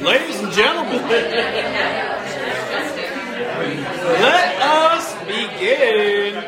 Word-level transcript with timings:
Ladies 0.00 0.40
and 0.40 0.52
gentlemen, 0.52 1.02
let 4.20 4.62
us 4.62 5.14
begin. 5.24 6.44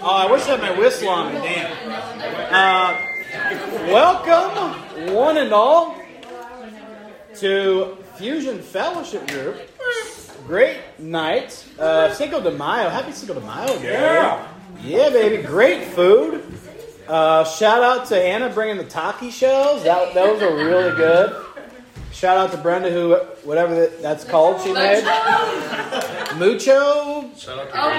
Oh, 0.00 0.16
I 0.16 0.26
wish 0.30 0.42
I 0.42 0.56
had 0.56 0.60
my 0.60 0.78
whistle 0.78 1.08
on 1.10 1.34
me. 1.34 1.40
Damn. 1.40 1.70
Uh, 2.50 2.96
welcome, 3.92 5.12
one 5.14 5.36
and 5.36 5.52
all, 5.52 5.94
to 7.36 7.96
Fusion 8.16 8.60
Fellowship 8.60 9.28
Group. 9.28 9.60
Great 10.48 10.78
night. 10.98 11.62
Uh, 11.78 12.10
Cinco 12.14 12.40
de 12.40 12.50
Mayo. 12.50 12.88
Happy 12.88 13.12
Cinco 13.12 13.34
de 13.34 13.40
Mayo. 13.40 13.78
Day. 13.78 13.92
Yeah. 13.92 14.48
Yeah, 14.82 15.10
baby. 15.10 15.42
Great 15.42 15.88
food. 15.88 16.42
Uh, 17.06 17.44
shout 17.44 17.82
out 17.82 18.06
to 18.06 18.16
Anna 18.18 18.48
bringing 18.48 18.78
the 18.78 18.84
taki 18.84 19.30
shells. 19.30 19.84
That, 19.84 20.14
those 20.14 20.40
are 20.40 20.54
really 20.54 20.96
good. 20.96 21.36
Shout 22.12 22.38
out 22.38 22.50
to 22.52 22.56
Brenda, 22.56 22.90
who 22.90 23.14
whatever 23.44 23.74
that- 23.74 24.00
that's 24.00 24.24
called, 24.24 24.62
she 24.62 24.72
made. 24.72 25.04
Mucho. 26.36 26.74
Oh 26.74 27.30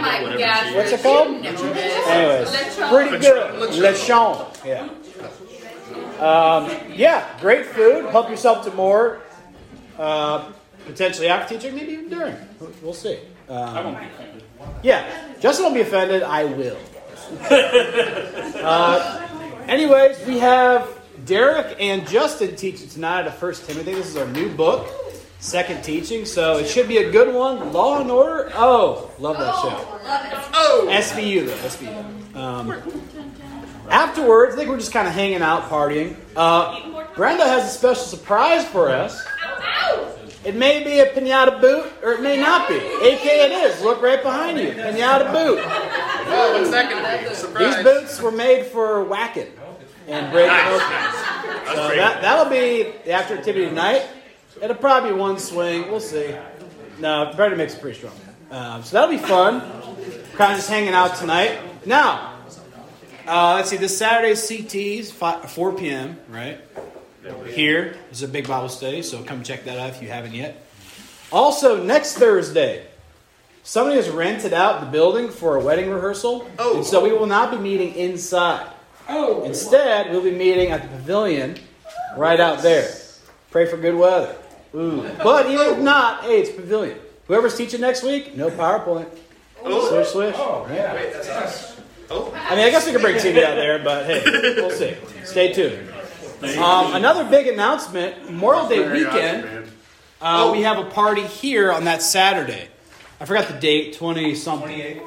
my 0.02 0.36
gosh. 0.38 0.74
What's 0.74 0.92
it 0.92 1.04
called? 1.04 1.28
Anyways, 1.46 2.50
pretty 2.90 3.20
good. 3.20 3.72
Lechon. 3.74 4.66
Yeah. 4.66 4.90
Um, 6.20 6.70
yeah, 6.96 7.28
great 7.40 7.68
food. 7.68 8.06
Help 8.08 8.28
yourself 8.32 8.66
to 8.66 8.72
more. 8.72 9.20
Uh, 10.00 10.52
potentially 10.90 11.28
after 11.28 11.56
teaching, 11.56 11.76
maybe 11.76 11.94
even 11.94 12.10
during. 12.10 12.36
We'll- 12.60 12.72
We'll 12.82 12.94
see. 12.94 13.20
Um, 13.50 13.98
yeah, 14.84 15.06
Justin 15.40 15.64
won't 15.66 15.76
be 15.76 15.82
offended. 15.82 16.22
I 16.24 16.44
will. 16.46 16.78
uh, 18.64 19.28
anyways, 19.68 20.26
we 20.28 20.38
have 20.40 20.88
Derek 21.26 21.76
and 21.80 22.08
Justin 22.08 22.56
teaching 22.56 22.88
tonight 22.90 23.22
out 23.22 23.28
of 23.28 23.36
First 23.38 23.68
Timothy. 23.68 23.94
This 23.94 24.08
is 24.08 24.18
our 24.18 24.28
new 24.28 24.50
book, 24.50 24.88
second 25.40 25.84
teaching, 25.84 26.26
so 26.26 26.58
it 26.58 26.68
should 26.68 26.88
be 26.88 26.98
a 26.98 27.12
good 27.12 27.34
one. 27.34 27.74
Law 27.74 28.02
and 28.02 28.10
Order. 28.12 28.52
Oh, 28.54 29.12
love 29.20 29.38
that 29.38 29.54
show. 29.56 29.86
Oh, 30.54 30.88
it. 30.90 30.94
SVU 31.04 31.46
though, 31.48 31.56
SVU. 31.68 32.36
Um, 32.36 32.72
afterwards, 33.90 34.54
I 34.54 34.58
think 34.58 34.70
we're 34.70 34.78
just 34.78 34.94
kind 34.94 35.08
of 35.08 35.14
hanging 35.14 35.42
out, 35.42 35.70
partying. 35.70 36.16
Uh, 36.36 37.04
Brenda 37.16 37.46
has 37.46 37.66
a 37.66 37.78
special 37.78 38.04
surprise 38.04 38.66
for 38.68 38.90
us. 38.90 39.26
It 40.46 40.56
may 40.56 40.84
be 40.84 41.00
a 41.00 41.08
pinata 41.08 41.60
boot, 41.60 41.92
or 42.02 42.14
it 42.14 42.22
may 42.22 42.40
not 42.40 42.70
be. 42.70 42.78
AK 42.78 43.26
it 43.26 43.52
is. 43.52 43.82
Look 43.82 44.02
right 44.02 44.24
behind 44.24 44.58
you. 44.58 44.72
Pinata 44.72 45.34
boot. 45.34 45.60
Oh, 45.62 46.54
what's 46.58 46.72
that 46.72 46.90
going 46.90 47.24
to 47.24 47.30
be? 47.30 47.36
Surprise. 47.36 47.76
These 47.76 47.84
boots 47.84 48.22
were 48.22 48.32
made 48.32 48.68
for 48.68 49.04
whacking 49.04 49.52
and 50.08 50.32
breaking 50.32 50.56
open. 50.68 51.76
So 51.76 51.96
that, 51.96 52.22
that'll 52.22 52.50
be 52.50 52.94
the 53.04 53.12
after 53.12 53.38
activity 53.38 53.66
tonight. 53.66 54.08
It'll 54.62 54.78
probably 54.78 55.12
be 55.12 55.18
one 55.18 55.40
swing. 55.40 55.90
We'll 55.92 56.00
see. 56.00 56.34
No, 57.00 57.34
Brenda 57.36 57.58
makes 57.58 57.76
it 57.76 57.82
pretty 57.82 57.98
strong. 57.98 58.14
Um, 58.50 58.84
so 58.84 58.96
that'll 58.96 59.16
be 59.16 59.22
fun. 59.22 59.62
Kind 60.36 60.54
of 60.54 60.58
just 60.58 60.70
hanging 60.70 60.94
out 60.94 61.16
tonight. 61.16 61.60
Now, 61.86 62.36
uh, 63.28 63.56
let's 63.56 63.70
see. 63.70 63.78
This 63.78 63.98
Saturday 63.98 64.34
CTs, 64.34 65.12
5, 65.12 65.52
4 65.52 65.74
p.m. 65.74 66.18
Right 66.30 66.60
here 67.48 67.96
is 68.12 68.24
a 68.24 68.28
big 68.28 68.48
Bible 68.48 68.70
study. 68.70 69.02
So 69.02 69.24
come 69.24 69.44
check 69.44 69.66
that 69.66 69.78
out 69.78 69.90
if 69.90 70.02
you 70.02 70.08
haven't 70.10 70.34
yet. 70.34 70.66
Also, 71.32 71.84
next 71.84 72.18
Thursday, 72.18 72.86
somebody 73.64 73.98
has 73.98 74.10
rented 74.10 74.54
out 74.54 74.80
the 74.82 74.88
building 74.88 75.30
for 75.30 75.56
a 75.58 75.60
wedding 75.60 75.90
rehearsal, 75.90 76.50
Oh. 76.58 76.78
and 76.78 76.86
so 76.86 77.04
we 77.04 77.12
will 77.12 77.28
not 77.28 77.52
be 77.52 77.58
meeting 77.58 77.94
inside. 77.96 78.68
Oh. 79.08 79.44
Instead, 79.44 80.12
we'll 80.12 80.24
be 80.24 80.32
meeting 80.32 80.72
at 80.72 80.82
the 80.82 80.88
pavilion 80.88 81.58
right 82.18 82.40
out 82.40 82.62
there. 82.64 82.90
Pray 83.52 83.66
for 83.68 83.78
good 83.78 83.96
weather. 83.96 84.36
Ooh. 84.76 85.08
But 85.24 85.48
even 85.50 85.68
if 85.68 85.80
not, 85.80 86.24
hey, 86.24 86.42
it's 86.42 86.50
pavilion. 86.52 86.98
Whoever's 87.28 87.56
teaching 87.56 87.82
next 87.82 88.04
week, 88.04 88.36
no 88.36 88.50
PowerPoint. 88.50 89.08
Oh. 89.64 89.90
Swish, 89.90 90.08
swish. 90.10 90.36
Oh, 90.38 90.66
right? 90.70 90.94
Wait, 90.96 91.14
that's 91.14 91.28
us. 91.30 91.76
Oh. 92.10 92.32
I 92.36 92.56
mean, 92.56 92.66
I 92.66 92.70
guess 92.72 92.86
we 92.88 92.92
could 92.92 93.02
bring 93.02 93.16
TV 93.18 93.44
out 93.44 93.56
there, 93.56 93.78
but 93.84 94.06
hey, 94.06 94.24
we'll 94.56 94.72
see. 94.72 94.96
Stay 95.26 95.54
tuned. 95.54 95.89
Um, 96.42 96.96
another 96.96 97.26
big 97.26 97.48
announcement 97.48 98.26
Memorial 98.26 98.68
Day 98.70 98.92
weekend, 98.92 99.70
uh, 100.22 100.50
we 100.54 100.62
have 100.62 100.78
a 100.78 100.90
party 100.90 101.24
here 101.24 101.72
on 101.72 101.86
that 101.86 102.02
Saturday. 102.02 102.68
I 103.20 103.26
forgot 103.26 103.48
the 103.50 103.60
date, 103.60 103.96
20 103.96 104.36
something. 104.36 105.02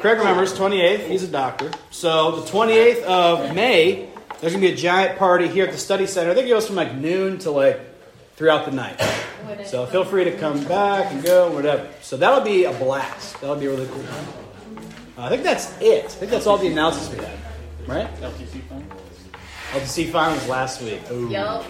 Craig 0.00 0.18
remembers, 0.18 0.52
28th. 0.56 1.08
He's 1.08 1.22
a 1.22 1.28
doctor. 1.28 1.70
So, 1.90 2.42
the 2.42 2.50
28th 2.50 3.02
of 3.02 3.54
May, 3.54 4.08
there's 4.40 4.52
going 4.52 4.62
to 4.62 4.68
be 4.68 4.72
a 4.72 4.76
giant 4.76 5.18
party 5.18 5.48
here 5.48 5.64
at 5.64 5.72
the 5.72 5.78
study 5.78 6.06
center. 6.06 6.30
I 6.30 6.34
think 6.34 6.46
it 6.46 6.50
goes 6.50 6.66
from 6.66 6.76
like 6.76 6.94
noon 6.94 7.38
to 7.38 7.50
like 7.50 7.80
throughout 8.36 8.66
the 8.66 8.72
night. 8.72 9.00
So, 9.64 9.86
feel 9.86 10.04
free 10.04 10.24
to 10.24 10.36
come 10.36 10.62
back 10.64 11.10
and 11.10 11.24
go, 11.24 11.50
whatever. 11.50 11.88
So, 12.02 12.18
that'll 12.18 12.44
be 12.44 12.64
a 12.64 12.72
blast. 12.74 13.40
That'll 13.40 13.56
be 13.56 13.66
really 13.66 13.88
cool. 13.88 14.04
Uh, 15.16 15.24
I 15.24 15.28
think 15.30 15.42
that's 15.42 15.76
it. 15.80 16.04
I 16.04 16.08
think 16.08 16.30
that's 16.30 16.46
all 16.46 16.58
the 16.58 16.68
announcements 16.68 17.10
we 17.10 17.24
had. 17.24 17.38
Right? 17.86 18.20
LTC 18.20 18.67
Oh, 19.70 19.72
fund? 19.72 19.82
LTC 19.82 20.10
finals 20.10 20.48
last 20.48 20.82
week. 20.82 21.00
Ooh. 21.10 21.28
Yup. 21.28 21.64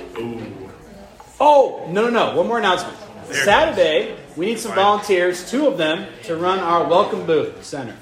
Oh, 1.41 1.87
no, 1.89 2.09
no, 2.09 2.11
no. 2.11 2.37
One 2.37 2.47
more 2.47 2.59
announcement. 2.59 2.97
Saturday, 3.31 4.17
we 4.37 4.47
need 4.47 4.59
some 4.59 4.75
volunteers, 4.75 5.51
two 5.51 5.67
of 5.67 5.79
them, 5.79 6.07
to 6.25 6.37
run 6.37 6.59
our 6.61 6.89
Welcome 6.89 7.27
Booth 7.27 7.65
Center. 7.65 7.97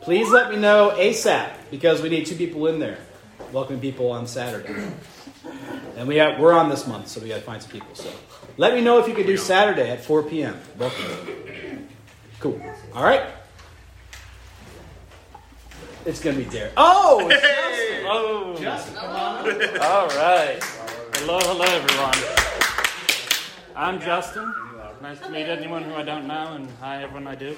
Please 0.00 0.30
let 0.30 0.50
me 0.50 0.56
know 0.56 0.94
ASAP 0.96 1.52
because 1.70 2.00
we 2.00 2.08
need 2.08 2.26
two 2.26 2.36
people 2.36 2.66
in 2.66 2.78
there 2.78 2.98
welcoming 3.52 3.80
people 3.80 4.10
on 4.10 4.26
Saturday. 4.26 4.90
And 5.96 6.06
we 6.06 6.16
have, 6.16 6.38
we're 6.38 6.52
on 6.52 6.68
this 6.68 6.86
month, 6.86 7.08
so 7.08 7.20
we 7.20 7.28
got 7.28 7.36
to 7.36 7.40
find 7.42 7.60
some 7.62 7.70
people. 7.70 7.94
So 7.94 8.10
let 8.56 8.74
me 8.74 8.80
know 8.80 8.98
if 8.98 9.08
you 9.08 9.14
could 9.14 9.26
do 9.26 9.36
Saturday 9.36 9.90
at 9.90 10.04
4 10.04 10.22
p.m. 10.24 10.58
Welcome. 10.78 11.88
Cool. 12.38 12.60
All 12.94 13.02
right. 13.02 13.24
It's 16.06 16.20
going 16.20 16.36
to 16.38 16.44
be 16.44 16.50
Derek. 16.50 16.72
Oh! 16.76 17.28
it's 18.12 18.60
Justin. 18.60 18.96
Oh, 18.96 19.44
Justin, 19.44 19.80
all 19.80 20.08
right. 20.08 20.58
Hello, 21.14 21.38
hello, 21.40 21.64
everyone. 21.64 22.14
I'm 23.76 24.00
Justin. 24.00 24.52
Nice 25.00 25.20
to 25.20 25.30
meet 25.30 25.46
anyone 25.46 25.84
who 25.84 25.94
I 25.94 26.02
don't 26.02 26.26
know, 26.26 26.54
and 26.54 26.68
hi, 26.80 27.02
everyone 27.02 27.26
I 27.26 27.34
do. 27.34 27.56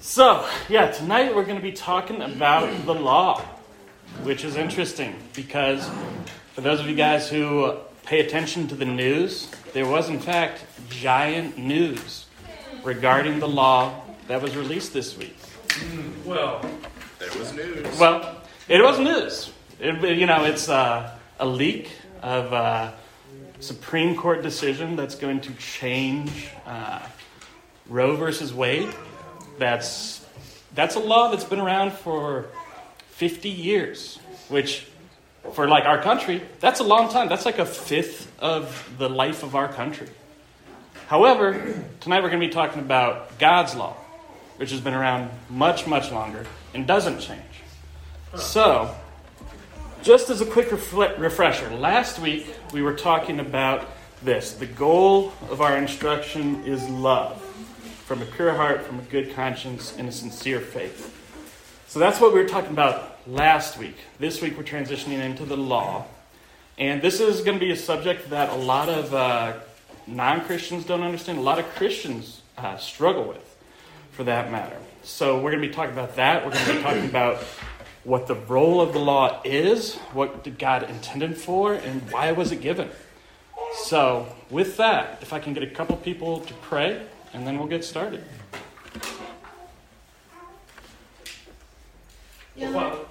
So, 0.00 0.46
yeah, 0.68 0.90
tonight 0.92 1.34
we're 1.34 1.44
going 1.44 1.56
to 1.56 1.62
be 1.62 1.72
talking 1.72 2.22
about 2.22 2.86
the 2.86 2.94
law, 2.94 3.40
which 4.22 4.44
is 4.44 4.56
interesting 4.56 5.16
because 5.34 5.88
for 6.52 6.60
those 6.60 6.80
of 6.80 6.86
you 6.86 6.94
guys 6.94 7.28
who 7.28 7.76
pay 8.04 8.20
attention 8.20 8.68
to 8.68 8.74
the 8.74 8.84
news, 8.84 9.50
there 9.72 9.86
was, 9.86 10.08
in 10.08 10.20
fact, 10.20 10.64
giant 10.88 11.58
news 11.58 12.26
regarding 12.84 13.40
the 13.40 13.48
law 13.48 14.02
that 14.28 14.40
was 14.40 14.56
released 14.56 14.92
this 14.92 15.16
week. 15.16 15.36
Well, 16.24 16.64
there 17.18 17.30
was 17.38 17.52
news. 17.52 17.98
Well, 17.98 18.35
it 18.68 18.82
was 18.82 18.98
news. 18.98 19.52
It, 19.78 20.18
you 20.18 20.26
know, 20.26 20.44
it's 20.44 20.68
uh, 20.68 21.16
a 21.38 21.46
leak 21.46 21.90
of 22.22 22.52
a 22.52 22.94
Supreme 23.60 24.16
Court 24.16 24.42
decision 24.42 24.96
that's 24.96 25.14
going 25.14 25.40
to 25.42 25.52
change 25.54 26.48
uh, 26.66 27.00
Roe 27.88 28.16
versus 28.16 28.52
Wade. 28.52 28.92
That's 29.58 30.24
that's 30.74 30.94
a 30.96 31.00
law 31.00 31.30
that's 31.30 31.44
been 31.44 31.60
around 31.60 31.92
for 31.92 32.46
50 33.10 33.48
years, 33.48 34.18
which 34.48 34.86
for 35.52 35.68
like 35.68 35.84
our 35.84 36.02
country, 36.02 36.42
that's 36.60 36.80
a 36.80 36.84
long 36.84 37.08
time. 37.08 37.28
That's 37.28 37.46
like 37.46 37.58
a 37.58 37.64
fifth 37.64 38.30
of 38.40 38.92
the 38.98 39.08
life 39.08 39.42
of 39.42 39.54
our 39.54 39.68
country. 39.68 40.08
However, 41.06 41.82
tonight 42.00 42.22
we're 42.22 42.30
going 42.30 42.40
to 42.40 42.46
be 42.46 42.52
talking 42.52 42.82
about 42.82 43.38
God's 43.38 43.74
law, 43.74 43.96
which 44.56 44.70
has 44.72 44.80
been 44.80 44.92
around 44.92 45.30
much, 45.48 45.86
much 45.86 46.10
longer 46.10 46.44
and 46.74 46.86
doesn't 46.86 47.20
change. 47.20 47.45
So, 48.34 48.94
just 50.02 50.28
as 50.30 50.40
a 50.40 50.46
quick 50.46 50.68
refle- 50.68 51.18
refresher, 51.18 51.70
last 51.70 52.18
week 52.18 52.46
we 52.72 52.82
were 52.82 52.94
talking 52.94 53.40
about 53.40 53.88
this. 54.22 54.52
The 54.52 54.66
goal 54.66 55.32
of 55.48 55.60
our 55.60 55.76
instruction 55.76 56.64
is 56.64 56.86
love 56.88 57.40
from 58.04 58.22
a 58.22 58.26
pure 58.26 58.52
heart, 58.52 58.82
from 58.82 58.98
a 58.98 59.02
good 59.02 59.34
conscience, 59.34 59.96
and 59.96 60.08
a 60.08 60.12
sincere 60.12 60.60
faith. 60.60 61.12
So 61.86 61.98
that's 61.98 62.20
what 62.20 62.34
we 62.34 62.42
were 62.42 62.48
talking 62.48 62.72
about 62.72 63.18
last 63.26 63.78
week. 63.78 63.96
This 64.18 64.42
week 64.42 64.56
we're 64.56 64.64
transitioning 64.64 65.20
into 65.20 65.44
the 65.44 65.56
law. 65.56 66.04
And 66.78 67.00
this 67.00 67.20
is 67.20 67.40
going 67.40 67.58
to 67.58 67.64
be 67.64 67.70
a 67.70 67.76
subject 67.76 68.30
that 68.30 68.50
a 68.50 68.56
lot 68.56 68.88
of 68.88 69.14
uh, 69.14 69.54
non 70.06 70.44
Christians 70.44 70.84
don't 70.84 71.02
understand, 71.02 71.38
a 71.38 71.42
lot 71.42 71.58
of 71.58 71.64
Christians 71.74 72.42
uh, 72.58 72.76
struggle 72.76 73.24
with, 73.24 73.56
for 74.10 74.24
that 74.24 74.50
matter. 74.50 74.76
So 75.04 75.36
we're 75.36 75.52
going 75.52 75.62
to 75.62 75.68
be 75.68 75.74
talking 75.74 75.92
about 75.92 76.16
that. 76.16 76.44
We're 76.44 76.52
going 76.52 76.66
to 76.66 76.74
be 76.74 76.82
talking 76.82 77.04
about 77.06 77.42
what 78.06 78.28
the 78.28 78.36
role 78.36 78.80
of 78.80 78.92
the 78.92 79.00
law 79.00 79.42
is, 79.44 79.96
what 80.12 80.44
did 80.44 80.60
God 80.60 80.84
intended 80.84 81.36
for, 81.36 81.74
and 81.74 82.00
why 82.12 82.30
was 82.30 82.52
it 82.52 82.60
given. 82.60 82.88
So, 83.82 84.28
with 84.48 84.76
that, 84.76 85.18
if 85.22 85.32
I 85.32 85.40
can 85.40 85.54
get 85.54 85.64
a 85.64 85.66
couple 85.66 85.96
people 85.96 86.38
to 86.40 86.54
pray, 86.54 87.04
and 87.34 87.44
then 87.44 87.58
we'll 87.58 87.66
get 87.66 87.84
started. 87.84 88.22
Yeah. 92.54 92.70
Well. 92.70 93.06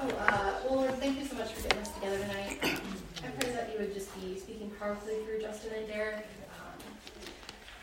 Oh, 0.00 0.08
uh, 0.08 0.54
well, 0.64 0.76
Lord, 0.76 0.94
thank 0.94 1.18
you 1.18 1.26
so 1.26 1.36
much 1.36 1.52
for 1.52 1.62
getting 1.62 1.80
us 1.80 1.92
together 1.92 2.18
tonight. 2.18 2.58
I 2.62 3.28
pray 3.40 3.52
that 3.52 3.70
you 3.74 3.80
would 3.80 3.92
just 3.92 4.14
be 4.18 4.38
speaking 4.38 4.70
powerfully 4.78 5.16
through 5.26 5.42
Justin 5.42 5.72
and 5.76 5.86
Derek. 5.86 6.16
Um, 6.16 6.82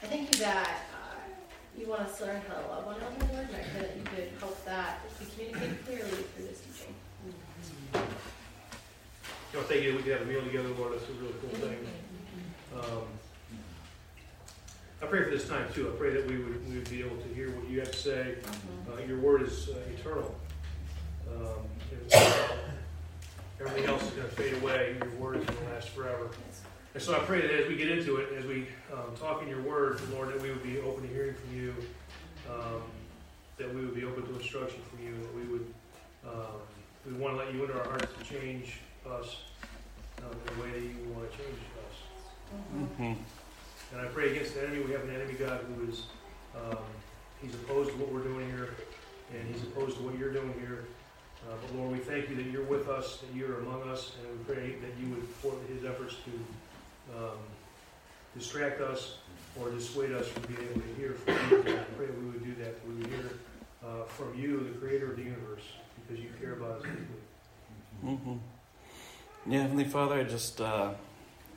I 0.01 0.07
thank 0.07 0.33
you 0.33 0.39
that 0.39 0.84
you 1.85 1.91
want 1.91 2.01
us 2.01 2.17
to 2.17 2.25
learn 2.25 2.41
how 2.47 2.55
to 2.55 2.67
love 2.67 2.85
one 2.85 2.95
another, 2.95 3.15
Lord, 3.31 3.47
and 3.47 3.55
I 3.55 3.59
pray 3.69 3.81
that 3.81 3.95
you 3.95 4.03
could 4.03 4.29
help 4.39 4.65
that 4.65 5.01
be 5.19 5.25
communicate 5.25 5.85
clearly 5.85 6.09
through 6.09 6.47
this 6.47 6.59
teaching. 6.61 6.95
Thank 9.67 9.83
you 9.83 9.91
that 9.91 9.97
we 9.97 10.03
could 10.03 10.11
have 10.13 10.21
a 10.21 10.25
meal 10.25 10.43
together, 10.43 10.69
Lord. 10.77 10.93
That's 10.93 11.09
a 11.09 11.13
really 11.13 11.33
cool 11.41 11.49
thing. 11.59 11.77
Um, 12.75 13.03
I 15.01 15.05
pray 15.05 15.23
for 15.23 15.29
this 15.29 15.47
time 15.47 15.67
too. 15.73 15.91
I 15.93 15.97
pray 15.97 16.11
that 16.11 16.27
we 16.27 16.37
would, 16.37 16.67
we 16.69 16.75
would 16.75 16.89
be 16.89 17.01
able 17.01 17.17
to 17.17 17.33
hear 17.33 17.51
what 17.51 17.69
you 17.69 17.79
have 17.79 17.91
to 17.91 17.97
say. 17.97 18.35
Uh, 18.91 19.01
your 19.07 19.19
word 19.19 19.43
is 19.43 19.69
uh, 19.69 19.77
eternal. 19.97 20.35
Um, 21.31 21.67
everything 23.59 23.85
else 23.85 24.03
is 24.03 24.09
going 24.11 24.27
to 24.27 24.35
fade 24.35 24.53
away. 24.61 24.95
Your 25.01 25.11
word 25.11 25.37
is 25.37 25.45
going 25.45 25.57
to 25.57 25.73
last 25.73 25.89
forever. 25.89 26.29
And 26.95 27.03
so 27.03 27.13
I 27.13 27.19
pray 27.19 27.41
that 27.41 27.51
as 27.51 27.67
we 27.67 27.75
get 27.75 27.89
into 27.91 28.15
it, 28.17 28.29
as 28.39 28.45
we 28.45 28.67
um, 28.93 29.13
talk 29.19 29.43
in 29.43 29.49
your 29.49 29.61
word, 29.61 29.99
Lord, 30.13 30.29
that 30.29 30.41
we 30.41 30.49
would 30.49 30.63
be 30.63 30.79
open 30.79 31.05
to 31.05 31.13
hearing 31.13 31.35
from 31.35 31.53
you, 31.53 31.75
um, 32.49 32.81
that 33.57 33.75
we 33.75 33.81
would 33.81 33.93
be 33.93 34.05
open 34.05 34.25
to 34.25 34.33
instruction 34.39 34.79
from 34.89 35.05
you, 35.05 35.13
that 35.13 35.35
we 35.35 35.43
would 35.51 35.73
um, 36.25 36.55
we 37.05 37.11
want 37.13 37.37
to 37.37 37.43
let 37.43 37.53
you 37.53 37.63
into 37.65 37.77
our 37.77 37.83
hearts 37.83 38.07
to 38.17 38.23
change 38.23 38.79
us 39.05 39.41
um, 40.19 40.31
the 40.45 40.61
way 40.61 40.71
that 40.71 40.79
you 40.79 40.95
want 41.13 41.29
to 41.29 41.37
change 41.37 41.59
us. 41.83 42.97
Mhm. 42.97 43.17
And 43.91 44.01
I 44.01 44.05
pray 44.05 44.31
against 44.31 44.55
the 44.55 44.63
enemy. 44.65 44.81
We 44.81 44.93
have 44.93 45.03
an 45.03 45.13
enemy, 45.13 45.33
God, 45.33 45.65
who 45.75 45.91
is, 45.91 46.03
um, 46.55 46.77
he's 47.41 47.53
opposed 47.55 47.91
to 47.91 47.97
what 47.97 48.09
we're 48.09 48.23
doing 48.23 48.49
here, 48.51 48.69
and 49.33 49.53
he's 49.53 49.61
opposed 49.63 49.97
to 49.97 50.03
what 50.03 50.17
you're 50.17 50.31
doing 50.31 50.55
here. 50.61 50.85
Uh, 51.45 51.55
but 51.61 51.75
Lord, 51.75 51.91
we 51.91 51.99
thank 51.99 52.29
you 52.29 52.35
that 52.37 52.45
you're 52.45 52.63
with 52.63 52.87
us, 52.87 53.17
that 53.17 53.35
you're 53.35 53.59
among 53.59 53.83
us, 53.83 54.13
and 54.17 54.39
we 54.39 54.55
pray 54.55 54.75
that 54.79 54.97
you 54.99 55.09
would 55.13 55.27
thwart 55.41 55.57
his 55.67 55.83
efforts 55.83 56.15
to 56.23 56.31
um, 57.15 57.37
distract 58.37 58.81
us 58.81 59.17
or 59.59 59.69
dissuade 59.69 60.11
us 60.11 60.27
from 60.27 60.43
being 60.43 60.69
able 60.69 60.81
to 60.81 60.93
hear 60.95 61.13
from 61.13 61.33
you. 61.33 61.75
I 61.75 61.83
pray 61.97 62.07
we 62.07 62.25
would 62.27 62.43
do 62.43 62.55
that, 62.63 62.75
we 62.87 62.95
would 62.95 63.07
hear 63.07 63.31
uh, 63.83 64.03
from 64.05 64.37
you, 64.37 64.69
the 64.73 64.79
creator 64.79 65.11
of 65.11 65.17
the 65.17 65.23
universe, 65.23 65.63
because 65.95 66.21
you 66.21 66.29
care 66.39 66.53
about 66.53 66.79
us 66.79 66.83
deeply. 66.83 68.15
hmm 68.15 69.51
Yeah, 69.51 69.61
Heavenly 69.61 69.85
Father, 69.85 70.15
I 70.15 70.23
just 70.23 70.59
uh, 70.59 70.91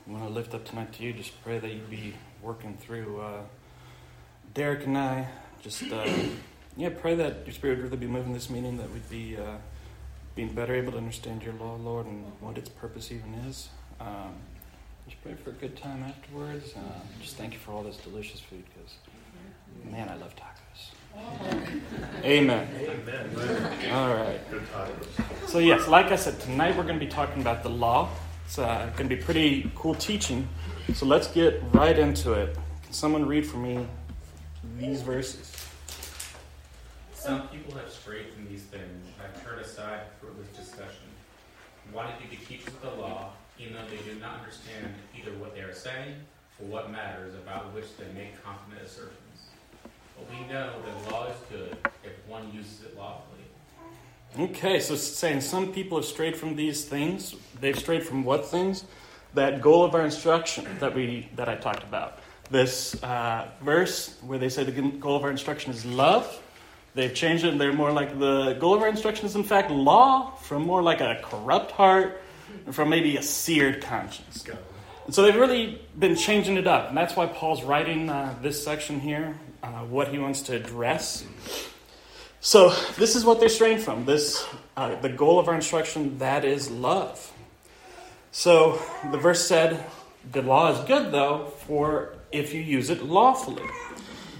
want 0.07 0.23
to 0.23 0.29
lift 0.29 0.53
up 0.53 0.65
tonight 0.65 0.93
to 0.93 1.03
you. 1.03 1.13
Just 1.13 1.41
pray 1.43 1.59
that 1.59 1.71
you'd 1.71 1.89
be 1.89 2.13
working 2.41 2.77
through 2.77 3.21
uh, 3.21 3.41
Derek 4.53 4.85
and 4.85 4.97
I. 4.97 5.27
Just 5.61 5.83
uh, 5.91 6.07
yeah, 6.77 6.89
pray 6.89 7.15
that 7.15 7.45
your 7.45 7.53
Spirit 7.53 7.79
would 7.79 7.85
really 7.85 7.97
be 7.97 8.07
moving 8.07 8.33
this 8.33 8.49
meeting. 8.49 8.77
That 8.77 8.91
we'd 8.91 9.09
be 9.09 9.37
uh, 9.37 9.57
being 10.35 10.53
better 10.53 10.73
able 10.73 10.93
to 10.93 10.97
understand 10.97 11.43
your 11.43 11.53
law, 11.55 11.75
Lord, 11.75 12.05
and 12.05 12.23
what 12.39 12.57
its 12.57 12.69
purpose 12.69 13.11
even 13.11 13.33
is. 13.47 13.69
Um, 13.99 14.35
just 15.09 15.23
pray 15.23 15.33
for 15.43 15.49
a 15.49 15.53
good 15.53 15.75
time 15.75 16.03
afterwards. 16.03 16.73
Uh, 16.75 16.81
just 17.19 17.35
thank 17.35 17.53
you 17.53 17.59
for 17.59 17.71
all 17.71 17.81
this 17.81 17.97
delicious 17.97 18.39
food, 18.39 18.63
because 18.65 18.93
man, 19.91 20.07
I 20.07 20.15
love 20.15 20.35
tacos. 20.35 20.91
Amen. 22.23 22.67
Amen. 22.79 23.91
All 23.91 24.13
right. 24.13 24.39
Good 24.51 24.61
tacos. 24.71 25.49
So, 25.49 25.57
yes, 25.57 25.87
like 25.87 26.11
I 26.11 26.15
said, 26.15 26.39
tonight 26.39 26.77
we're 26.77 26.83
going 26.83 26.99
to 26.99 27.03
be 27.03 27.11
talking 27.11 27.41
about 27.41 27.63
the 27.63 27.69
law. 27.69 28.09
It's 28.45 28.59
uh, 28.59 28.91
going 28.95 29.09
to 29.09 29.15
be 29.15 29.21
pretty 29.21 29.71
cool 29.73 29.95
teaching. 29.95 30.47
So, 30.93 31.07
let's 31.07 31.27
get 31.27 31.63
right 31.73 31.97
into 31.97 32.33
it. 32.33 32.55
Can 32.83 32.93
someone 32.93 33.25
read 33.25 33.47
for 33.47 33.57
me 33.57 33.87
these 34.77 35.01
verses? 35.01 35.55
Some 37.15 37.47
people 37.47 37.73
have 37.79 37.89
strayed 37.89 38.27
from 38.31 38.47
these 38.47 38.61
things 38.61 38.83
and 38.83 39.13
have 39.19 39.43
turned 39.43 39.61
aside 39.61 40.01
for 40.19 40.27
this 40.39 40.55
discussion, 40.55 41.07
wanting 41.91 42.13
to 42.21 42.27
be 42.29 42.35
teachers 42.45 42.73
of 42.75 42.81
the 42.81 43.01
law, 43.01 43.31
even 43.59 43.73
though 43.73 43.89
they 43.89 44.01
do 44.09 44.17
not 44.19 44.39
understand 44.39 44.93
either 45.17 45.31
what 45.33 45.53
they 45.53 45.61
are 45.61 45.73
saying 45.73 46.15
or 46.59 46.67
what 46.67 46.91
matters 46.91 47.35
about 47.35 47.73
which 47.73 47.85
they 47.97 48.05
make 48.17 48.41
confident 48.43 48.81
assertions. 48.85 49.49
But 50.17 50.29
we 50.29 50.51
know 50.51 50.71
that 50.85 51.11
law 51.11 51.27
is 51.27 51.35
good 51.49 51.77
if 52.03 52.11
one 52.27 52.51
uses 52.53 52.83
it 52.83 52.97
lawfully. 52.97 53.39
Okay, 54.39 54.79
so 54.79 54.95
saying 54.95 55.41
some 55.41 55.73
people 55.73 55.97
have 55.97 56.05
strayed 56.05 56.37
from 56.37 56.55
these 56.55 56.85
things. 56.85 57.35
They've 57.59 57.77
strayed 57.77 58.03
from 58.03 58.23
what 58.23 58.45
things? 58.45 58.85
That 59.33 59.61
goal 59.61 59.83
of 59.83 59.95
our 59.95 60.05
instruction 60.05 60.65
that 60.79 60.93
we 60.93 61.29
that 61.35 61.49
I 61.49 61.55
talked 61.55 61.83
about. 61.83 62.19
This 62.51 63.01
uh, 63.03 63.47
verse 63.61 64.15
where 64.21 64.39
they 64.39 64.49
say 64.49 64.63
the 64.63 64.71
goal 64.71 65.15
of 65.15 65.23
our 65.23 65.31
instruction 65.31 65.71
is 65.71 65.85
love. 65.85 66.41
They've 66.95 67.13
changed 67.13 67.43
it, 67.43 67.49
and 67.49 67.61
they're 67.61 67.73
more 67.73 67.91
like 67.91 68.17
the 68.19 68.53
goal 68.59 68.73
of 68.73 68.81
our 68.81 68.87
instruction 68.87 69.25
is 69.25 69.35
in 69.35 69.43
fact 69.43 69.71
law, 69.71 70.31
from 70.35 70.63
more 70.63 70.81
like 70.81 71.01
a 71.01 71.19
corrupt 71.23 71.71
heart, 71.71 72.21
and 72.65 72.75
from 72.75 72.89
maybe 72.89 73.17
a 73.17 73.23
seared 73.23 73.81
conscience. 73.81 74.45
And 75.05 75.15
so 75.15 75.23
they've 75.23 75.35
really 75.35 75.81
been 75.97 76.15
changing 76.15 76.57
it 76.57 76.67
up, 76.67 76.89
and 76.89 76.97
that's 76.97 77.15
why 77.15 77.25
Paul's 77.25 77.63
writing 77.63 78.09
uh, 78.09 78.35
this 78.41 78.63
section 78.63 78.99
here, 78.99 79.35
uh, 79.63 79.83
what 79.85 80.09
he 80.09 80.19
wants 80.19 80.43
to 80.43 80.55
address. 80.55 81.25
So 82.41 82.69
this 82.97 83.15
is 83.15 83.25
what 83.25 83.39
they're 83.39 83.49
straying 83.49 83.79
from. 83.79 84.05
This, 84.05 84.45
uh, 84.77 84.95
the 85.01 85.09
goal 85.09 85.39
of 85.39 85.47
our 85.47 85.55
instruction, 85.55 86.19
that 86.19 86.45
is 86.45 86.69
love. 86.69 87.33
So 88.31 88.79
the 89.11 89.17
verse 89.17 89.45
said, 89.47 89.83
"The 90.31 90.41
law 90.41 90.71
is 90.71 90.79
good, 90.85 91.11
though, 91.11 91.51
for 91.65 92.13
if 92.31 92.53
you 92.53 92.61
use 92.61 92.89
it 92.89 93.03
lawfully." 93.03 93.67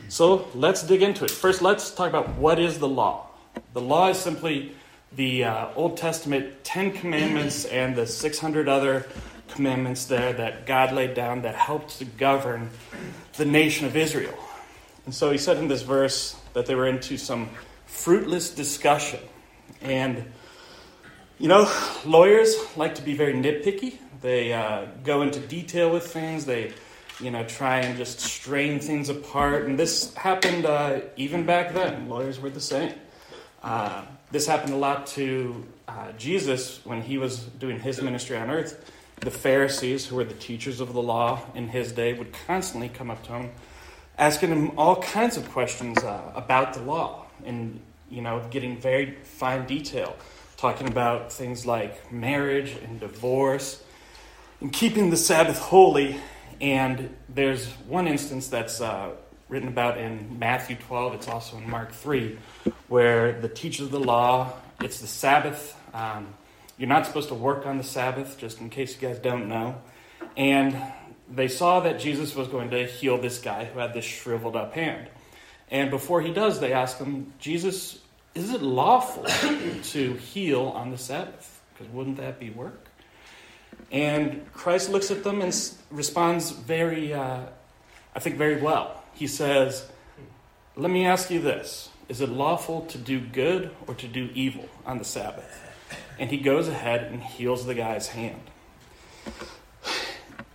So 0.07 0.47
let's 0.55 0.83
dig 0.83 1.01
into 1.01 1.25
it. 1.25 1.31
First, 1.31 1.61
let's 1.61 1.93
talk 1.93 2.09
about 2.09 2.35
what 2.35 2.59
is 2.59 2.79
the 2.79 2.87
law. 2.87 3.27
The 3.73 3.81
law 3.81 4.09
is 4.09 4.17
simply 4.17 4.71
the 5.15 5.43
uh, 5.43 5.69
Old 5.75 5.97
Testament 5.97 6.63
Ten 6.63 6.91
Commandments 6.91 7.65
and 7.65 7.95
the 7.95 8.05
600 8.05 8.67
other 8.69 9.07
commandments 9.49 10.05
there 10.05 10.33
that 10.33 10.65
God 10.65 10.93
laid 10.93 11.13
down 11.13 11.41
that 11.41 11.55
helped 11.55 11.97
to 11.99 12.05
govern 12.05 12.69
the 13.37 13.45
nation 13.45 13.87
of 13.87 13.95
Israel. 13.95 14.37
And 15.05 15.13
so 15.13 15.31
he 15.31 15.37
said 15.37 15.57
in 15.57 15.67
this 15.67 15.81
verse 15.81 16.35
that 16.53 16.65
they 16.65 16.75
were 16.75 16.87
into 16.87 17.17
some 17.17 17.49
fruitless 17.85 18.51
discussion. 18.51 19.19
And, 19.81 20.31
you 21.39 21.47
know, 21.47 21.71
lawyers 22.05 22.55
like 22.77 22.95
to 22.95 23.01
be 23.01 23.15
very 23.15 23.33
nitpicky. 23.33 23.97
They 24.21 24.53
uh, 24.53 24.85
go 25.03 25.21
into 25.21 25.39
detail 25.39 25.89
with 25.89 26.05
things. 26.05 26.45
They, 26.45 26.73
you 27.19 27.31
know, 27.31 27.43
try 27.45 27.79
and 27.79 27.97
just 27.97 28.19
strain 28.19 28.79
things 28.79 29.09
apart. 29.09 29.65
And 29.65 29.79
this 29.79 30.13
happened 30.13 30.65
uh, 30.65 31.01
even 31.15 31.45
back 31.45 31.73
then. 31.73 32.07
Lawyers 32.07 32.39
were 32.39 32.49
the 32.49 32.61
same. 32.61 32.93
Uh, 33.63 34.05
this 34.31 34.45
happened 34.45 34.73
a 34.73 34.77
lot 34.77 35.07
to 35.07 35.65
uh, 35.87 36.11
Jesus 36.17 36.85
when 36.85 37.01
he 37.01 37.17
was 37.17 37.39
doing 37.39 37.79
his 37.79 38.01
ministry 38.01 38.37
on 38.37 38.49
earth. 38.49 38.91
The 39.21 39.31
Pharisees, 39.31 40.05
who 40.05 40.15
were 40.15 40.23
the 40.23 40.35
teachers 40.35 40.79
of 40.79 40.93
the 40.93 41.01
law 41.01 41.41
in 41.55 41.67
his 41.67 41.91
day, 41.91 42.13
would 42.13 42.31
constantly 42.47 42.89
come 42.89 43.09
up 43.09 43.23
to 43.23 43.33
him, 43.33 43.51
asking 44.17 44.49
him 44.49 44.77
all 44.77 45.01
kinds 45.01 45.35
of 45.35 45.49
questions 45.49 45.97
uh, 46.03 46.31
about 46.35 46.73
the 46.73 46.81
law, 46.81 47.25
and 47.45 47.81
you 48.09 48.21
know, 48.21 48.41
getting 48.49 48.77
very 48.77 49.17
fine 49.23 49.65
detail, 49.65 50.15
talking 50.57 50.87
about 50.87 51.33
things 51.33 51.65
like 51.65 52.11
marriage 52.11 52.75
and 52.83 52.99
divorce, 52.99 53.83
and 54.61 54.71
keeping 54.71 55.09
the 55.09 55.17
Sabbath 55.17 55.59
holy. 55.59 56.17
And 56.61 57.15
there's 57.27 57.67
one 57.87 58.07
instance 58.07 58.47
that's 58.47 58.79
uh, 58.79 59.11
written 59.49 59.67
about 59.67 59.97
in 59.97 60.39
Matthew 60.39 60.75
12. 60.75 61.15
It's 61.15 61.27
also 61.27 61.57
in 61.57 61.69
Mark 61.69 61.91
3, 61.91 62.37
where 62.87 63.33
the 63.39 63.49
teachers 63.49 63.87
of 63.87 63.91
the 63.91 63.99
law, 63.99 64.53
it's 64.81 65.01
the 65.01 65.07
Sabbath. 65.07 65.75
Um, 65.93 66.27
you're 66.77 66.87
not 66.87 67.05
supposed 67.05 67.27
to 67.29 67.35
work 67.35 67.65
on 67.65 67.77
the 67.77 67.83
Sabbath, 67.83 68.37
just 68.37 68.61
in 68.61 68.69
case 68.69 68.95
you 68.95 69.07
guys 69.07 69.19
don't 69.19 69.49
know. 69.49 69.81
And 70.37 70.77
they 71.29 71.47
saw 71.47 71.81
that 71.81 71.99
Jesus 71.99 72.35
was 72.35 72.47
going 72.47 72.69
to 72.69 72.85
heal 72.85 73.17
this 73.17 73.39
guy 73.39 73.65
who 73.65 73.79
had 73.79 73.93
this 73.93 74.05
shriveled 74.05 74.55
up 74.55 74.73
hand. 74.73 75.09
And 75.71 75.91
before 75.91 76.21
he 76.21 76.31
does, 76.31 76.59
they 76.59 76.73
ask 76.73 76.97
him, 76.97 77.33
Jesus, 77.39 77.99
is 78.35 78.53
it 78.53 78.61
lawful 78.61 79.25
to 79.91 80.13
heal 80.13 80.67
on 80.75 80.91
the 80.91 80.97
Sabbath? 80.97 81.61
Because 81.73 81.91
wouldn't 81.93 82.17
that 82.17 82.39
be 82.39 82.49
work? 82.49 82.87
And 83.91 84.51
Christ 84.53 84.89
looks 84.89 85.11
at 85.11 85.23
them 85.23 85.41
and 85.41 85.53
responds 85.89 86.51
very, 86.51 87.13
uh, 87.13 87.41
I 88.15 88.19
think, 88.19 88.37
very 88.37 88.61
well. 88.61 89.03
He 89.19 89.27
says, 89.27 89.85
Let 90.77 90.89
me 90.89 91.05
ask 91.05 91.29
you 91.29 91.41
this 91.41 91.89
Is 92.07 92.21
it 92.21 92.29
lawful 92.29 92.85
to 92.85 92.97
do 92.97 93.19
good 93.19 93.69
or 93.85 93.93
to 93.95 94.07
do 94.07 94.29
evil 94.33 94.69
on 94.85 94.97
the 94.97 95.03
Sabbath? 95.03 95.61
And 96.17 96.29
he 96.29 96.37
goes 96.37 96.69
ahead 96.69 97.11
and 97.11 97.21
heals 97.21 97.65
the 97.65 97.75
guy's 97.75 98.07
hand. 98.07 98.39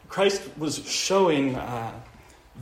Christ 0.09 0.49
was 0.57 0.83
showing 0.89 1.57
uh, 1.57 1.93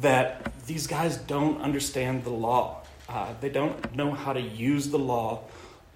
that 0.01 0.53
these 0.67 0.89
guys 0.89 1.19
don't 1.19 1.61
understand 1.61 2.25
the 2.25 2.31
law. 2.31 2.83
Uh, 3.09 3.35
they 3.41 3.51
don't 3.51 3.95
know 3.95 4.11
how 4.11 4.33
to 4.33 4.41
use 4.41 4.89
the 4.89 4.99
law 4.99 5.43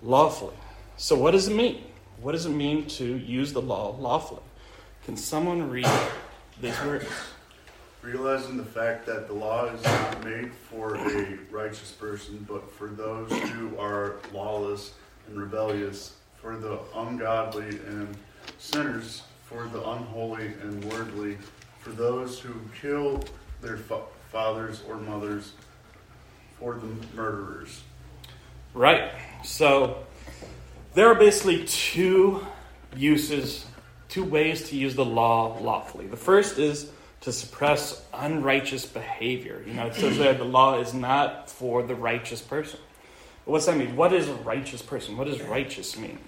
lawfully. 0.05 0.55
So, 0.97 1.17
what 1.17 1.33
does 1.33 1.49
it 1.49 1.57
mean? 1.57 1.83
What 2.21 2.33
does 2.33 2.47
it 2.47 2.51
mean 2.51 2.87
to 3.01 3.05
use 3.05 3.53
the 3.53 3.63
law 3.63 3.97
lawfully? 3.99 4.43
Can 5.05 5.17
someone 5.17 5.69
read 5.69 5.91
this 6.61 6.79
verse? 6.79 7.09
Realizing 8.07 8.57
the 8.57 8.65
fact 8.65 9.05
that 9.05 9.27
the 9.27 9.33
law 9.33 9.67
is 9.67 9.83
not 9.83 10.25
made 10.25 10.53
for 10.71 10.95
a 10.95 11.39
righteous 11.51 11.91
person, 11.91 12.47
but 12.49 12.71
for 12.71 12.87
those 12.87 13.33
who 13.51 13.77
are 13.79 14.17
lawless 14.33 14.93
and 15.27 15.37
rebellious, 15.37 16.15
for 16.41 16.57
the 16.57 16.79
ungodly 16.95 17.69
and 17.89 18.17
sinners, 18.59 19.25
for 19.47 19.67
the 19.73 19.85
unholy 19.91 20.53
and 20.63 20.85
worldly, 20.85 21.37
for 21.81 21.91
those 21.91 22.39
who 22.39 22.55
kill 22.81 23.25
their 23.61 23.77
fa- 23.77 24.03
fathers 24.31 24.85
or 24.89 24.99
mothers, 24.99 25.55
for 26.61 26.75
the 26.75 27.17
murderers. 27.17 27.83
Right. 28.73 29.11
So 29.43 30.05
there 30.95 31.09
are 31.09 31.17
basically 31.17 31.67
two 31.67 32.47
uses, 32.95 33.67
two 34.09 34.23
ways 34.23 34.69
to 34.69 34.77
use 34.77 34.95
the 34.95 35.05
law 35.05 35.59
lawfully. 35.61 36.07
The 36.07 36.17
first 36.17 36.61
is 36.61 36.93
to 37.23 37.33
suppress 37.33 38.03
unrighteous 38.13 38.87
behavior. 38.87 39.63
You 39.67 39.75
know, 39.75 39.87
it 39.87 39.95
says 39.95 40.19
that 40.19 40.39
the 40.39 40.45
law 40.45 40.79
is 40.81 40.95
not 40.95 41.51
for 41.51 41.83
the 41.83 41.95
righteous 41.95 42.41
person. 42.41 42.79
But 43.45 43.53
what's 43.53 43.67
that 43.67 43.77
mean? 43.77 43.97
What 43.97 44.13
is 44.13 44.29
a 44.29 44.35
righteous 44.35 44.83
person? 44.83 45.17
What 45.17 45.27
does 45.27 45.43
righteous 45.43 45.97
mean? 45.97 46.19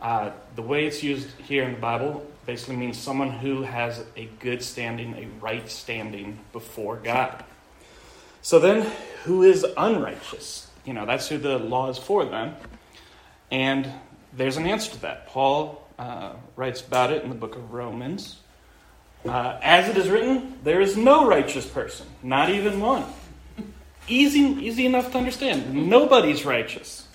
Uh, 0.00 0.30
the 0.56 0.62
way 0.62 0.86
it's 0.86 1.02
used 1.02 1.28
here 1.40 1.64
in 1.64 1.72
the 1.72 1.78
Bible 1.78 2.26
basically 2.46 2.76
means 2.76 2.98
someone 2.98 3.30
who 3.30 3.62
has 3.62 4.02
a 4.16 4.28
good 4.40 4.62
standing, 4.62 5.14
a 5.14 5.26
right 5.42 5.68
standing 5.68 6.38
before 6.52 6.96
God. 6.96 7.44
So 8.42 8.58
then, 8.58 8.90
who 9.24 9.42
is 9.42 9.66
unrighteous? 9.76 10.68
You 10.86 10.94
know, 10.94 11.04
that's 11.04 11.28
who 11.28 11.36
the 11.36 11.58
law 11.58 11.90
is 11.90 11.98
for 11.98 12.24
then. 12.24 12.56
And 13.50 13.90
there's 14.32 14.56
an 14.56 14.66
answer 14.66 14.92
to 14.92 15.00
that. 15.02 15.26
Paul 15.26 15.86
uh, 15.98 16.32
writes 16.56 16.80
about 16.80 17.12
it 17.12 17.22
in 17.22 17.28
the 17.28 17.34
book 17.34 17.56
of 17.56 17.72
Romans. 17.72 18.38
Uh, 19.26 19.58
As 19.62 19.88
it 19.88 19.96
is 19.96 20.08
written, 20.08 20.58
there 20.64 20.80
is 20.80 20.96
no 20.96 21.26
righteous 21.26 21.66
person, 21.66 22.06
not 22.22 22.50
even 22.50 22.80
one. 22.80 23.04
Easy, 24.08 24.40
easy 24.40 24.86
enough 24.86 25.12
to 25.12 25.18
understand. 25.18 25.88
Nobody's 25.88 26.44
righteous. 26.44 27.06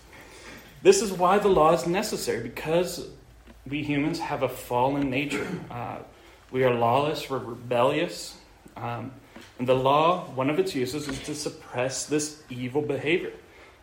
This 0.82 1.02
is 1.02 1.12
why 1.12 1.40
the 1.40 1.48
law 1.48 1.74
is 1.74 1.88
necessary, 1.88 2.44
because 2.44 3.08
we 3.68 3.84
humans 3.84 4.20
have 4.20 4.44
a 4.44 4.50
fallen 4.50 5.10
nature. 5.10 5.48
Uh, 5.72 5.98
we 6.52 6.64
are 6.64 6.74
lawless, 6.74 7.30
we're 7.30 7.40
rebellious. 7.40 8.38
Um, 8.78 9.12
and 9.58 9.68
the 9.68 9.76
law, 9.76 10.26
one 10.36 10.50
of 10.50 10.60
its 10.60 10.76
uses 10.76 11.08
is 11.08 11.20
to 11.24 11.34
suppress 11.34 12.06
this 12.06 12.44
evil 12.50 12.82
behavior. 12.82 13.32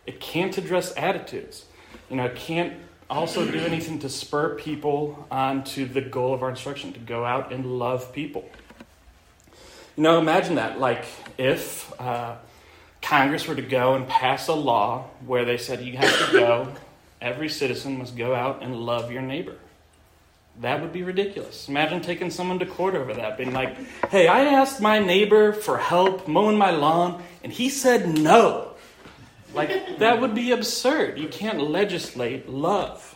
It 0.07 0.19
can't 0.19 0.57
address 0.57 0.95
attitudes. 0.95 1.65
You 2.09 2.15
know, 2.15 2.25
it 2.25 2.35
can't 2.35 2.73
also 3.13 3.49
do 3.49 3.59
anything 3.59 3.99
to 3.99 4.09
spur 4.09 4.55
people 4.55 5.27
on 5.29 5.63
to 5.65 5.85
the 5.85 6.01
goal 6.01 6.33
of 6.33 6.41
our 6.41 6.49
instruction, 6.49 6.93
to 6.93 6.99
go 6.99 7.23
out 7.23 7.53
and 7.53 7.77
love 7.77 8.11
people. 8.11 8.49
You 9.95 10.03
know, 10.03 10.19
imagine 10.19 10.55
that. 10.55 10.79
Like, 10.79 11.05
if 11.37 11.93
uh, 12.01 12.35
Congress 13.01 13.47
were 13.47 13.55
to 13.55 13.61
go 13.61 13.93
and 13.93 14.07
pass 14.07 14.47
a 14.47 14.53
law 14.53 15.05
where 15.25 15.45
they 15.45 15.57
said 15.57 15.81
you 15.81 15.95
have 15.97 16.25
to 16.27 16.31
go, 16.31 16.73
every 17.21 17.49
citizen 17.49 17.99
must 17.99 18.17
go 18.17 18.33
out 18.33 18.63
and 18.63 18.75
love 18.75 19.11
your 19.11 19.21
neighbor. 19.21 19.55
That 20.61 20.81
would 20.81 20.93
be 20.93 21.03
ridiculous. 21.03 21.69
Imagine 21.69 22.01
taking 22.01 22.31
someone 22.31 22.59
to 22.59 22.65
court 22.65 22.95
over 22.95 23.13
that, 23.13 23.37
being 23.37 23.53
like, 23.53 23.75
hey, 24.09 24.27
I 24.27 24.41
asked 24.41 24.81
my 24.81 24.99
neighbor 24.99 25.53
for 25.53 25.77
help 25.77 26.27
mowing 26.27 26.57
my 26.57 26.71
lawn, 26.71 27.23
and 27.43 27.51
he 27.51 27.69
said 27.69 28.07
no. 28.07 28.72
Like, 29.53 29.99
that 29.99 30.19
would 30.19 30.33
be 30.33 30.51
absurd. 30.51 31.19
You 31.19 31.27
can't 31.27 31.59
legislate 31.61 32.49
love. 32.49 33.15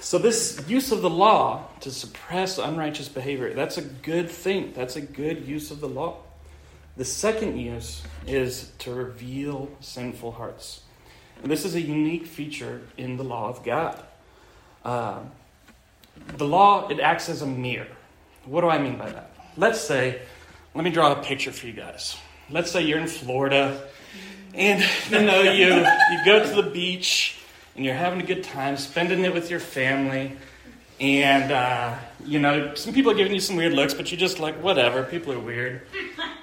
So, 0.00 0.18
this 0.18 0.62
use 0.66 0.90
of 0.90 1.02
the 1.02 1.10
law 1.10 1.66
to 1.80 1.90
suppress 1.90 2.58
unrighteous 2.58 3.08
behavior, 3.08 3.54
that's 3.54 3.78
a 3.78 3.82
good 3.82 4.28
thing. 4.30 4.72
That's 4.74 4.96
a 4.96 5.00
good 5.00 5.46
use 5.46 5.70
of 5.70 5.80
the 5.80 5.88
law. 5.88 6.18
The 6.96 7.04
second 7.04 7.58
use 7.58 8.02
is 8.26 8.72
to 8.80 8.92
reveal 8.92 9.70
sinful 9.80 10.32
hearts. 10.32 10.82
And 11.42 11.50
this 11.50 11.64
is 11.64 11.74
a 11.74 11.80
unique 11.80 12.26
feature 12.26 12.82
in 12.96 13.16
the 13.16 13.24
law 13.24 13.48
of 13.48 13.64
God. 13.64 14.02
Uh, 14.84 15.20
the 16.36 16.46
law, 16.46 16.88
it 16.88 17.00
acts 17.00 17.28
as 17.28 17.42
a 17.42 17.46
mirror. 17.46 17.86
What 18.44 18.60
do 18.62 18.68
I 18.68 18.78
mean 18.78 18.98
by 18.98 19.10
that? 19.10 19.30
Let's 19.56 19.80
say, 19.80 20.22
let 20.74 20.84
me 20.84 20.90
draw 20.90 21.12
a 21.12 21.22
picture 21.22 21.52
for 21.52 21.66
you 21.66 21.72
guys. 21.72 22.16
Let's 22.52 22.70
say 22.70 22.82
you're 22.82 22.98
in 22.98 23.06
Florida 23.06 23.80
and 24.54 24.84
you 25.10 25.22
know 25.22 25.40
you 25.42 25.68
you 25.76 26.24
go 26.24 26.44
to 26.44 26.62
the 26.62 26.68
beach 26.70 27.38
and 27.74 27.84
you're 27.84 27.94
having 27.94 28.20
a 28.20 28.26
good 28.26 28.44
time, 28.44 28.76
spending 28.76 29.24
it 29.24 29.32
with 29.32 29.48
your 29.48 29.60
family, 29.60 30.36
and 31.00 31.50
uh, 31.50 31.96
you 32.24 32.38
know 32.38 32.74
some 32.74 32.92
people 32.92 33.10
are 33.10 33.14
giving 33.14 33.32
you 33.32 33.40
some 33.40 33.56
weird 33.56 33.72
looks, 33.72 33.94
but 33.94 34.10
you're 34.10 34.20
just 34.20 34.38
like 34.38 34.62
whatever. 34.62 35.02
People 35.02 35.32
are 35.32 35.40
weird, 35.40 35.82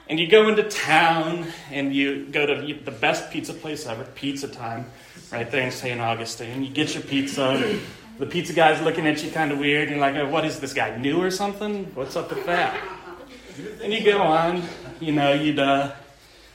and 0.08 0.20
you 0.20 0.28
go 0.28 0.50
into 0.50 0.64
town 0.64 1.46
and 1.70 1.94
you 1.94 2.26
go 2.26 2.46
to 2.46 2.74
the 2.74 2.92
best 2.92 3.30
pizza 3.30 3.54
place 3.54 3.86
ever, 3.86 4.04
Pizza 4.04 4.48
Time, 4.48 4.88
right 5.32 5.50
there 5.52 5.62
in 5.62 5.72
St. 5.72 6.02
Augustine. 6.02 6.64
You 6.64 6.72
get 6.72 6.96
your 6.96 7.04
pizza. 7.04 7.80
The 8.18 8.26
pizza 8.26 8.52
guy's 8.52 8.82
looking 8.82 9.08
at 9.08 9.24
you 9.24 9.32
kind 9.32 9.50
of 9.50 9.60
weird. 9.60 9.84
And 9.84 9.92
you're 9.92 10.00
like, 10.02 10.16
oh, 10.16 10.28
what 10.28 10.44
is 10.44 10.60
this 10.60 10.74
guy 10.74 10.98
new 10.98 11.22
or 11.22 11.32
something? 11.32 11.86
What's 11.96 12.18
up 12.18 12.30
with 12.30 12.46
that? 12.48 12.78
And 13.82 13.94
you 13.94 14.04
go 14.04 14.22
on, 14.22 14.62
you 15.00 15.12
know, 15.12 15.34
you'd 15.34 15.60
uh, 15.60 15.92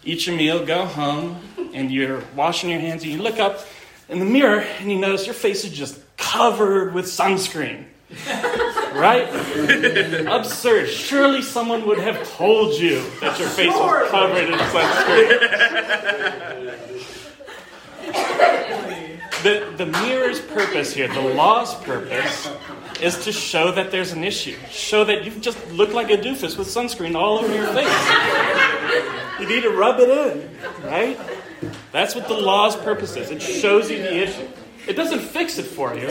eat 0.04 0.26
your 0.26 0.36
meal, 0.36 0.64
go 0.64 0.86
home, 0.86 1.40
and 1.72 1.90
you're 1.90 2.22
washing 2.36 2.70
your 2.70 2.80
hands, 2.80 3.02
and 3.02 3.12
you 3.12 3.22
look 3.22 3.38
up 3.38 3.66
in 4.08 4.18
the 4.18 4.24
mirror 4.24 4.60
and 4.60 4.90
you 4.90 4.98
notice 4.98 5.26
your 5.26 5.34
face 5.34 5.64
is 5.64 5.72
just 5.72 6.00
covered 6.16 6.94
with 6.94 7.06
sunscreen. 7.06 7.84
right? 8.94 9.28
Absurd. 10.28 10.88
Surely 10.88 11.42
someone 11.42 11.86
would 11.86 11.98
have 11.98 12.28
told 12.36 12.74
you 12.74 13.02
that 13.20 13.38
your 13.38 13.48
face 13.48 13.72
was 13.72 14.10
covered 14.10 14.44
in 14.44 14.52
sunscreen. 14.52 15.40
the, 19.42 19.74
the 19.76 19.86
mirror's 19.86 20.40
purpose 20.40 20.92
here, 20.92 21.08
the 21.08 21.20
law's 21.20 21.74
purpose, 21.82 22.50
is 23.04 23.24
to 23.24 23.32
show 23.32 23.70
that 23.72 23.90
there's 23.90 24.12
an 24.12 24.24
issue. 24.24 24.56
Show 24.70 25.04
that 25.04 25.24
you 25.24 25.30
just 25.32 25.58
look 25.70 25.92
like 25.92 26.10
a 26.10 26.16
doofus 26.16 26.56
with 26.56 26.68
sunscreen 26.68 27.14
all 27.14 27.38
over 27.38 27.54
your 27.54 27.66
face. 27.66 29.40
You 29.40 29.46
need 29.46 29.62
to 29.62 29.70
rub 29.70 30.00
it 30.00 30.08
in, 30.08 30.48
right? 30.84 31.18
That's 31.92 32.14
what 32.14 32.28
the 32.28 32.34
law's 32.34 32.76
purpose 32.76 33.14
is. 33.16 33.30
It 33.30 33.42
shows 33.42 33.90
you 33.90 33.98
the 33.98 34.22
issue. 34.22 34.48
It 34.88 34.94
doesn't 34.94 35.20
fix 35.20 35.58
it 35.58 35.64
for 35.64 35.94
you. 35.94 36.06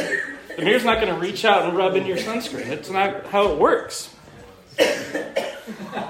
The 0.55 0.63
mirror's 0.63 0.85
not 0.85 1.01
going 1.01 1.13
to 1.13 1.19
reach 1.19 1.45
out 1.45 1.63
and 1.67 1.75
rub 1.75 1.95
in 1.95 2.05
your 2.05 2.17
sunscreen. 2.17 2.67
It's 2.67 2.89
not 2.89 3.25
how 3.27 3.51
it 3.51 3.57
works. 3.57 4.13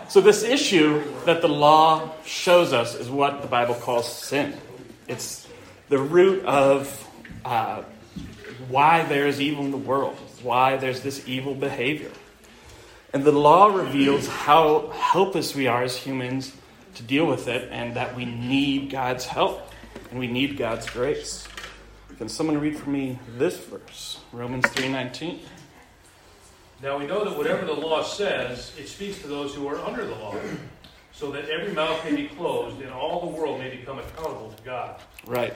So, 0.10 0.22
this 0.22 0.44
issue 0.44 1.04
that 1.25 1.42
the 1.42 1.48
law 1.48 2.12
shows 2.25 2.74
us 2.74 2.94
is 2.94 3.10
what 3.10 3.42
the 3.42 3.48
Bible 3.48 3.74
calls 3.74 4.12
sin. 4.12 4.54
It's 5.08 5.48
the 5.90 5.98
root 5.98 6.46
of 6.46 7.10
uh, 7.44 7.84
why 8.70 9.04
there 9.04 9.28
is 9.28 9.42
evil 9.42 9.66
in 9.66 9.72
the 9.72 9.78
world, 9.78 10.18
why 10.44 10.78
there's 10.78 11.02
this 11.02 11.28
evil 11.28 11.56
behavior. 11.56 12.12
And 13.14 13.24
the 13.24 13.32
law 13.32 13.68
reveals 13.68 14.28
how 14.28 14.90
helpless 14.90 15.56
we 15.56 15.68
are 15.68 15.84
as 15.84 15.96
humans 15.96 16.54
to 16.96 17.04
deal 17.04 17.26
with 17.26 17.48
it 17.48 17.70
and 17.72 17.96
that 17.96 18.16
we 18.16 18.26
need 18.26 18.90
God's 18.90 19.26
help 19.26 19.72
and 20.10 20.20
we 20.20 20.28
need 20.28 20.58
God's 20.58 20.90
grace. 20.90 21.48
Can 22.18 22.30
someone 22.30 22.60
read 22.60 22.78
for 22.78 22.90
me 22.90 23.20
this 23.38 23.58
verse, 23.58 24.20
Romans 24.32 24.66
3:19? 24.66 25.40
Now 26.82 26.98
we 26.98 27.06
know 27.08 27.24
that 27.24 27.38
whatever 27.38 27.66
the 27.66 27.74
law 27.74 28.04
says, 28.04 28.72
it 28.78 28.88
speaks 28.88 29.22
to 29.22 29.28
those 29.28 29.56
who 29.56 29.68
are 29.68 29.80
under 29.80 30.06
the 30.06 30.16
law, 30.16 30.36
so 31.12 31.32
that 31.32 31.50
every 31.50 31.74
mouth 31.74 32.04
may 32.04 32.16
be 32.16 32.28
closed 32.28 32.82
and 32.82 32.92
all 32.92 33.22
the 33.22 33.38
world 33.38 33.60
may 33.60 33.70
become 33.70 34.00
accountable 34.00 34.54
to 34.56 34.64
God. 34.64 35.02
Right. 35.26 35.54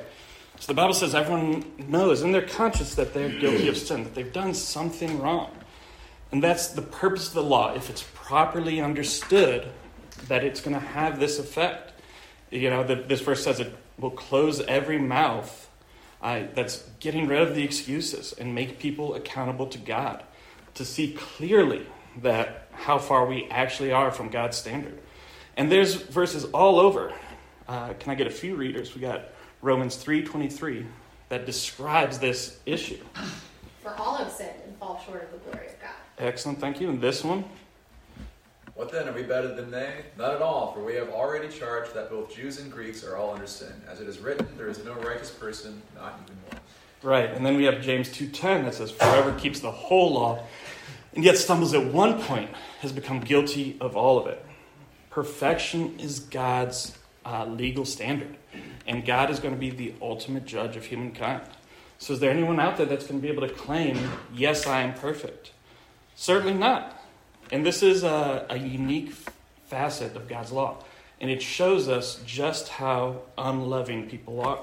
So 0.59 0.67
the 0.67 0.73
Bible 0.73 0.93
says 0.93 1.13
everyone 1.13 1.63
knows 1.77 2.21
in 2.21 2.31
their 2.31 2.41
conscience 2.41 2.95
that 2.95 3.13
they're 3.13 3.29
guilty 3.29 3.67
of 3.67 3.77
sin, 3.77 4.03
that 4.03 4.15
they've 4.15 4.33
done 4.33 4.53
something 4.53 5.21
wrong. 5.21 5.55
And 6.31 6.43
that's 6.43 6.69
the 6.69 6.81
purpose 6.81 7.29
of 7.29 7.35
the 7.35 7.43
law. 7.43 7.73
If 7.73 7.89
it's 7.89 8.03
properly 8.13 8.81
understood, 8.81 9.67
that 10.27 10.43
it's 10.43 10.61
going 10.61 10.73
to 10.73 10.85
have 10.85 11.19
this 11.19 11.39
effect. 11.39 11.93
You 12.49 12.69
know, 12.69 12.83
the, 12.83 12.95
this 12.95 13.21
verse 13.21 13.43
says 13.43 13.59
it 13.59 13.73
will 13.97 14.11
close 14.11 14.61
every 14.61 14.97
mouth 14.97 15.69
uh, 16.21 16.43
that's 16.53 16.83
getting 16.99 17.27
rid 17.27 17.41
of 17.41 17.55
the 17.55 17.63
excuses 17.63 18.33
and 18.33 18.55
make 18.55 18.79
people 18.79 19.13
accountable 19.15 19.67
to 19.67 19.77
God 19.77 20.23
to 20.73 20.85
see 20.85 21.13
clearly 21.13 21.85
that 22.21 22.67
how 22.71 22.97
far 22.97 23.25
we 23.25 23.47
actually 23.49 23.91
are 23.91 24.11
from 24.11 24.29
God's 24.29 24.57
standard. 24.57 24.99
And 25.55 25.71
there's 25.71 25.95
verses 25.95 26.45
all 26.45 26.79
over. 26.79 27.13
Uh, 27.67 27.93
can 27.93 28.11
I 28.11 28.15
get 28.15 28.27
a 28.27 28.31
few 28.31 28.55
readers? 28.55 28.95
We 28.95 29.01
got 29.01 29.25
Romans 29.61 29.95
3:23 29.97 30.85
that 31.29 31.45
describes 31.45 32.19
this 32.19 32.59
issue. 32.65 32.99
For 33.81 33.93
all 33.95 34.15
have 34.15 34.31
sinned 34.31 34.51
and 34.65 34.75
fall 34.77 35.01
short 35.05 35.23
of 35.23 35.31
the 35.31 35.49
glory 35.49 35.67
of 35.67 35.81
God. 35.81 35.89
Excellent, 36.19 36.59
thank 36.59 36.79
you. 36.81 36.89
And 36.89 37.01
this 37.01 37.23
one, 37.23 37.43
What 38.75 38.91
then? 38.91 39.07
Are 39.09 39.11
we 39.11 39.23
better 39.23 39.55
than 39.55 39.71
they? 39.71 40.05
Not 40.17 40.35
at 40.35 40.41
all, 40.41 40.71
for 40.73 40.83
we 40.83 40.93
have 40.95 41.09
already 41.09 41.47
charged 41.49 41.95
that 41.95 42.09
both 42.11 42.33
Jews 42.35 42.59
and 42.59 42.71
Greeks 42.71 43.03
are 43.03 43.15
all 43.17 43.31
under 43.33 43.47
sin. 43.47 43.73
As 43.89 43.99
it 44.01 44.07
is 44.07 44.19
written, 44.19 44.47
there 44.55 44.67
is 44.67 44.83
no 44.85 44.93
righteous 44.93 45.31
person, 45.31 45.81
not 45.95 46.13
even 46.23 46.35
one. 46.51 46.61
right? 47.01 47.29
And 47.31 47.43
then 47.45 47.55
we 47.57 47.63
have 47.65 47.81
James 47.81 48.09
2:10 48.09 48.65
that 48.65 48.75
says, 48.75 48.91
"Forever 48.91 49.33
keeps 49.39 49.59
the 49.61 49.71
whole 49.71 50.13
law, 50.13 50.43
and 51.15 51.23
yet 51.23 51.37
stumbles 51.37 51.73
at 51.73 51.85
one 51.85 52.21
point, 52.21 52.51
has 52.81 52.91
become 52.91 53.19
guilty 53.19 53.77
of 53.81 53.95
all 53.97 54.19
of 54.19 54.27
it. 54.27 54.43
Perfection 55.09 55.99
is 55.99 56.19
God's 56.19 56.95
uh, 57.27 57.46
legal 57.46 57.86
standard, 57.86 58.38
and 58.88 59.05
God 59.05 59.29
is 59.29 59.39
going 59.39 59.53
to 59.53 59.60
be 59.60 59.69
the 59.69 59.93
ultimate 60.01 60.46
judge 60.46 60.77
of 60.77 60.86
humankind. 60.86 61.43
So, 62.00 62.13
is 62.13 62.19
there 62.19 62.31
anyone 62.31 62.60
out 62.60 62.77
there 62.77 62.86
that's 62.86 63.05
going 63.05 63.19
to 63.19 63.22
be 63.22 63.31
able 63.31 63.48
to 63.48 63.53
claim, 63.53 63.98
yes, 64.34 64.65
I 64.65 64.81
am 64.81 64.93
perfect? 64.93 65.51
Certainly 66.15 66.53
not. 66.53 67.01
And 67.51 67.65
this 67.65 67.84
is 67.84 68.03
a, 68.03 68.46
a 68.50 68.57
unique 68.57 69.13
facet 69.65 70.15
of 70.15 70.27
God's 70.27 70.51
law. 70.51 70.84
And 71.19 71.29
it 71.29 71.41
shows 71.41 71.89
us 71.89 72.22
just 72.25 72.69
how 72.69 73.22
unloving 73.38 74.10
people 74.10 74.41
are. 74.41 74.60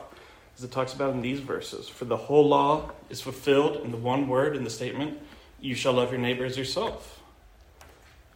As 0.57 0.63
it 0.63 0.71
talks 0.71 0.95
about 0.95 1.13
in 1.15 1.21
these 1.21 1.41
verses. 1.41 1.89
For 1.89 2.05
the 2.05 2.17
whole 2.17 2.47
law 2.49 2.93
is 3.11 3.21
fulfilled 3.21 3.85
in 3.85 3.91
the 3.91 3.97
one 3.97 4.29
word 4.29 4.57
in 4.57 4.63
the 4.63 4.71
statement, 4.71 5.19
you 5.61 5.75
shall 5.75 5.95
love 5.95 6.13
your 6.13 6.21
neighbor 6.21 6.45
as 6.45 6.57
yourself. 6.57 7.21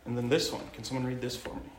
And 0.05 0.17
then 0.17 0.29
this 0.29 0.53
one. 0.53 0.65
Can 0.73 0.83
someone 0.83 1.07
read 1.07 1.21
this 1.21 1.37
for 1.37 1.55
me? 1.55 1.71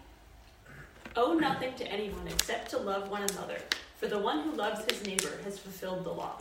Owe 1.19 1.33
nothing 1.33 1.73
to 1.73 1.85
anyone 1.91 2.25
except 2.29 2.69
to 2.69 2.77
love 2.77 3.11
one 3.11 3.23
another. 3.23 3.57
For 3.97 4.07
the 4.07 4.17
one 4.17 4.39
who 4.39 4.53
loves 4.53 4.89
his 4.89 5.05
neighbor 5.05 5.37
has 5.43 5.59
fulfilled 5.59 6.05
the 6.05 6.11
law. 6.11 6.39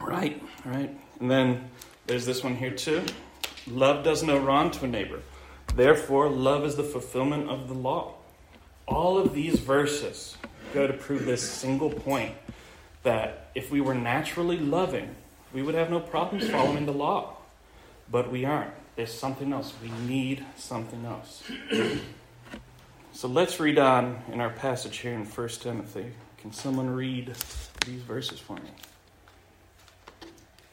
Right, 0.00 0.40
right. 0.64 0.96
And 1.18 1.28
then 1.28 1.68
there's 2.06 2.26
this 2.26 2.44
one 2.44 2.54
here 2.54 2.70
too. 2.70 3.02
Love 3.66 4.04
does 4.04 4.22
no 4.22 4.38
wrong 4.38 4.70
to 4.70 4.84
a 4.84 4.86
neighbor. 4.86 5.20
Therefore, 5.74 6.28
love 6.28 6.64
is 6.64 6.76
the 6.76 6.84
fulfillment 6.84 7.50
of 7.50 7.66
the 7.66 7.74
law. 7.74 8.14
All 8.86 9.18
of 9.18 9.34
these 9.34 9.58
verses 9.58 10.36
go 10.72 10.86
to 10.86 10.92
prove 10.92 11.26
this 11.26 11.42
single 11.42 11.90
point 11.90 12.36
that 13.02 13.50
if 13.56 13.68
we 13.68 13.80
were 13.80 13.96
naturally 13.96 14.58
loving, 14.58 15.12
we 15.52 15.60
would 15.60 15.74
have 15.74 15.90
no 15.90 15.98
problems 15.98 16.48
following 16.48 16.86
the 16.86 16.92
law. 16.92 17.38
But 18.08 18.30
we 18.30 18.44
aren't. 18.44 18.70
There's 18.94 19.12
something 19.12 19.52
else. 19.52 19.74
We 19.82 19.90
need 20.06 20.46
something 20.56 21.04
else. 21.04 21.42
So 23.14 23.28
let's 23.28 23.60
read 23.60 23.78
on 23.78 24.20
in 24.32 24.40
our 24.40 24.50
passage 24.50 24.98
here 24.98 25.12
in 25.12 25.24
1 25.24 25.48
Timothy. 25.48 26.06
Can 26.38 26.52
someone 26.52 26.90
read 26.90 27.32
these 27.86 28.02
verses 28.02 28.40
for 28.40 28.56
me? 28.56 28.70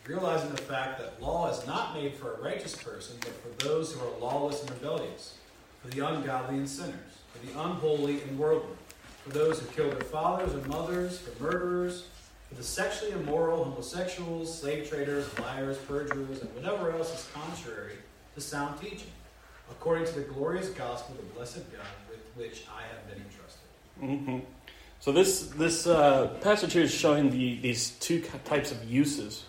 Realizing 0.08 0.50
the 0.50 0.58
fact 0.58 1.00
that 1.00 1.22
law 1.22 1.52
is 1.52 1.66
not 1.68 1.94
made 1.94 2.16
for 2.16 2.34
a 2.34 2.42
righteous 2.42 2.76
person, 2.76 3.16
but 3.20 3.30
for 3.30 3.68
those 3.68 3.94
who 3.94 4.02
are 4.02 4.20
lawless 4.20 4.60
and 4.62 4.72
rebellious, 4.72 5.36
for 5.84 5.90
the 5.90 6.06
ungodly 6.06 6.58
and 6.58 6.68
sinners, 6.68 7.20
for 7.32 7.46
the 7.46 7.52
unholy 7.64 8.22
and 8.24 8.40
worldly, 8.40 8.76
for 9.24 9.30
those 9.30 9.60
who 9.60 9.68
kill 9.68 9.92
their 9.92 10.02
fathers 10.02 10.52
and 10.54 10.66
mothers, 10.66 11.20
for 11.20 11.44
murderers, 11.44 12.08
for 12.50 12.56
the 12.56 12.64
sexually 12.64 13.12
immoral, 13.14 13.64
homosexuals, 13.64 14.60
slave 14.60 14.90
traders, 14.90 15.28
liars, 15.40 15.78
perjurers, 15.78 16.42
and 16.42 16.54
whatever 16.56 16.92
else 16.92 17.14
is 17.14 17.30
contrary 17.34 17.94
to 18.34 18.42
sound 18.42 18.82
teaching, 18.82 19.12
according 19.72 20.06
to 20.06 20.14
the 20.14 20.22
glorious 20.22 20.70
gospel 20.70 21.16
of 21.16 21.22
the 21.22 21.34
blessed 21.34 21.72
God 21.72 21.86
with 22.10 22.20
which 22.36 22.64
I 22.70 22.84
have 22.94 23.08
been 23.08 23.24
entrusted. 23.24 23.62
Mm-hmm. 24.02 24.40
So 25.00 25.12
this 25.12 25.48
this 25.48 25.88
uh, 25.88 26.28
passage 26.42 26.74
here 26.74 26.84
is 26.84 26.94
showing 26.94 27.32
the, 27.32 27.60
these 27.60 27.92
two 27.92 28.22
types 28.46 28.72
of 28.72 28.84
uses 28.90 29.46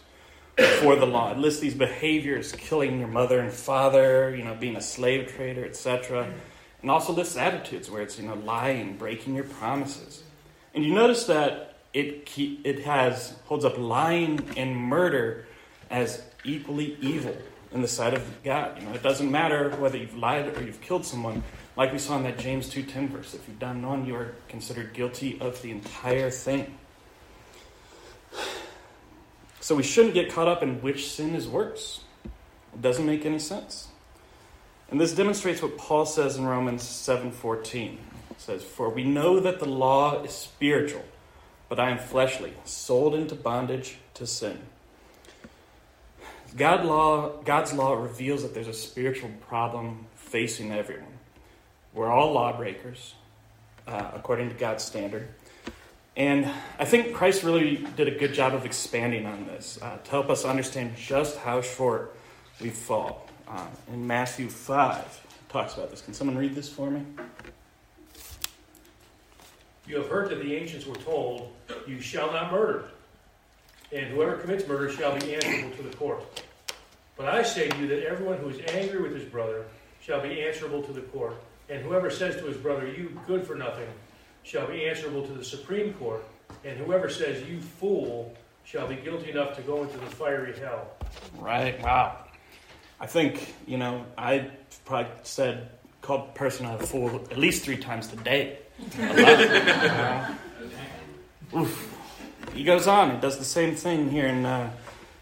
for 0.80 0.96
the 0.96 1.06
law. 1.06 1.32
It 1.32 1.38
lists 1.38 1.60
these 1.60 1.74
behaviors: 1.74 2.52
killing 2.52 2.98
your 2.98 3.08
mother 3.08 3.40
and 3.40 3.52
father, 3.52 4.34
you 4.34 4.44
know, 4.44 4.54
being 4.54 4.76
a 4.76 4.80
slave 4.80 5.28
trader, 5.28 5.64
etc. 5.64 6.32
And 6.80 6.90
also 6.90 7.12
lists 7.12 7.36
attitudes 7.36 7.90
where 7.90 8.02
it's 8.02 8.18
you 8.18 8.26
know 8.26 8.34
lying, 8.34 8.96
breaking 8.96 9.34
your 9.34 9.44
promises. 9.44 10.22
And 10.74 10.84
you 10.84 10.94
notice 10.94 11.26
that 11.26 11.76
it 11.92 12.24
keep, 12.24 12.66
it 12.66 12.84
has 12.84 13.34
holds 13.44 13.64
up 13.64 13.76
lying 13.76 14.40
and 14.56 14.74
murder 14.74 15.46
as 15.90 16.22
equally 16.44 16.96
evil 17.00 17.36
in 17.74 17.82
the 17.82 17.88
sight 17.88 18.14
of 18.14 18.42
God. 18.42 18.78
You 18.78 18.86
know, 18.86 18.94
it 18.94 19.02
doesn't 19.02 19.30
matter 19.30 19.70
whether 19.76 19.96
you've 19.96 20.16
lied 20.16 20.56
or 20.56 20.62
you've 20.62 20.80
killed 20.80 21.04
someone. 21.04 21.42
Like 21.76 21.92
we 21.92 21.98
saw 21.98 22.16
in 22.16 22.22
that 22.24 22.38
James 22.38 22.68
2.10 22.72 23.08
verse, 23.08 23.34
if 23.34 23.46
you've 23.48 23.58
done 23.58 23.82
none, 23.82 24.06
you 24.06 24.14
are 24.14 24.34
considered 24.48 24.92
guilty 24.92 25.40
of 25.40 25.60
the 25.62 25.70
entire 25.70 26.30
thing. 26.30 26.78
So 29.60 29.74
we 29.74 29.82
shouldn't 29.82 30.14
get 30.14 30.30
caught 30.32 30.48
up 30.48 30.62
in 30.62 30.82
which 30.82 31.08
sin 31.08 31.34
is 31.34 31.48
worse. 31.48 32.00
It 32.74 32.82
doesn't 32.82 33.06
make 33.06 33.24
any 33.24 33.38
sense. 33.38 33.88
And 34.90 35.00
this 35.00 35.14
demonstrates 35.14 35.62
what 35.62 35.78
Paul 35.78 36.04
says 36.04 36.36
in 36.36 36.44
Romans 36.44 36.82
7:14. 36.82 37.98
It 38.30 38.40
says, 38.40 38.64
"For 38.64 38.90
we 38.90 39.04
know 39.04 39.40
that 39.40 39.60
the 39.60 39.68
law 39.68 40.22
is 40.22 40.32
spiritual, 40.32 41.04
but 41.68 41.78
I 41.78 41.90
am 41.90 41.98
fleshly, 41.98 42.54
sold 42.64 43.14
into 43.14 43.34
bondage 43.34 43.98
to 44.14 44.26
sin." 44.26 44.66
God 46.56 46.84
law, 46.84 47.30
God's 47.44 47.72
law 47.72 47.94
reveals 47.94 48.42
that 48.42 48.54
there's 48.54 48.68
a 48.68 48.74
spiritual 48.74 49.30
problem 49.48 50.06
facing 50.16 50.72
everyone. 50.72 51.06
We're 51.94 52.10
all 52.10 52.32
lawbreakers, 52.32 53.14
uh, 53.86 54.10
according 54.14 54.50
to 54.50 54.54
God's 54.54 54.84
standard. 54.84 55.28
And 56.16 56.50
I 56.78 56.84
think 56.84 57.14
Christ 57.14 57.42
really 57.42 57.86
did 57.96 58.08
a 58.08 58.10
good 58.10 58.34
job 58.34 58.54
of 58.54 58.66
expanding 58.66 59.24
on 59.24 59.46
this 59.46 59.78
uh, 59.80 59.96
to 59.96 60.10
help 60.10 60.28
us 60.28 60.44
understand 60.44 60.96
just 60.96 61.38
how 61.38 61.62
short 61.62 62.14
we 62.60 62.68
fall. 62.68 63.28
Uh, 63.48 63.66
in 63.92 64.06
Matthew 64.06 64.48
5, 64.48 65.26
talks 65.48 65.74
about 65.74 65.90
this. 65.90 66.00
Can 66.02 66.14
someone 66.14 66.36
read 66.36 66.54
this 66.54 66.68
for 66.68 66.90
me? 66.90 67.04
You 69.86 69.96
have 69.96 70.08
heard 70.08 70.30
that 70.30 70.42
the 70.42 70.54
ancients 70.54 70.86
were 70.86 70.96
told, 70.96 71.52
You 71.86 72.00
shall 72.00 72.32
not 72.32 72.52
murder, 72.52 72.88
and 73.92 74.06
whoever 74.06 74.36
commits 74.36 74.66
murder 74.66 74.90
shall 74.90 75.18
be 75.18 75.34
answerable 75.34 75.76
to 75.76 75.82
the 75.82 75.96
court. 75.96 76.24
But 77.16 77.26
I 77.26 77.42
say 77.42 77.68
to 77.68 77.78
you 77.78 77.86
that 77.88 78.06
everyone 78.06 78.38
who 78.38 78.48
is 78.48 78.60
angry 78.68 79.02
with 79.02 79.14
his 79.14 79.24
brother 79.24 79.66
shall 80.00 80.20
be 80.20 80.42
answerable 80.42 80.82
to 80.82 80.92
the 80.92 81.02
court, 81.02 81.36
and 81.68 81.82
whoever 81.82 82.10
says 82.10 82.36
to 82.36 82.46
his 82.46 82.56
brother, 82.56 82.86
You 82.86 83.18
good 83.26 83.46
for 83.46 83.54
nothing, 83.54 83.88
shall 84.42 84.66
be 84.66 84.86
answerable 84.86 85.26
to 85.26 85.32
the 85.32 85.44
Supreme 85.44 85.92
Court, 85.94 86.24
and 86.64 86.78
whoever 86.78 87.08
says, 87.08 87.46
You 87.48 87.60
fool, 87.60 88.34
shall 88.64 88.88
be 88.88 88.96
guilty 88.96 89.30
enough 89.30 89.54
to 89.56 89.62
go 89.62 89.82
into 89.82 89.98
the 89.98 90.06
fiery 90.06 90.58
hell. 90.58 90.88
Right, 91.38 91.80
wow. 91.82 92.18
I 93.00 93.06
think, 93.06 93.54
you 93.66 93.78
know, 93.78 94.04
I 94.16 94.50
probably 94.84 95.12
said, 95.22 95.70
called 96.00 96.30
a 96.30 96.32
person 96.32 96.66
a 96.66 96.78
fool 96.78 97.24
at 97.30 97.38
least 97.38 97.64
three 97.64 97.76
times 97.76 98.08
today. 98.08 98.58
oof. 101.56 102.01
He 102.54 102.64
goes 102.64 102.86
on, 102.86 103.10
and 103.10 103.20
does 103.20 103.38
the 103.38 103.44
same 103.44 103.74
thing 103.74 104.10
here 104.10 104.26
in 104.26 104.44
uh, 104.44 104.70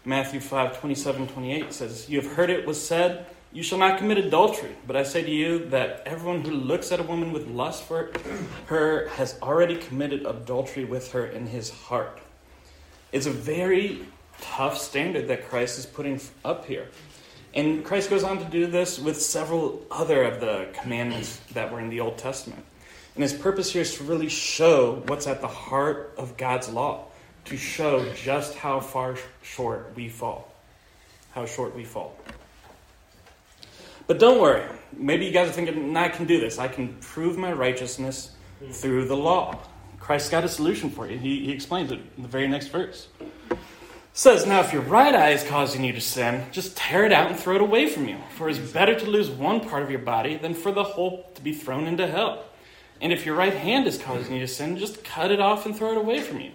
Matthew 0.03 0.39
5 0.39 0.79
27 0.79 1.27
28. 1.27 1.63
It 1.63 1.73
says, 1.73 2.09
You 2.09 2.21
have 2.21 2.33
heard 2.33 2.49
it 2.49 2.65
was 2.65 2.85
said, 2.85 3.25
You 3.53 3.63
shall 3.63 3.77
not 3.77 3.97
commit 3.97 4.17
adultery. 4.17 4.75
But 4.85 4.97
I 4.97 5.03
say 5.03 5.23
to 5.23 5.31
you 5.31 5.65
that 5.69 6.03
everyone 6.05 6.41
who 6.41 6.51
looks 6.51 6.91
at 6.91 6.99
a 6.99 7.03
woman 7.03 7.31
with 7.31 7.47
lust 7.47 7.83
for 7.83 8.11
her 8.65 9.07
has 9.09 9.39
already 9.41 9.77
committed 9.77 10.25
adultery 10.25 10.83
with 10.83 11.13
her 11.13 11.25
in 11.25 11.47
his 11.47 11.69
heart. 11.69 12.19
It's 13.13 13.27
a 13.27 13.31
very 13.31 14.05
tough 14.41 14.77
standard 14.77 15.27
that 15.29 15.47
Christ 15.47 15.79
is 15.79 15.85
putting 15.85 16.19
up 16.43 16.65
here. 16.65 16.89
And 17.53 17.83
Christ 17.83 18.09
goes 18.09 18.23
on 18.23 18.39
to 18.39 18.45
do 18.45 18.67
this 18.67 18.99
with 18.99 19.21
several 19.21 19.85
other 19.91 20.23
of 20.23 20.39
the 20.39 20.67
commandments 20.73 21.37
that 21.53 21.71
were 21.71 21.79
in 21.79 21.89
the 21.89 21.99
Old 21.99 22.17
Testament. 22.17 22.63
And 23.15 23.23
his 23.23 23.33
purpose 23.33 23.73
here 23.73 23.81
is 23.81 23.95
to 23.97 24.03
really 24.03 24.29
show 24.29 25.03
what's 25.07 25.27
at 25.27 25.41
the 25.41 25.47
heart 25.47 26.13
of 26.17 26.37
God's 26.37 26.69
law, 26.69 27.07
to 27.45 27.57
show 27.57 28.05
just 28.13 28.55
how 28.55 28.79
far 28.79 29.15
short 29.41 29.91
we 29.95 30.09
fall. 30.09 30.53
How 31.31 31.45
short 31.45 31.75
we 31.75 31.83
fall. 31.83 32.15
But 34.07 34.19
don't 34.19 34.41
worry. 34.41 34.63
Maybe 34.93 35.25
you 35.25 35.31
guys 35.31 35.49
are 35.49 35.53
thinking, 35.53 35.95
I 35.95 36.09
can 36.09 36.25
do 36.25 36.39
this. 36.39 36.59
I 36.59 36.67
can 36.67 36.95
prove 36.99 37.37
my 37.37 37.51
righteousness 37.53 38.31
through 38.71 39.05
the 39.05 39.15
law. 39.15 39.57
Christ 39.99 40.31
got 40.31 40.43
a 40.43 40.49
solution 40.49 40.89
for 40.89 41.09
you. 41.09 41.17
He, 41.17 41.45
he 41.45 41.51
explains 41.51 41.91
it 41.91 41.99
in 42.17 42.23
the 42.23 42.29
very 42.29 42.47
next 42.47 42.67
verse 42.67 43.07
says, 44.13 44.45
Now 44.45 44.59
if 44.59 44.73
your 44.73 44.81
right 44.81 45.13
eye 45.13 45.31
is 45.31 45.43
causing 45.43 45.83
you 45.83 45.93
to 45.93 46.01
sin, 46.01 46.45
just 46.51 46.75
tear 46.75 47.05
it 47.05 47.11
out 47.11 47.29
and 47.29 47.39
throw 47.39 47.55
it 47.55 47.61
away 47.61 47.87
from 47.87 48.07
you. 48.07 48.17
For 48.35 48.49
it 48.49 48.57
is 48.57 48.71
better 48.71 48.97
to 48.97 49.05
lose 49.05 49.29
one 49.29 49.61
part 49.61 49.83
of 49.83 49.89
your 49.89 49.99
body 49.99 50.35
than 50.35 50.53
for 50.53 50.71
the 50.71 50.83
whole 50.83 51.29
to 51.35 51.41
be 51.41 51.53
thrown 51.53 51.87
into 51.87 52.07
hell. 52.07 52.45
And 52.99 53.11
if 53.11 53.25
your 53.25 53.35
right 53.35 53.53
hand 53.53 53.87
is 53.87 53.97
causing 53.97 54.35
you 54.35 54.41
to 54.41 54.47
sin, 54.47 54.77
just 54.77 55.03
cut 55.03 55.31
it 55.31 55.39
off 55.39 55.65
and 55.65 55.75
throw 55.75 55.91
it 55.91 55.97
away 55.97 56.19
from 56.19 56.39
you. 56.39 56.51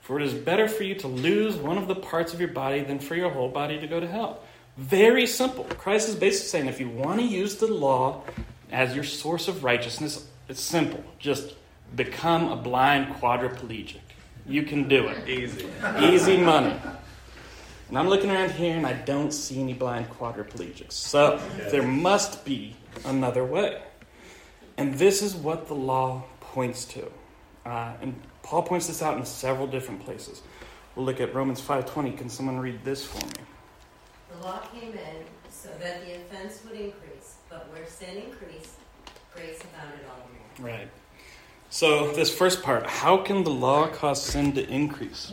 For 0.00 0.18
it 0.18 0.26
is 0.26 0.34
better 0.34 0.66
for 0.66 0.82
you 0.82 0.94
to 0.96 1.08
lose 1.08 1.56
one 1.56 1.78
of 1.78 1.86
the 1.86 1.94
parts 1.94 2.34
of 2.34 2.40
your 2.40 2.48
body 2.48 2.82
than 2.82 2.98
for 2.98 3.14
your 3.14 3.30
whole 3.30 3.48
body 3.48 3.78
to 3.78 3.86
go 3.86 4.00
to 4.00 4.06
hell. 4.06 4.40
Very 4.76 5.26
simple. 5.26 5.64
Christ 5.64 6.08
is 6.08 6.14
basically 6.14 6.48
saying 6.48 6.66
if 6.66 6.80
you 6.80 6.88
want 6.88 7.20
to 7.20 7.26
use 7.26 7.56
the 7.56 7.66
law 7.66 8.22
as 8.72 8.94
your 8.94 9.04
source 9.04 9.48
of 9.48 9.62
righteousness, 9.62 10.26
it's 10.48 10.60
simple. 10.60 11.02
Just 11.18 11.54
become 11.94 12.50
a 12.50 12.56
blind 12.56 13.14
quadriplegic. 13.16 14.00
You 14.46 14.62
can 14.62 14.88
do 14.88 15.08
it. 15.08 15.28
Easy. 15.28 15.66
Easy 16.00 16.36
money. 16.36 16.74
And 17.88 17.98
I'm 17.98 18.08
looking 18.08 18.30
around 18.30 18.52
here 18.52 18.76
and 18.76 18.86
I 18.86 18.92
don't 18.92 19.32
see 19.32 19.60
any 19.60 19.74
blind 19.74 20.08
quadriplegics. 20.10 20.92
So 20.92 21.40
there 21.70 21.82
must 21.82 22.44
be 22.44 22.76
another 23.04 23.44
way. 23.44 23.82
And 24.76 24.94
this 24.94 25.22
is 25.22 25.34
what 25.34 25.66
the 25.66 25.74
law 25.74 26.24
points 26.40 26.84
to. 26.86 27.10
Uh, 27.66 27.92
and 28.00 28.14
Paul 28.50 28.62
points 28.64 28.88
this 28.88 29.00
out 29.00 29.16
in 29.16 29.24
several 29.24 29.68
different 29.68 30.04
places. 30.04 30.42
We'll 30.96 31.06
look 31.06 31.20
at 31.20 31.32
Romans 31.32 31.60
5.20. 31.60 32.18
Can 32.18 32.28
someone 32.28 32.58
read 32.58 32.84
this 32.84 33.04
for 33.04 33.24
me? 33.24 33.44
The 34.28 34.44
law 34.44 34.58
came 34.74 34.90
in 34.90 35.24
so 35.48 35.68
that 35.80 36.04
the 36.04 36.16
offense 36.16 36.60
would 36.64 36.74
increase. 36.74 37.36
But 37.48 37.72
where 37.72 37.86
sin 37.86 38.16
increased, 38.16 38.74
grace 39.32 39.60
abounded 39.60 40.00
all 40.10 40.26
the 40.26 40.62
more. 40.62 40.72
Right. 40.72 40.88
So, 41.68 42.10
this 42.10 42.28
first 42.36 42.64
part 42.64 42.86
how 42.86 43.18
can 43.18 43.44
the 43.44 43.50
law 43.50 43.86
cause 43.86 44.20
sin 44.20 44.52
to 44.54 44.68
increase? 44.68 45.32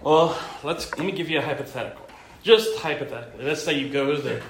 Well, 0.00 0.36
let's, 0.64 0.90
let 0.98 1.06
me 1.06 1.12
give 1.12 1.30
you 1.30 1.38
a 1.38 1.42
hypothetical. 1.42 2.05
Just 2.46 2.78
hypothetically. 2.78 3.44
Let's 3.44 3.60
say 3.60 3.76
you 3.76 3.88
go 3.88 4.14
to 4.14 4.22
the 4.22 4.40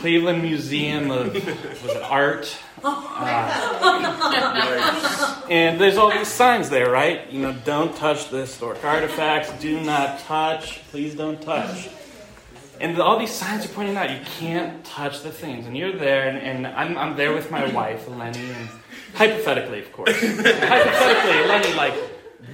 Cleveland 0.00 0.42
Museum 0.42 1.10
of 1.10 1.32
was 1.32 1.96
it 1.96 2.02
art, 2.02 2.54
uh, 2.84 3.46
and 5.48 5.80
there's 5.80 5.96
all 5.96 6.10
these 6.10 6.28
signs 6.28 6.68
there, 6.68 6.90
right? 6.90 7.26
You 7.32 7.40
know, 7.40 7.54
don't 7.64 7.96
touch 7.96 8.28
the 8.28 8.40
historic 8.40 8.84
artifacts. 8.84 9.50
Do 9.62 9.80
not 9.80 10.18
touch. 10.20 10.82
Please 10.90 11.14
don't 11.14 11.40
touch. 11.40 11.88
And 12.82 13.00
all 13.00 13.18
these 13.18 13.32
signs 13.32 13.64
are 13.64 13.68
pointing 13.68 13.96
out 13.96 14.10
you 14.10 14.20
can't 14.38 14.84
touch 14.84 15.22
the 15.22 15.30
things. 15.30 15.64
And 15.66 15.74
you're 15.74 15.96
there, 15.96 16.28
and, 16.28 16.36
and 16.36 16.66
I'm, 16.66 16.98
I'm 16.98 17.16
there 17.16 17.32
with 17.32 17.50
my 17.50 17.66
wife, 17.72 18.06
Lenny, 18.08 18.40
and 18.40 18.68
hypothetically, 19.14 19.78
of 19.78 19.90
course. 19.90 20.20
hypothetically, 20.20 21.48
Lenny, 21.48 21.72
like, 21.76 21.94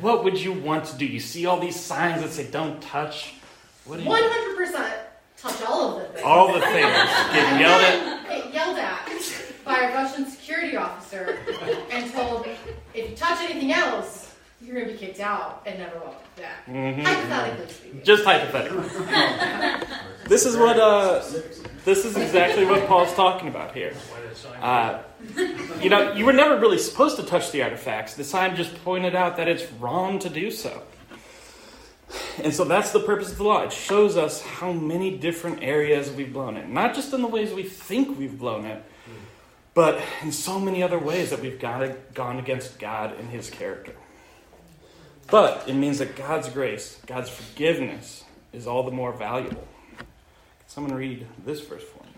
what 0.01 0.23
would 0.23 0.41
you 0.41 0.53
want 0.53 0.85
to 0.85 0.97
do? 0.97 1.05
You 1.05 1.19
see 1.19 1.47
all 1.47 1.59
these 1.59 1.75
signs 1.75 2.23
that 2.23 2.31
say 2.31 2.49
don't 2.49 2.81
touch. 2.81 3.35
What 3.85 3.97
do 3.97 4.03
you 4.03 4.09
One 4.09 4.23
hundred 4.23 4.57
percent 4.57 4.95
touch 5.37 5.63
all 5.63 5.97
of 5.97 6.03
the 6.03 6.09
things. 6.13 6.25
All 6.25 6.53
the 6.53 6.61
things. 6.61 7.33
Getting 7.33 7.61
yelled 7.61 7.83
at. 7.83 8.29
Get 8.29 8.55
yelled 8.55 8.79
at 8.79 9.09
by 9.65 9.79
a 9.79 9.95
Russian 9.95 10.27
security 10.27 10.77
officer 10.77 11.39
and 11.91 12.13
told 12.13 12.47
if 12.95 13.11
you 13.11 13.17
touch 13.17 13.41
anything 13.43 13.73
else, 13.73 14.35
you're 14.61 14.75
gonna 14.81 14.93
be 14.93 14.99
kicked 14.99 15.21
out 15.21 15.63
and 15.67 15.79
never 15.79 15.99
welcome 15.99 16.19
back. 16.37 16.67
Mhm. 16.67 17.03
Hypothetically 17.05 17.73
speaking. 17.73 18.03
Just 18.05 18.25
hypothetically. 18.25 18.89
this 20.29 20.47
is 20.47 20.57
what 20.57 20.79
uh, 20.79 21.23
this 21.85 22.05
is 22.05 22.17
exactly 22.17 22.65
what 22.65 22.87
Paul's 22.87 23.13
talking 23.15 23.49
about 23.49 23.75
here. 23.75 23.95
Uh, 24.61 25.01
you 25.81 25.89
know, 25.91 26.13
you 26.13 26.25
were 26.25 26.33
never 26.33 26.59
really 26.59 26.79
supposed 26.79 27.17
to 27.17 27.23
touch 27.25 27.51
the 27.51 27.63
artifacts. 27.63 28.15
The 28.15 28.25
sign 28.25 28.55
just 28.57 28.83
pointed 28.85 29.15
out 29.15 29.37
that 29.37 29.49
it's 29.49 29.71
wrong 29.73 30.19
to 30.21 30.29
do 30.29 30.51
so. 30.51 30.83
And 32.43 32.55
so 32.55 32.65
that's 32.65 32.93
the 32.93 33.01
purpose 33.01 33.33
of 33.33 33.39
the 33.39 33.45
law. 33.45 33.63
It 33.63 33.73
shows 33.73 34.17
us 34.17 34.43
how 34.43 34.73
many 34.73 35.17
different 35.17 35.63
areas 35.63 36.11
we've 36.11 36.33
blown 36.33 36.57
it. 36.57 36.69
Not 36.69 36.95
just 36.95 37.13
in 37.13 37.23
the 37.23 37.29
ways 37.29 37.53
we 37.53 37.63
think 37.63 38.19
we've 38.19 38.39
blown 38.39 38.65
it, 38.65 38.83
but 39.75 40.01
in 40.23 40.33
so 40.33 40.61
many 40.61 40.83
other 40.83 40.99
ways 40.99 41.31
that 41.31 41.41
we've 41.41 41.59
got, 41.59 42.15
gone 42.15 42.39
against 42.39 42.79
God 42.79 43.19
and 43.19 43.31
His 43.31 43.49
character. 43.49 43.95
But 45.29 45.67
it 45.67 45.75
means 45.75 45.99
that 45.99 46.17
God's 46.17 46.49
grace, 46.49 47.01
God's 47.07 47.31
forgiveness, 47.31 48.25
is 48.53 48.67
all 48.67 48.83
the 48.83 48.91
more 48.91 49.13
valuable. 49.13 49.67
Can 49.97 50.07
someone 50.67 50.95
read 50.95 51.27
this 51.45 51.61
verse 51.61 51.83
for 51.83 52.05
me? 52.05 52.11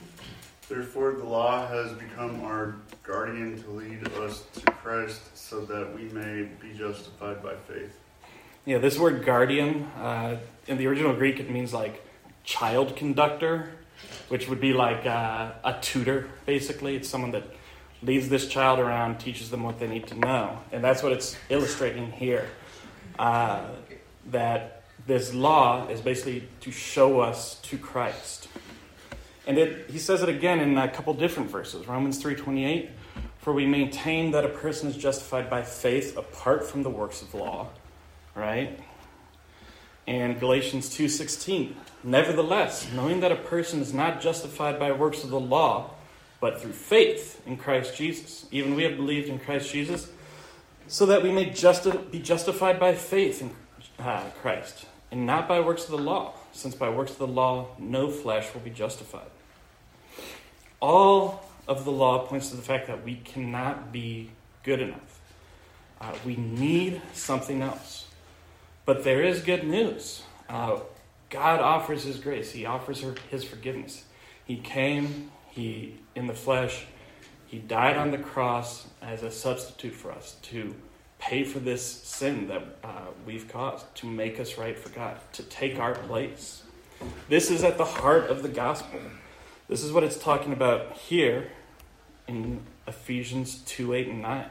Therefore, 0.69 1.13
the 1.13 1.25
law 1.25 1.67
has 1.69 1.93
become 1.93 2.43
our 2.43 2.77
guardian 3.03 3.63
to 3.63 3.71
lead 3.71 4.09
us 4.15 4.45
to 4.55 4.73
Christ 4.73 5.37
so 5.37 5.61
that 5.67 5.95
we 5.95 6.05
may 6.05 6.49
be 6.61 6.77
justified 6.77 7.43
by 7.43 7.55
faith. 7.55 7.97
Yeah, 8.67 8.79
this 8.79 8.99
word 8.99 9.27
guardian, 9.27 9.85
uh, 10.01 10.39
in 10.67 10.79
the 10.79 10.87
original 10.87 11.13
Greek, 11.13 11.39
it 11.39 11.51
means 11.51 11.75
like 11.75 12.03
child 12.45 12.97
conductor, 12.97 13.69
which 14.29 14.49
would 14.49 14.59
be 14.59 14.73
like 14.73 15.05
uh, 15.05 15.51
a 15.63 15.79
tutor, 15.83 16.31
basically. 16.47 16.97
It's 16.97 17.07
someone 17.07 17.33
that 17.33 17.45
leads 18.03 18.31
this 18.31 18.49
child 18.49 18.79
around, 18.79 19.19
teaches 19.19 19.51
them 19.51 19.65
what 19.65 19.79
they 19.79 19.87
need 19.87 20.07
to 20.07 20.15
know. 20.15 20.61
And 20.73 20.83
that's 20.83 21.03
what 21.03 21.13
it's 21.13 21.37
illustrating 21.51 22.11
here. 22.13 22.49
Uh, 23.19 23.67
that 24.31 24.85
this 25.07 25.35
law 25.35 25.87
is 25.89 26.01
basically 26.01 26.49
to 26.63 26.71
show 26.71 27.21
us 27.21 27.57
to 27.65 27.77
Christ. 27.77 28.49
And 29.47 29.59
it, 29.59 29.91
he 29.91 29.99
says 29.99 30.23
it 30.23 30.31
again 30.31 30.61
in 30.61 30.79
a 30.79 30.89
couple 30.89 31.13
different 31.13 31.51
verses. 31.51 31.87
Romans 31.87 32.23
3.28, 32.23 32.89
For 33.41 33.53
we 33.53 33.67
maintain 33.67 34.31
that 34.31 34.47
a 34.47 34.49
person 34.49 34.89
is 34.89 34.97
justified 34.97 35.51
by 35.51 35.65
faith 35.65 36.17
apart 36.17 36.65
from 36.65 36.83
the 36.83 36.89
works 36.89 37.21
of 37.21 37.35
law 37.35 37.69
right? 38.35 38.79
And 40.07 40.39
Galatians 40.39 40.91
2:16, 40.91 41.77
nevertheless, 42.03 42.91
knowing 42.93 43.21
that 43.21 43.33
a 43.33 43.37
person 43.37 43.81
is 43.81 43.95
not 43.95 44.21
justified 44.21 44.79
by 44.79 44.93
works 44.93 45.25
of 45.25 45.31
the 45.31 45.41
law, 45.41 45.91
but 46.41 46.61
through 46.61 46.73
faith 46.73 47.41
in 47.47 47.57
Christ 47.57 47.97
Jesus. 47.97 48.47
Even 48.51 48.75
we 48.75 48.83
have 48.83 48.97
believed 48.97 49.29
in 49.29 49.39
Christ 49.39 49.73
Jesus 49.73 50.09
so 50.87 51.07
that 51.07 51.23
we 51.23 51.33
may 51.33 51.51
justi- 51.51 51.97
be 52.11 52.19
justified 52.19 52.79
by 52.79 52.95
faith 52.95 53.41
in 53.41 53.51
uh, 53.99 54.23
Christ 54.43 54.85
and 55.11 55.27
not 55.27 55.49
by 55.49 55.61
works 55.61 55.85
of 55.85 55.93
the 55.93 55.99
law, 55.99 56.35
since 56.53 56.75
by 56.75 56.89
works 56.89 57.13
of 57.13 57.19
the 57.19 57.27
law 57.27 57.69
no 57.79 58.11
flesh 58.11 58.53
will 58.53 58.61
be 58.61 58.71
justified. 58.71 59.31
All 60.81 61.49
of 61.67 61.85
the 61.85 61.93
law 61.93 62.27
points 62.27 62.51
to 62.51 62.57
the 62.57 62.63
fact 62.63 62.89
that 62.89 63.05
we 63.05 63.17
cannot 63.17 63.93
be 63.93 64.31
good 64.65 64.81
enough. 64.81 65.21
Uh, 66.01 66.13
we 66.27 66.37
need 66.37 67.01
something 67.15 67.63
else. 67.63 68.04
But 68.85 69.05
there 69.05 69.23
is 69.23 69.41
good 69.41 69.65
news. 69.65 70.23
Uh, 70.49 70.81
God 71.31 71.61
offers 71.61 72.05
His 72.05 72.19
grace. 72.19 72.53
He 72.53 72.67
offers 72.67 73.01
her 73.01 73.15
His 73.31 73.45
forgiveness. 73.45 74.05
He 74.45 74.57
came, 74.57 75.31
He 75.51 75.97
in 76.15 76.27
the 76.27 76.35
flesh, 76.35 76.87
He 77.47 77.59
died 77.59 77.97
on 77.97 78.11
the 78.11 78.19
cross 78.19 78.87
as 79.01 79.23
a 79.23 79.31
substitute 79.31 79.95
for 79.95 80.13
us 80.13 80.37
to 80.43 80.75
pay 81.19 81.45
for 81.45 81.59
this 81.59 81.83
sin 81.85 82.49
that 82.49 82.63
uh, 82.85 83.07
we've 83.25 83.49
caused, 83.49 83.87
to 83.95 84.07
make 84.07 84.39
us 84.39 84.59
right 84.59 84.79
for 84.79 84.91
God, 84.91 85.17
to 85.33 85.43
take 85.45 85.79
our 85.79 85.95
place. 85.95 86.63
This 87.29 87.51
is 87.51 87.65
at 87.65 87.79
the 87.79 87.85
heart 87.85 88.29
of 88.29 88.43
the 88.43 88.49
gospel. 88.49 89.01
This 89.69 89.83
is 89.83 89.93
what 89.93 90.05
it's 90.05 90.19
talking 90.19 90.53
about 90.53 90.93
here 90.93 91.51
in 92.29 92.61
Ephesians 92.87 93.63
2 93.67 93.95
8 93.95 94.09
and 94.09 94.23
9. 94.23 94.47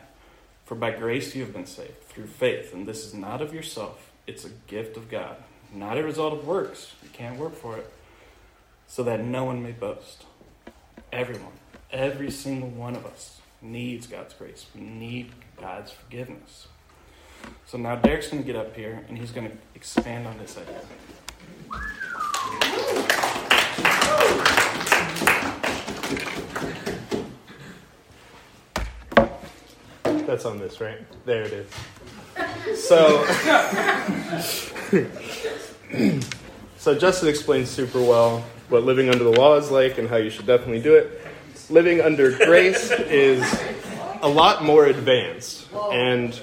For 0.65 0.75
by 0.75 0.91
grace 0.91 1.35
you 1.35 1.43
have 1.43 1.53
been 1.53 1.67
saved 1.67 2.01
through 2.03 2.27
faith, 2.27 2.73
and 2.73 2.87
this 2.87 3.05
is 3.05 3.13
not 3.13 3.41
of 3.41 3.53
yourself. 3.53 4.12
It's 4.25 4.45
a 4.45 4.49
gift 4.67 4.95
of 4.95 5.09
God, 5.09 5.35
not 5.73 5.97
a 5.97 6.03
result 6.03 6.31
of 6.33 6.47
works. 6.47 6.93
You 7.03 7.09
can't 7.11 7.37
work 7.37 7.55
for 7.55 7.77
it. 7.77 7.91
So 8.87 9.03
that 9.03 9.19
no 9.19 9.43
one 9.43 9.61
may 9.61 9.71
boast. 9.71 10.23
Everyone, 11.11 11.51
every 11.91 12.31
single 12.31 12.69
one 12.69 12.95
of 12.95 13.05
us 13.05 13.41
needs 13.61 14.07
God's 14.07 14.33
grace. 14.33 14.65
We 14.73 14.81
need 14.81 15.31
God's 15.59 15.91
forgiveness. 15.91 16.67
So 17.65 17.77
now 17.77 17.95
Derek's 17.95 18.29
going 18.29 18.43
to 18.43 18.47
get 18.47 18.55
up 18.55 18.75
here 18.75 19.03
and 19.09 19.17
he's 19.17 19.31
going 19.31 19.49
to 19.49 19.57
expand 19.75 20.25
on 20.25 20.37
this 20.37 20.57
idea. 20.57 20.81
That's 30.25 30.45
on 30.45 30.59
this, 30.59 30.79
right? 30.79 30.99
There 31.25 31.43
it 31.43 31.51
is. 31.51 31.69
So, 32.75 33.25
so 36.77 36.97
Justin 36.97 37.29
explains 37.29 37.69
super 37.69 38.01
well 38.01 38.45
what 38.69 38.83
living 38.83 39.09
under 39.09 39.23
the 39.23 39.31
law 39.31 39.55
is 39.55 39.69
like 39.71 39.97
and 39.97 40.09
how 40.09 40.17
you 40.17 40.29
should 40.29 40.45
definitely 40.45 40.81
do 40.81 40.95
it. 40.95 41.21
Living 41.69 42.01
under 42.01 42.31
grace 42.31 42.91
is 42.91 43.43
a 44.21 44.27
lot 44.27 44.63
more 44.63 44.85
advanced, 44.85 45.67
and 45.91 46.39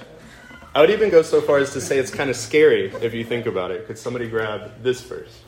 I 0.75 0.81
would 0.81 0.91
even 0.91 1.11
go 1.11 1.23
so 1.23 1.41
far 1.41 1.59
as 1.59 1.73
to 1.73 1.81
say 1.81 1.99
it's 1.99 2.11
kind 2.11 2.31
of 2.31 2.37
scary 2.37 2.93
if 3.03 3.13
you 3.13 3.25
think 3.25 3.47
about 3.47 3.71
it. 3.71 3.87
Could 3.87 3.99
somebody 3.99 4.29
grab 4.29 4.83
this 4.83 5.01
verse? 5.01 5.41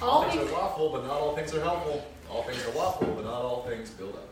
All 0.00 0.08
All 0.10 0.22
things 0.22 0.34
things, 0.34 0.50
are 0.50 0.52
lawful, 0.52 0.88
but 0.90 1.06
not 1.06 1.12
all 1.12 1.36
things 1.36 1.54
are 1.54 1.60
helpful. 1.60 2.04
All 2.28 2.42
things 2.42 2.66
are 2.66 2.72
lawful, 2.72 3.06
but 3.08 3.24
not 3.24 3.42
all 3.42 3.62
things 3.62 3.90
build 3.90 4.16
up. 4.16 4.28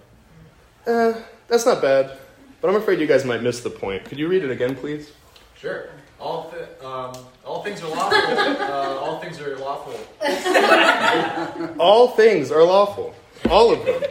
Uh, 0.87 1.21
that's 1.47 1.67
not 1.67 1.81
bad, 1.81 2.19
but 2.61 2.69
I'm 2.69 2.77
afraid 2.77 3.01
you 3.01 3.07
guys 3.07 3.25
might 3.25 3.43
miss 3.43 3.61
the 3.61 3.71
point. 3.71 4.05
Could 4.05 4.19
you 4.19 4.29
read 4.29 4.45
it 4.45 4.51
again, 4.51 4.77
please? 4.77 5.13
Sure. 5.57 5.91
All, 6.19 6.51
th- 6.51 6.69
um, 6.83 7.13
all 7.45 7.63
things 7.63 7.83
are 7.83 7.89
lawful. 7.89 8.19
uh, 8.39 8.99
all 9.01 9.21
things 9.21 9.41
are 9.41 9.57
lawful. 9.57 9.95
All 11.81 12.09
things 12.09 12.51
are 12.51 12.63
lawful. 12.63 13.15
All 13.49 13.73
of 13.73 13.85
them. 13.87 14.03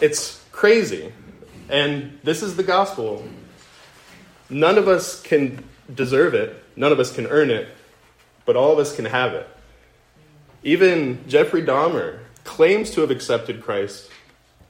It's 0.00 0.42
crazy. 0.50 1.12
And 1.68 2.18
this 2.22 2.42
is 2.42 2.56
the 2.56 2.62
gospel. 2.62 3.22
None 4.48 4.78
of 4.78 4.88
us 4.88 5.20
can 5.20 5.64
deserve 5.94 6.34
it, 6.34 6.62
none 6.76 6.92
of 6.92 7.00
us 7.00 7.14
can 7.14 7.26
earn 7.26 7.50
it, 7.50 7.68
but 8.46 8.56
all 8.56 8.72
of 8.72 8.78
us 8.78 8.94
can 8.94 9.04
have 9.04 9.34
it. 9.34 9.46
Even 10.62 11.26
Jeffrey 11.28 11.62
Dahmer 11.62 12.20
claims 12.44 12.90
to 12.92 13.00
have 13.02 13.10
accepted 13.10 13.62
Christ 13.62 14.10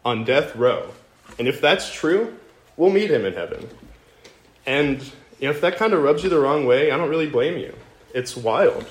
on 0.05 0.25
death 0.25 0.57
row. 0.57 0.91
And 1.39 1.47
if 1.49 1.61
that's 1.61 1.93
true, 1.93 2.37
we'll 2.77 2.91
meet 2.91 3.11
him 3.11 3.25
in 3.25 3.35
heaven. 3.35 3.69
And 4.67 5.03
you 5.41 5.49
know, 5.49 5.51
if 5.51 5.61
that 5.61 5.77
kind 5.77 5.93
of 5.93 6.03
rubs 6.03 6.23
you 6.23 6.31
the 6.31 6.39
wrong 6.39 6.65
way, 6.67 6.91
I 6.91 6.97
don't 6.97 7.11
really 7.11 7.29
blame 7.29 7.59
you. 7.59 7.75
It's 8.15 8.37
wild. 8.37 8.87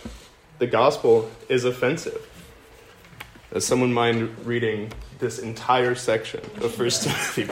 The 0.59 0.67
gospel 0.67 1.29
is 1.49 1.63
offensive. 1.65 2.29
Does 3.51 3.65
someone 3.65 3.93
mind 3.93 4.45
reading 4.45 4.91
this 5.19 5.39
entire 5.39 5.95
section 5.95 6.41
of 6.61 6.73
First 6.73 7.03
Timothy? 7.35 7.43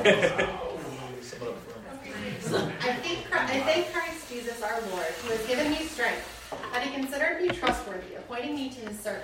I 2.84 2.94
thank, 3.02 3.20
Chri- 3.26 3.40
I 3.40 3.60
thank 3.62 3.92
Christ 3.94 4.30
Jesus 4.30 4.62
our 4.62 4.80
Lord, 4.92 5.06
who 5.24 5.32
has 5.32 5.46
given 5.48 5.70
me 5.72 5.78
strength, 5.86 6.26
having 6.72 6.92
considered 6.94 7.42
me 7.42 7.50
trustworthy, 7.50 8.16
appointing 8.16 8.56
me 8.56 8.70
to 8.70 8.80
his 8.90 9.00
service. 9.00 9.24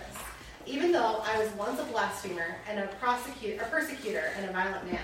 even 0.65 0.91
though 0.91 1.21
I 1.23 1.37
was 1.39 1.49
once 1.53 1.79
a 1.79 1.83
blasphemer 1.85 2.55
and 2.69 2.79
a 2.79 2.87
prosecutor, 2.99 3.63
a 3.63 3.67
persecutor 3.67 4.31
and 4.37 4.49
a 4.49 4.53
violent 4.53 4.85
man. 4.91 4.99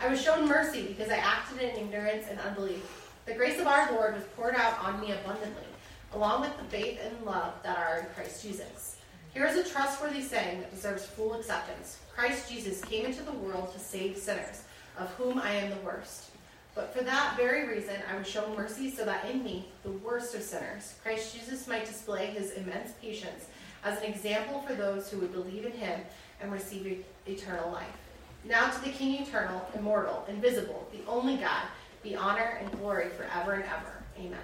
I 0.00 0.08
was 0.08 0.20
shown 0.20 0.48
mercy 0.48 0.82
because 0.82 1.10
I 1.10 1.16
acted 1.16 1.60
in 1.60 1.76
ignorance 1.76 2.26
and 2.28 2.38
unbelief. 2.40 3.10
The 3.26 3.34
grace 3.34 3.58
of 3.60 3.66
our 3.66 3.90
Lord 3.92 4.14
was 4.14 4.24
poured 4.36 4.54
out 4.54 4.78
on 4.84 5.00
me 5.00 5.12
abundantly, 5.12 5.64
along 6.12 6.42
with 6.42 6.56
the 6.58 6.64
faith 6.64 7.00
and 7.02 7.24
love 7.24 7.54
that 7.62 7.78
are 7.78 8.00
in 8.00 8.06
Christ 8.14 8.42
Jesus. 8.42 8.96
Here 9.32 9.46
is 9.46 9.56
a 9.56 9.68
trustworthy 9.68 10.22
saying 10.22 10.60
that 10.60 10.74
deserves 10.74 11.06
full 11.06 11.34
acceptance. 11.34 11.98
Christ 12.14 12.50
Jesus 12.50 12.80
came 12.82 13.06
into 13.06 13.22
the 13.22 13.32
world 13.32 13.72
to 13.72 13.78
save 13.78 14.16
sinners, 14.16 14.62
of 14.98 15.10
whom 15.14 15.38
I 15.38 15.54
am 15.54 15.70
the 15.70 15.84
worst. 15.84 16.30
But 16.74 16.94
for 16.94 17.02
that 17.04 17.36
very 17.36 17.68
reason, 17.68 17.96
I 18.12 18.16
was 18.16 18.28
shown 18.28 18.54
mercy 18.56 18.90
so 18.90 19.04
that 19.04 19.30
in 19.30 19.42
me, 19.42 19.68
the 19.84 19.90
worst 19.90 20.34
of 20.34 20.42
sinners, 20.42 20.94
Christ 21.02 21.34
Jesus 21.34 21.66
might 21.68 21.86
display 21.86 22.26
his 22.26 22.52
immense 22.52 22.92
patience 23.00 23.46
as 23.84 23.98
an 23.98 24.04
example 24.04 24.60
for 24.62 24.74
those 24.74 25.10
who 25.10 25.18
would 25.18 25.32
believe 25.32 25.64
in 25.64 25.72
him 25.72 26.00
and 26.40 26.52
receive 26.52 27.04
eternal 27.26 27.70
life. 27.70 28.03
Now 28.44 28.70
to 28.70 28.84
the 28.84 28.90
King 28.90 29.22
eternal, 29.22 29.66
immortal, 29.74 30.24
invisible, 30.28 30.86
the 30.92 31.10
only 31.10 31.36
God, 31.36 31.62
be 32.02 32.14
honor 32.14 32.58
and 32.60 32.70
glory 32.72 33.08
forever 33.08 33.52
and 33.52 33.64
ever. 33.64 34.02
Amen. 34.18 34.38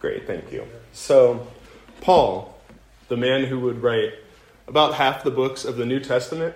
Great, 0.00 0.26
thank 0.26 0.52
you. 0.52 0.64
So, 0.92 1.46
Paul, 2.00 2.58
the 3.08 3.16
man 3.16 3.44
who 3.44 3.60
would 3.60 3.82
write 3.82 4.14
about 4.66 4.94
half 4.94 5.22
the 5.22 5.30
books 5.30 5.64
of 5.64 5.76
the 5.76 5.86
New 5.86 6.00
Testament, 6.00 6.54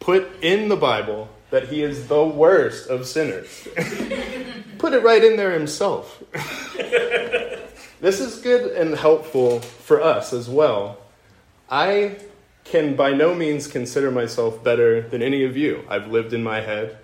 put 0.00 0.28
in 0.42 0.68
the 0.68 0.76
Bible 0.76 1.28
that 1.50 1.68
he 1.68 1.82
is 1.82 2.08
the 2.08 2.24
worst 2.24 2.88
of 2.88 3.06
sinners. 3.06 3.68
put 4.78 4.92
it 4.92 5.02
right 5.02 5.22
in 5.22 5.36
there 5.36 5.52
himself. 5.52 6.22
this 8.00 8.20
is 8.20 8.40
good 8.40 8.72
and 8.72 8.94
helpful 8.96 9.60
for 9.60 10.02
us 10.02 10.32
as 10.32 10.48
well. 10.48 10.98
I 11.70 12.16
can 12.64 12.96
by 12.96 13.12
no 13.12 13.34
means 13.34 13.66
consider 13.66 14.10
myself 14.10 14.62
better 14.62 15.02
than 15.02 15.22
any 15.22 15.44
of 15.44 15.56
you. 15.56 15.84
I've 15.88 16.08
lived 16.08 16.32
in 16.32 16.42
my 16.42 16.60
head. 16.60 16.98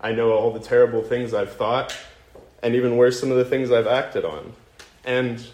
I 0.00 0.12
know 0.12 0.32
all 0.32 0.52
the 0.52 0.60
terrible 0.60 1.02
things 1.02 1.32
I've 1.32 1.54
thought, 1.54 1.96
and 2.62 2.74
even 2.74 2.96
worse, 2.96 3.18
some 3.18 3.30
of 3.30 3.36
the 3.36 3.44
things 3.44 3.70
I've 3.70 3.86
acted 3.86 4.24
on. 4.24 4.52
And 5.04 5.46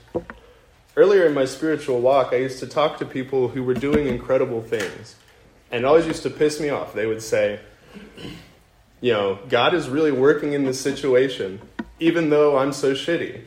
earlier 0.96 1.26
in 1.26 1.34
my 1.34 1.44
spiritual 1.44 2.00
walk, 2.00 2.32
I 2.32 2.36
used 2.36 2.58
to 2.60 2.66
talk 2.66 2.98
to 2.98 3.04
people 3.04 3.48
who 3.48 3.62
were 3.62 3.74
doing 3.74 4.06
incredible 4.06 4.62
things. 4.62 5.16
And 5.70 5.86
always 5.86 6.06
used 6.06 6.24
to 6.24 6.30
piss 6.30 6.58
me 6.60 6.68
off. 6.68 6.94
They 6.94 7.06
would 7.06 7.22
say, 7.22 7.60
you 9.00 9.12
know, 9.12 9.38
God 9.48 9.72
is 9.72 9.88
really 9.88 10.10
working 10.10 10.52
in 10.52 10.64
this 10.64 10.80
situation, 10.80 11.60
even 12.00 12.30
though 12.30 12.58
I'm 12.58 12.72
so 12.72 12.92
shitty. 12.92 13.46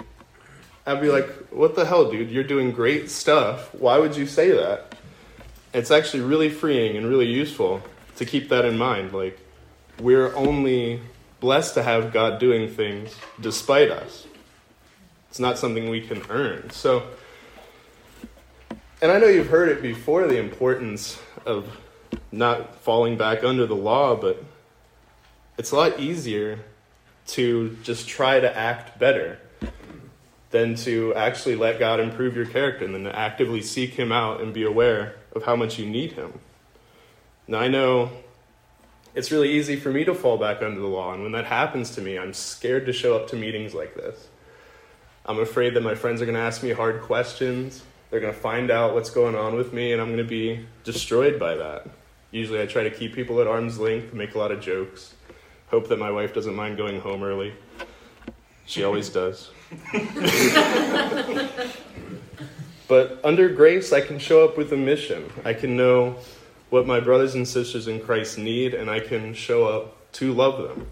I'd 0.85 1.01
be 1.01 1.09
like, 1.09 1.27
what 1.49 1.75
the 1.75 1.85
hell, 1.85 2.09
dude? 2.09 2.31
You're 2.31 2.43
doing 2.43 2.71
great 2.71 3.09
stuff. 3.09 3.73
Why 3.75 3.97
would 3.97 4.15
you 4.15 4.25
say 4.25 4.51
that? 4.51 4.95
It's 5.73 5.91
actually 5.91 6.21
really 6.21 6.49
freeing 6.49 6.95
and 6.97 7.07
really 7.07 7.25
useful 7.25 7.81
to 8.17 8.25
keep 8.25 8.49
that 8.49 8.65
in 8.65 8.77
mind. 8.77 9.11
Like, 9.11 9.39
we're 9.99 10.35
only 10.35 11.01
blessed 11.39 11.73
to 11.73 11.83
have 11.83 12.13
God 12.13 12.39
doing 12.39 12.69
things 12.69 13.15
despite 13.41 13.89
us. 13.89 14.25
It's 15.29 15.39
not 15.39 15.57
something 15.57 15.89
we 15.89 16.01
can 16.01 16.21
earn. 16.29 16.69
So, 16.69 17.07
and 19.01 19.11
I 19.11 19.17
know 19.17 19.27
you've 19.27 19.47
heard 19.47 19.69
it 19.69 19.81
before 19.81 20.27
the 20.27 20.37
importance 20.37 21.19
of 21.45 21.79
not 22.31 22.75
falling 22.79 23.17
back 23.17 23.43
under 23.43 23.65
the 23.65 23.75
law, 23.75 24.15
but 24.15 24.43
it's 25.57 25.71
a 25.71 25.75
lot 25.75 25.99
easier 25.99 26.59
to 27.25 27.75
just 27.83 28.07
try 28.07 28.39
to 28.39 28.57
act 28.57 28.99
better 28.99 29.39
than 30.51 30.75
to 30.75 31.15
actually 31.15 31.55
let 31.55 31.79
God 31.79 31.99
improve 31.99 32.35
your 32.35 32.45
character 32.45 32.85
and 32.85 32.93
then 32.93 33.03
to 33.05 33.17
actively 33.17 33.61
seek 33.61 33.95
Him 33.95 34.11
out 34.11 34.39
and 34.39 34.53
be 34.53 34.63
aware 34.63 35.15
of 35.33 35.43
how 35.43 35.55
much 35.55 35.77
you 35.77 35.85
need 35.85 36.13
Him. 36.13 36.39
Now, 37.47 37.59
I 37.59 37.67
know 37.67 38.09
it's 39.15 39.31
really 39.31 39.51
easy 39.51 39.75
for 39.75 39.91
me 39.91 40.03
to 40.05 40.13
fall 40.13 40.37
back 40.37 40.61
under 40.61 40.79
the 40.79 40.87
law, 40.87 41.13
and 41.13 41.23
when 41.23 41.31
that 41.33 41.45
happens 41.45 41.91
to 41.91 42.01
me, 42.01 42.17
I'm 42.17 42.33
scared 42.33 42.85
to 42.87 42.93
show 42.93 43.15
up 43.15 43.27
to 43.29 43.35
meetings 43.35 43.73
like 43.73 43.95
this. 43.95 44.27
I'm 45.25 45.39
afraid 45.39 45.73
that 45.75 45.81
my 45.81 45.95
friends 45.95 46.21
are 46.21 46.25
going 46.25 46.35
to 46.35 46.41
ask 46.41 46.63
me 46.63 46.71
hard 46.71 47.01
questions. 47.01 47.83
They're 48.09 48.19
going 48.19 48.33
to 48.33 48.39
find 48.39 48.71
out 48.71 48.93
what's 48.93 49.09
going 49.09 49.35
on 49.35 49.55
with 49.55 49.73
me, 49.73 49.91
and 49.91 50.01
I'm 50.01 50.07
going 50.07 50.17
to 50.17 50.23
be 50.23 50.65
destroyed 50.83 51.39
by 51.39 51.55
that. 51.55 51.87
Usually, 52.31 52.61
I 52.61 52.65
try 52.65 52.83
to 52.83 52.91
keep 52.91 53.13
people 53.13 53.39
at 53.41 53.47
arm's 53.47 53.79
length, 53.79 54.13
make 54.13 54.35
a 54.35 54.39
lot 54.39 54.51
of 54.51 54.59
jokes, 54.59 55.13
hope 55.67 55.87
that 55.89 55.99
my 55.99 56.11
wife 56.11 56.33
doesn't 56.33 56.55
mind 56.55 56.77
going 56.77 56.99
home 56.99 57.23
early. 57.23 57.53
She 58.65 58.83
always 58.83 59.09
does. 59.09 59.51
but 62.87 63.19
under 63.23 63.49
grace, 63.49 63.93
I 63.93 64.01
can 64.01 64.19
show 64.19 64.43
up 64.43 64.57
with 64.57 64.71
a 64.73 64.77
mission. 64.77 65.31
I 65.45 65.53
can 65.53 65.75
know 65.77 66.17
what 66.69 66.87
my 66.87 66.99
brothers 66.99 67.35
and 67.35 67.47
sisters 67.47 67.87
in 67.87 67.99
Christ 68.01 68.37
need, 68.37 68.73
and 68.73 68.89
I 68.89 68.99
can 68.99 69.33
show 69.33 69.65
up 69.65 70.11
to 70.13 70.33
love 70.33 70.67
them. 70.67 70.87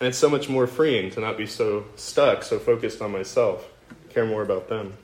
And 0.00 0.08
it's 0.08 0.18
so 0.18 0.30
much 0.30 0.48
more 0.48 0.66
freeing 0.66 1.10
to 1.12 1.20
not 1.20 1.36
be 1.36 1.46
so 1.46 1.84
stuck, 1.96 2.42
so 2.42 2.58
focused 2.58 3.02
on 3.02 3.12
myself, 3.12 3.68
care 4.10 4.24
more 4.24 4.42
about 4.42 4.68
them. 4.68 4.94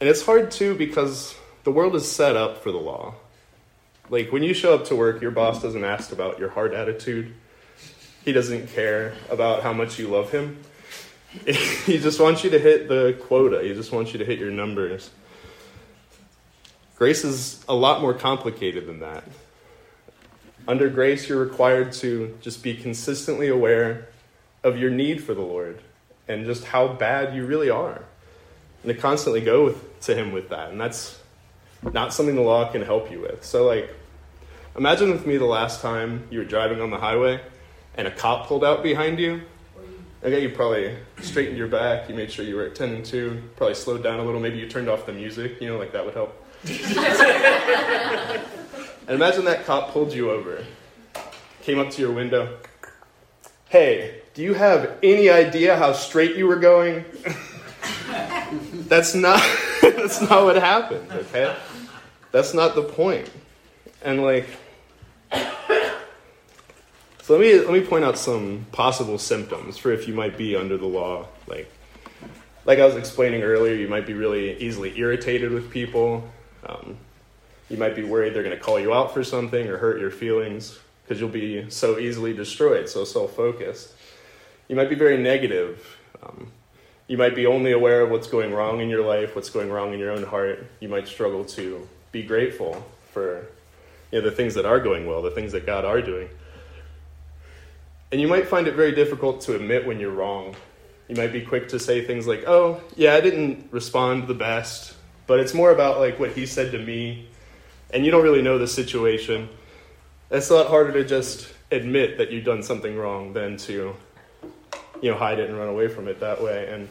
And 0.00 0.08
it's 0.08 0.24
hard 0.24 0.50
too 0.50 0.74
because 0.74 1.34
the 1.64 1.70
world 1.70 1.94
is 1.94 2.10
set 2.10 2.36
up 2.36 2.62
for 2.62 2.72
the 2.72 2.78
law. 2.78 3.14
Like 4.10 4.32
when 4.32 4.42
you 4.42 4.52
show 4.52 4.74
up 4.74 4.86
to 4.86 4.96
work, 4.96 5.22
your 5.22 5.30
boss 5.30 5.62
doesn't 5.62 5.84
ask 5.84 6.10
about 6.10 6.38
your 6.38 6.48
hard 6.48 6.74
attitude. 6.74 7.34
He 8.24 8.32
doesn't 8.32 8.68
care 8.68 9.14
about 9.30 9.62
how 9.62 9.72
much 9.72 9.98
you 9.98 10.08
love 10.08 10.30
him. 10.30 10.58
he 11.46 11.98
just 11.98 12.20
wants 12.20 12.44
you 12.44 12.50
to 12.50 12.58
hit 12.58 12.88
the 12.88 13.16
quota. 13.22 13.62
He 13.62 13.74
just 13.74 13.92
wants 13.92 14.12
you 14.12 14.18
to 14.18 14.24
hit 14.24 14.38
your 14.38 14.50
numbers. 14.50 15.10
Grace 16.96 17.24
is 17.24 17.64
a 17.68 17.74
lot 17.74 18.00
more 18.00 18.14
complicated 18.14 18.86
than 18.86 19.00
that. 19.00 19.24
Under 20.68 20.88
grace, 20.88 21.28
you're 21.28 21.42
required 21.42 21.92
to 21.94 22.36
just 22.40 22.62
be 22.62 22.74
consistently 22.74 23.48
aware 23.48 24.08
of 24.62 24.78
your 24.78 24.90
need 24.90 25.22
for 25.22 25.34
the 25.34 25.40
Lord 25.40 25.80
and 26.28 26.44
just 26.44 26.64
how 26.64 26.88
bad 26.88 27.34
you 27.34 27.44
really 27.44 27.70
are. 27.70 28.04
And 28.84 28.94
to 28.94 28.94
constantly 28.94 29.40
go 29.40 29.64
with, 29.64 30.00
to 30.02 30.14
Him 30.14 30.32
with 30.32 30.50
that. 30.50 30.70
And 30.70 30.80
that's 30.80 31.18
not 31.82 32.12
something 32.12 32.36
the 32.36 32.42
law 32.42 32.70
can 32.70 32.82
help 32.82 33.10
you 33.10 33.20
with. 33.20 33.44
So, 33.44 33.66
like, 33.66 33.92
imagine 34.76 35.10
with 35.10 35.26
me 35.26 35.36
the 35.36 35.44
last 35.44 35.80
time 35.80 36.28
you 36.30 36.38
were 36.38 36.44
driving 36.44 36.80
on 36.80 36.90
the 36.90 36.98
highway 36.98 37.40
and 37.96 38.06
a 38.06 38.10
cop 38.10 38.46
pulled 38.46 38.64
out 38.64 38.82
behind 38.82 39.18
you. 39.18 39.42
Okay, 40.24 40.40
you 40.40 40.50
probably 40.50 40.96
straightened 41.20 41.58
your 41.58 41.66
back, 41.66 42.08
you 42.08 42.14
made 42.14 42.30
sure 42.30 42.44
you 42.44 42.54
were 42.54 42.66
at 42.66 42.76
10 42.76 42.90
and 42.90 43.04
2, 43.04 43.42
probably 43.56 43.74
slowed 43.74 44.04
down 44.04 44.20
a 44.20 44.24
little, 44.24 44.40
maybe 44.40 44.56
you 44.56 44.68
turned 44.68 44.88
off 44.88 45.04
the 45.04 45.12
music, 45.12 45.60
you 45.60 45.68
know, 45.68 45.76
like 45.76 45.90
that 45.90 46.04
would 46.04 46.14
help. 46.14 46.40
and 49.08 49.16
imagine 49.16 49.44
that 49.44 49.64
cop 49.66 49.90
pulled 49.90 50.12
you 50.12 50.30
over, 50.30 50.64
came 51.62 51.80
up 51.80 51.90
to 51.90 52.00
your 52.00 52.12
window. 52.12 52.56
Hey, 53.68 54.22
do 54.34 54.42
you 54.42 54.54
have 54.54 54.96
any 55.02 55.28
idea 55.28 55.76
how 55.76 55.92
straight 55.92 56.36
you 56.36 56.46
were 56.46 56.56
going? 56.56 57.04
that's 58.86 59.16
not 59.16 59.42
that's 59.82 60.20
not 60.20 60.44
what 60.44 60.54
happened, 60.54 61.10
okay? 61.10 61.56
That's 62.30 62.54
not 62.54 62.76
the 62.76 62.84
point. 62.84 63.28
And 64.02 64.22
like 64.22 64.46
let 67.32 67.40
me 67.40 67.58
let 67.58 67.72
me 67.72 67.80
point 67.80 68.04
out 68.04 68.18
some 68.18 68.66
possible 68.72 69.18
symptoms 69.18 69.78
for 69.78 69.90
if 69.90 70.06
you 70.06 70.14
might 70.14 70.36
be 70.36 70.54
under 70.54 70.76
the 70.76 70.86
law. 70.86 71.26
Like 71.46 71.70
like 72.64 72.78
I 72.78 72.84
was 72.84 72.96
explaining 72.96 73.42
earlier, 73.42 73.74
you 73.74 73.88
might 73.88 74.06
be 74.06 74.12
really 74.12 74.58
easily 74.58 74.96
irritated 74.98 75.50
with 75.50 75.70
people. 75.70 76.28
Um, 76.66 76.98
you 77.70 77.78
might 77.78 77.96
be 77.96 78.04
worried 78.04 78.34
they're 78.34 78.42
going 78.42 78.56
to 78.56 78.62
call 78.62 78.78
you 78.78 78.92
out 78.92 79.14
for 79.14 79.24
something 79.24 79.66
or 79.66 79.78
hurt 79.78 79.98
your 79.98 80.10
feelings 80.10 80.78
because 81.02 81.20
you'll 81.20 81.30
be 81.30 81.70
so 81.70 81.98
easily 81.98 82.34
destroyed, 82.34 82.88
so 82.88 83.04
self 83.04 83.34
focused. 83.34 83.94
You 84.68 84.76
might 84.76 84.90
be 84.90 84.94
very 84.94 85.16
negative. 85.16 85.98
Um, 86.22 86.52
you 87.08 87.16
might 87.16 87.34
be 87.34 87.46
only 87.46 87.72
aware 87.72 88.02
of 88.02 88.10
what's 88.10 88.28
going 88.28 88.52
wrong 88.52 88.80
in 88.80 88.88
your 88.88 89.04
life, 89.04 89.34
what's 89.34 89.50
going 89.50 89.70
wrong 89.70 89.92
in 89.92 89.98
your 89.98 90.10
own 90.10 90.22
heart. 90.22 90.66
You 90.80 90.88
might 90.88 91.08
struggle 91.08 91.44
to 91.46 91.88
be 92.12 92.22
grateful 92.22 92.84
for 93.12 93.46
you 94.10 94.20
know, 94.20 94.28
the 94.28 94.34
things 94.34 94.54
that 94.54 94.66
are 94.66 94.78
going 94.78 95.06
well, 95.06 95.22
the 95.22 95.30
things 95.30 95.52
that 95.52 95.66
God 95.66 95.84
are 95.84 96.00
doing. 96.02 96.28
And 98.12 98.20
you 98.20 98.28
might 98.28 98.46
find 98.46 98.68
it 98.68 98.74
very 98.74 98.92
difficult 98.92 99.40
to 99.42 99.56
admit 99.56 99.86
when 99.86 99.98
you're 99.98 100.10
wrong. 100.12 100.54
You 101.08 101.16
might 101.16 101.32
be 101.32 101.40
quick 101.40 101.68
to 101.68 101.78
say 101.78 102.04
things 102.04 102.26
like, 102.26 102.44
oh, 102.46 102.82
yeah, 102.94 103.14
I 103.14 103.22
didn't 103.22 103.68
respond 103.70 104.28
the 104.28 104.34
best, 104.34 104.94
but 105.26 105.40
it's 105.40 105.54
more 105.54 105.70
about 105.70 105.98
like 105.98 106.20
what 106.20 106.32
he 106.32 106.44
said 106.44 106.72
to 106.72 106.78
me, 106.78 107.26
and 107.90 108.04
you 108.04 108.10
don't 108.10 108.22
really 108.22 108.42
know 108.42 108.58
the 108.58 108.68
situation. 108.68 109.48
It's 110.30 110.50
a 110.50 110.54
lot 110.54 110.68
harder 110.68 110.92
to 110.92 111.04
just 111.04 111.52
admit 111.70 112.18
that 112.18 112.30
you've 112.30 112.44
done 112.44 112.62
something 112.62 112.96
wrong 112.96 113.32
than 113.32 113.56
to, 113.58 113.96
you 115.00 115.10
know, 115.10 115.16
hide 115.16 115.38
it 115.38 115.48
and 115.48 115.58
run 115.58 115.68
away 115.68 115.88
from 115.88 116.06
it 116.06 116.20
that 116.20 116.42
way. 116.42 116.68
And, 116.70 116.88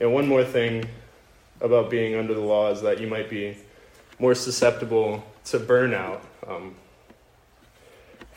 and 0.00 0.12
one 0.12 0.26
more 0.26 0.44
thing 0.44 0.84
about 1.60 1.88
being 1.88 2.16
under 2.16 2.34
the 2.34 2.40
law 2.40 2.72
is 2.72 2.82
that 2.82 3.00
you 3.00 3.06
might 3.06 3.30
be 3.30 3.56
more 4.18 4.34
susceptible 4.34 5.24
to 5.46 5.60
burnout. 5.60 6.20
Um, 6.46 6.74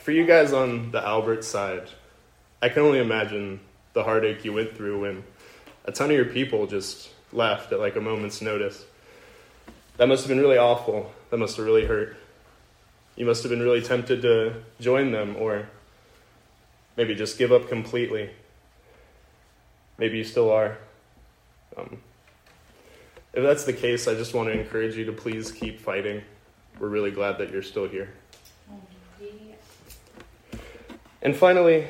for 0.02 0.12
you 0.12 0.26
guys 0.26 0.52
on 0.52 0.92
the 0.92 1.06
Albert 1.06 1.44
side, 1.44 1.88
I 2.62 2.70
can 2.70 2.82
only 2.82 3.00
imagine 3.00 3.60
the 3.94 4.04
heartache 4.04 4.44
you 4.44 4.52
went 4.52 4.76
through 4.76 5.02
when 5.02 5.24
a 5.86 5.92
ton 5.92 6.10
of 6.10 6.16
your 6.16 6.26
people 6.26 6.66
just 6.66 7.10
left 7.32 7.72
at 7.72 7.80
like 7.80 7.96
a 7.96 8.02
moment's 8.02 8.42
notice. 8.42 8.84
That 9.98 10.08
must 10.08 10.24
have 10.24 10.30
been 10.30 10.40
really 10.40 10.58
awful. 10.58 11.12
That 11.30 11.38
must 11.38 11.58
have 11.58 11.66
really 11.66 11.86
hurt. 11.86 12.18
You 13.16 13.26
must 13.28 13.44
have 13.44 13.52
been 13.52 13.62
really 13.62 13.82
tempted 13.82 14.24
to 14.24 14.64
join 14.80 15.12
them 15.12 15.36
or 15.38 15.68
maybe 16.98 17.14
just 17.14 17.38
give 17.38 17.52
up 17.52 17.70
completely. 17.70 18.32
Maybe 20.00 20.18
you 20.18 20.24
still 20.24 20.52
are. 20.52 20.80
Um, 21.78 21.98
if 23.34 23.44
that's 23.44 23.66
the 23.66 23.74
case, 23.74 24.08
I 24.08 24.16
just 24.16 24.34
want 24.34 24.50
to 24.50 24.60
encourage 24.60 24.96
you 24.96 25.06
to 25.06 25.12
please 25.12 25.52
keep 25.52 25.80
fighting. 25.80 26.24
We're 26.80 26.90
really 26.90 27.12
glad 27.12 27.38
that 27.38 27.52
you're 27.52 27.62
still 27.62 27.88
here. 27.88 28.12
And 31.22 31.36
finally, 31.36 31.88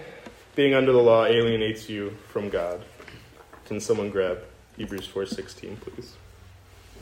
being 0.56 0.74
under 0.74 0.92
the 0.92 1.02
law 1.02 1.26
alienates 1.26 1.90
you 1.90 2.18
from 2.28 2.50
God. 2.50 2.84
Can 3.66 3.80
someone 3.80 4.10
grab 4.10 4.40
Hebrews 4.76 5.08
4:16, 5.08 5.78
please? 5.78 6.16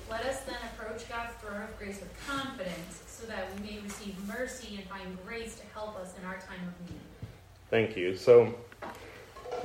Let 0.09 0.25
us 0.25 0.41
then 0.41 0.57
approach 0.73 1.09
God's 1.09 1.33
throne 1.41 1.63
of 1.63 1.77
grace 1.79 1.99
with 1.99 2.27
confidence, 2.27 3.03
so 3.07 3.25
that 3.27 3.49
we 3.55 3.67
may 3.67 3.79
receive 3.79 4.15
mercy 4.27 4.75
and 4.75 4.85
find 4.85 5.17
grace 5.25 5.55
to 5.55 5.65
help 5.73 5.97
us 5.97 6.13
in 6.19 6.25
our 6.25 6.35
time 6.35 6.67
of 6.67 6.89
need. 6.89 6.99
Thank 7.71 7.97
you. 7.97 8.15
So, 8.15 8.53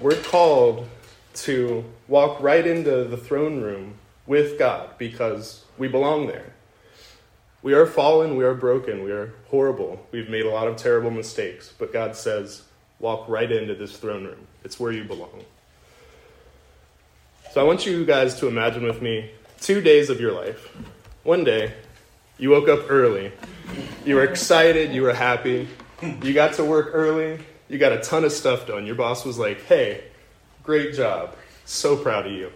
we're 0.01 0.23
called 0.23 0.89
to 1.35 1.85
walk 2.09 2.41
right 2.41 2.67
into 2.67 3.05
the 3.05 3.17
throne 3.19 3.61
room 3.61 3.95
with 4.27 4.59
God 4.59 4.97
because 4.97 5.65
we 5.77 5.89
belong 5.89 6.29
there. 6.29 6.54
We 7.65 7.73
are 7.73 7.87
fallen, 7.87 8.37
we 8.37 8.45
are 8.45 8.53
broken, 8.53 9.05
we 9.05 9.11
are 9.11 9.33
horrible. 9.49 10.07
We've 10.11 10.29
made 10.29 10.45
a 10.45 10.51
lot 10.51 10.69
of 10.69 10.77
terrible 10.77 11.11
mistakes, 11.11 11.73
but 11.79 11.95
God 11.95 12.15
says, 12.15 12.63
walk 12.99 13.27
right 13.27 13.51
into 13.51 13.75
this 13.75 13.97
throne 13.97 14.25
room. 14.25 14.47
It's 14.65 14.79
where 14.79 14.93
you 14.93 15.03
belong. 15.03 15.43
So 17.53 17.63
I 17.63 17.65
want 17.65 17.87
you 17.87 18.05
guys 18.05 18.39
to 18.41 18.49
imagine 18.49 18.83
with 18.83 19.01
me 19.01 19.31
two 19.63 19.81
days 19.81 20.11
of 20.11 20.21
your 20.21 20.33
life. 20.33 20.77
One 21.23 21.43
day, 21.43 21.73
you 22.37 22.51
woke 22.51 22.69
up 22.69 22.91
early. 22.91 23.33
You 24.05 24.17
were 24.17 24.25
excited, 24.25 24.93
you 24.93 25.01
were 25.01 25.15
happy. 25.15 25.67
You 26.03 26.35
got 26.35 26.53
to 26.57 26.65
work 26.67 26.91
early, 26.93 27.41
you 27.71 27.79
got 27.79 27.93
a 27.93 28.01
ton 28.01 28.25
of 28.25 28.33
stuff 28.33 28.67
done. 28.67 28.85
Your 28.85 28.95
boss 28.95 29.25
was 29.25 29.39
like, 29.39 29.65
hey, 29.65 30.05
great 30.63 30.95
job. 30.95 31.35
So 31.65 31.97
proud 31.97 32.27
of 32.27 32.33
you. 32.33 32.53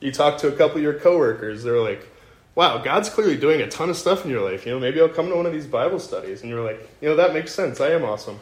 You 0.00 0.10
talked 0.10 0.40
to 0.40 0.48
a 0.48 0.56
couple 0.56 0.78
of 0.78 0.82
your 0.82 0.98
coworkers, 0.98 1.62
they're 1.62 1.78
like, 1.78 2.08
wow, 2.54 2.78
God's 2.78 3.08
clearly 3.08 3.36
doing 3.36 3.60
a 3.60 3.68
ton 3.68 3.90
of 3.90 3.96
stuff 3.96 4.24
in 4.24 4.30
your 4.30 4.48
life. 4.48 4.66
You 4.66 4.72
know, 4.72 4.80
maybe 4.80 5.00
I'll 5.00 5.08
come 5.08 5.28
to 5.28 5.36
one 5.36 5.46
of 5.46 5.52
these 5.52 5.66
Bible 5.66 5.98
studies. 5.98 6.42
And 6.42 6.50
you're 6.50 6.64
like, 6.64 6.80
you 7.00 7.08
know, 7.08 7.16
that 7.16 7.32
makes 7.32 7.54
sense. 7.54 7.80
I 7.80 7.90
am 7.90 8.04
awesome. 8.04 8.38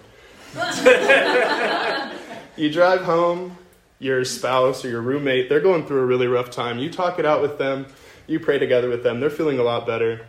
you 2.57 2.73
drive 2.73 3.03
home, 3.03 3.57
your 4.01 4.25
spouse 4.25 4.85
or 4.85 4.89
your 4.89 5.03
roommate, 5.03 5.49
they're 5.49 5.61
going 5.61 5.87
through 5.87 6.01
a 6.01 6.07
really 6.07 6.27
rough 6.27 6.51
time. 6.51 6.79
You 6.79 6.91
talk 6.91 7.19
it 7.19 7.27
out 7.27 7.41
with 7.41 7.59
them, 7.59 7.87
you 8.27 8.41
pray 8.41 8.59
together 8.59 8.89
with 8.89 9.05
them, 9.05 9.21
they're 9.21 9.31
feeling 9.31 9.61
a 9.61 9.63
lot 9.63 9.87
better. 9.87 10.27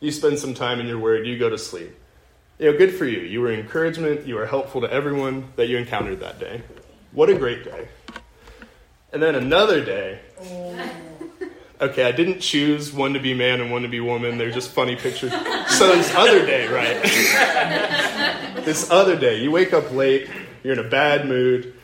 You 0.00 0.10
spend 0.10 0.38
some 0.38 0.52
time 0.52 0.80
in 0.80 0.86
your 0.86 0.98
word, 0.98 1.26
you 1.26 1.38
go 1.38 1.48
to 1.48 1.56
sleep. 1.56 1.96
You 2.58 2.70
know, 2.70 2.76
good 2.76 2.92
for 2.94 3.06
you. 3.06 3.20
You 3.20 3.40
were 3.40 3.52
encouragement, 3.52 4.26
you 4.26 4.34
were 4.34 4.46
helpful 4.46 4.82
to 4.82 4.92
everyone 4.92 5.52
that 5.56 5.68
you 5.68 5.78
encountered 5.78 6.20
that 6.20 6.38
day. 6.38 6.62
What 7.12 7.30
a 7.30 7.34
great 7.34 7.64
day. 7.64 7.88
And 9.12 9.22
then 9.22 9.34
another 9.34 9.84
day. 9.84 10.20
Oh. 10.40 11.02
Okay, 11.82 12.04
I 12.04 12.12
didn't 12.12 12.38
choose 12.38 12.92
one 12.92 13.14
to 13.14 13.18
be 13.18 13.34
man 13.34 13.60
and 13.60 13.72
one 13.72 13.82
to 13.82 13.88
be 13.88 13.98
woman. 13.98 14.38
They're 14.38 14.52
just 14.52 14.70
funny 14.70 14.94
pictures. 14.94 15.32
So 15.32 15.96
this 15.96 16.14
other 16.14 16.46
day, 16.46 16.68
right? 16.68 17.02
this 18.64 18.88
other 18.88 19.16
day, 19.16 19.42
you 19.42 19.50
wake 19.50 19.72
up 19.72 19.90
late, 19.90 20.30
you're 20.62 20.74
in 20.74 20.78
a 20.78 20.88
bad 20.88 21.26
mood, 21.26 21.74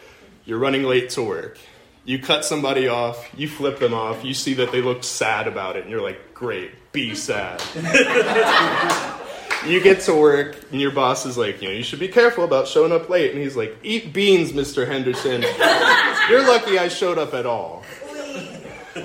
you're 0.45 0.61
running 0.61 0.85
late 0.85 1.11
to 1.11 1.23
work. 1.25 1.59
You 2.05 2.21
cut 2.21 2.45
somebody 2.45 2.87
off, 2.87 3.29
you 3.37 3.49
flip 3.49 3.81
them 3.81 3.93
off, 3.93 4.25
you 4.25 4.35
see 4.35 4.55
that 4.55 4.71
they 4.71 4.81
look 4.83 5.03
sad 5.03 5.49
about 5.49 5.75
it, 5.75 5.83
and 5.83 5.91
you're 5.91 6.01
like, 6.01 6.33
great, 6.33 6.71
be 6.93 7.17
sad. 7.17 7.61
you 9.67 9.81
get 9.83 10.03
to 10.03 10.15
work, 10.15 10.57
and 10.71 10.81
your 10.81 10.93
boss 10.93 11.27
is 11.27 11.37
like, 11.37 11.61
you 11.61 11.69
know, 11.69 11.75
you 11.75 11.83
should 11.83 11.99
be 11.99 12.07
careful 12.07 12.45
about 12.45 12.69
showing 12.69 12.93
up 12.93 13.09
late. 13.09 13.33
And 13.33 13.43
he's 13.43 13.57
like, 13.57 13.77
eat 13.83 14.13
beans, 14.13 14.53
Mr. 14.53 14.87
Henderson. 14.87 15.43
You're 16.31 16.47
lucky 16.47 16.79
I 16.79 16.87
showed 16.89 17.19
up 17.19 17.35
at 17.35 17.47
all. 17.47 17.78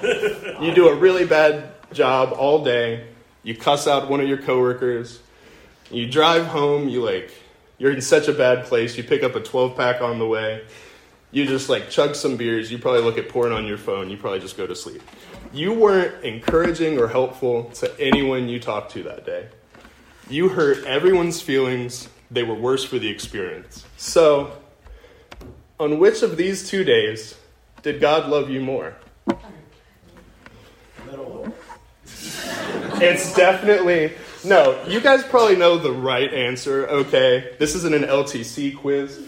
You 0.04 0.74
do 0.74 0.90
a 0.90 0.96
really 0.96 1.26
bad 1.26 1.70
job 1.94 2.34
all 2.34 2.64
day. 2.64 3.08
You 3.44 3.56
cuss 3.56 3.88
out 3.88 4.10
one 4.10 4.20
of 4.20 4.28
your 4.28 4.38
coworkers. 4.38 5.20
You 5.92 6.10
drive 6.10 6.46
home, 6.46 6.90
you 6.90 7.04
like, 7.04 7.32
you're 7.78 7.92
in 7.92 8.02
such 8.02 8.28
a 8.28 8.34
bad 8.34 8.66
place. 8.66 8.98
You 8.98 9.04
pick 9.04 9.24
up 9.24 9.36
a 9.36 9.40
12 9.40 9.76
pack 9.76 10.02
on 10.02 10.20
the 10.20 10.26
way. 10.26 10.64
You 11.32 11.46
just 11.46 11.70
like 11.70 11.90
chug 11.90 12.16
some 12.16 12.38
beers. 12.38 12.72
You 12.72 12.78
probably 12.78 13.02
look 13.02 13.18
at 13.18 13.30
porn 13.30 13.52
on 13.52 13.66
your 13.66 13.78
phone. 13.78 14.10
You 14.10 14.18
probably 14.18 14.40
just 14.40 14.56
go 14.56 14.68
to 14.68 14.76
sleep. 14.76 15.02
You 15.52 15.74
weren't 15.74 16.24
encouraging 16.24 17.00
or 17.00 17.08
helpful 17.08 17.66
to 17.76 18.00
anyone 18.00 18.48
you 18.50 18.60
talked 18.60 18.92
to 18.94 19.04
that 19.04 19.26
day. 19.26 19.48
You 20.30 20.50
hurt 20.50 20.86
everyone's 20.86 21.42
feelings. 21.42 22.08
They 22.32 22.44
were 22.44 22.56
worse 22.56 22.84
for 22.84 23.00
the 23.00 23.10
experience. 23.10 23.84
So, 23.98 24.54
on 25.80 26.00
which 26.00 26.22
of 26.22 26.38
these 26.38 26.70
two 26.70 26.84
days 26.84 27.36
did 27.82 28.00
God 28.00 28.30
love 28.30 28.50
you 28.50 28.62
more? 28.62 28.96
It's 33.14 33.36
definitely 33.36 34.14
no. 34.46 34.82
You 34.88 35.02
guys 35.02 35.24
probably 35.24 35.56
know 35.56 35.78
the 35.78 35.92
right 35.92 36.34
answer. 36.34 36.88
Okay, 36.88 37.54
this 37.60 37.76
isn't 37.76 37.94
an 37.94 38.04
LTC 38.04 38.78
quiz, 38.78 39.20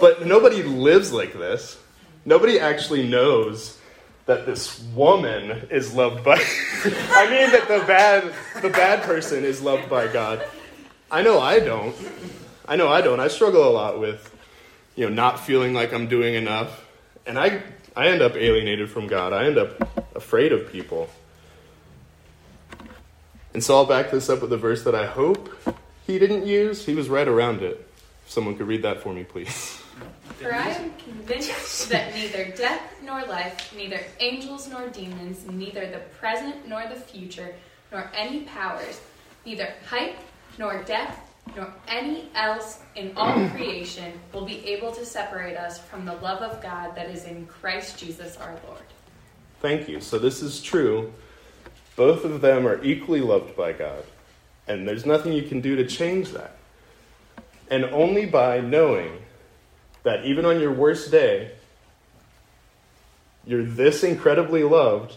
but 0.00 0.24
nobody 0.24 0.62
lives 0.62 1.12
like 1.12 1.32
this. 1.32 1.78
Nobody 2.24 2.60
actually 2.60 3.06
knows 3.06 3.78
that 4.26 4.46
this 4.46 4.82
woman 4.94 5.66
is 5.70 5.94
loved 5.94 6.24
by. 6.24 6.36
I 6.84 7.28
mean 7.30 7.50
that 7.50 7.66
the 7.68 7.84
bad 7.86 8.32
the 8.62 8.70
bad 8.70 9.02
person 9.02 9.44
is 9.44 9.60
loved 9.60 9.90
by 9.90 10.06
God. 10.06 10.44
I 11.10 11.22
know 11.22 11.40
I 11.40 11.60
don't. 11.60 11.94
I 12.66 12.76
know 12.76 12.88
I 12.88 13.00
don't. 13.00 13.20
I 13.20 13.28
struggle 13.28 13.68
a 13.68 13.70
lot 13.70 14.00
with, 14.00 14.34
you 14.96 15.06
know, 15.06 15.12
not 15.12 15.40
feeling 15.40 15.74
like 15.74 15.92
I'm 15.92 16.06
doing 16.08 16.34
enough, 16.34 16.84
and 17.26 17.38
I 17.38 17.62
I 17.96 18.08
end 18.08 18.22
up 18.22 18.36
alienated 18.36 18.90
from 18.90 19.06
God. 19.06 19.32
I 19.32 19.46
end 19.46 19.58
up 19.58 20.16
afraid 20.16 20.52
of 20.52 20.70
people. 20.72 21.10
And 23.54 23.62
so 23.62 23.76
I'll 23.76 23.86
back 23.86 24.10
this 24.10 24.28
up 24.28 24.42
with 24.42 24.52
a 24.52 24.56
verse 24.56 24.82
that 24.82 24.96
I 24.96 25.06
hope 25.06 25.56
he 26.06 26.18
didn't 26.18 26.44
use. 26.44 26.84
He 26.84 26.94
was 26.94 27.08
right 27.08 27.26
around 27.26 27.62
it. 27.62 27.88
If 28.24 28.30
someone 28.30 28.56
could 28.56 28.66
read 28.66 28.82
that 28.82 29.00
for 29.00 29.12
me, 29.12 29.22
please. 29.22 29.80
For 30.40 30.52
I 30.52 30.70
am 30.70 30.92
convinced 30.94 31.88
that 31.88 32.12
neither 32.14 32.46
death 32.56 32.82
nor 33.04 33.24
life, 33.26 33.72
neither 33.76 34.00
angels 34.18 34.68
nor 34.68 34.88
demons, 34.88 35.46
neither 35.46 35.88
the 35.88 36.00
present 36.18 36.68
nor 36.68 36.84
the 36.88 36.96
future, 36.96 37.54
nor 37.92 38.10
any 38.12 38.40
powers, 38.40 39.00
neither 39.46 39.72
height 39.88 40.16
nor 40.58 40.82
depth, 40.82 41.20
nor 41.54 41.72
any 41.86 42.30
else 42.34 42.80
in 42.96 43.12
all 43.16 43.48
creation 43.50 44.18
will 44.32 44.44
be 44.44 44.66
able 44.66 44.90
to 44.90 45.06
separate 45.06 45.56
us 45.56 45.78
from 45.78 46.04
the 46.04 46.14
love 46.14 46.42
of 46.42 46.60
God 46.60 46.96
that 46.96 47.08
is 47.08 47.24
in 47.24 47.46
Christ 47.46 47.98
Jesus 47.98 48.36
our 48.38 48.56
Lord. 48.66 48.82
Thank 49.60 49.88
you. 49.88 50.00
So 50.00 50.18
this 50.18 50.42
is 50.42 50.60
true. 50.60 51.12
Both 51.96 52.24
of 52.24 52.40
them 52.40 52.66
are 52.66 52.82
equally 52.82 53.20
loved 53.20 53.56
by 53.56 53.72
God. 53.72 54.04
And 54.66 54.88
there's 54.88 55.06
nothing 55.06 55.32
you 55.32 55.42
can 55.42 55.60
do 55.60 55.76
to 55.76 55.86
change 55.86 56.30
that. 56.30 56.56
And 57.70 57.84
only 57.86 58.26
by 58.26 58.60
knowing 58.60 59.22
that 60.02 60.24
even 60.24 60.44
on 60.44 60.60
your 60.60 60.72
worst 60.72 61.10
day, 61.10 61.52
you're 63.46 63.64
this 63.64 64.02
incredibly 64.02 64.62
loved, 64.62 65.16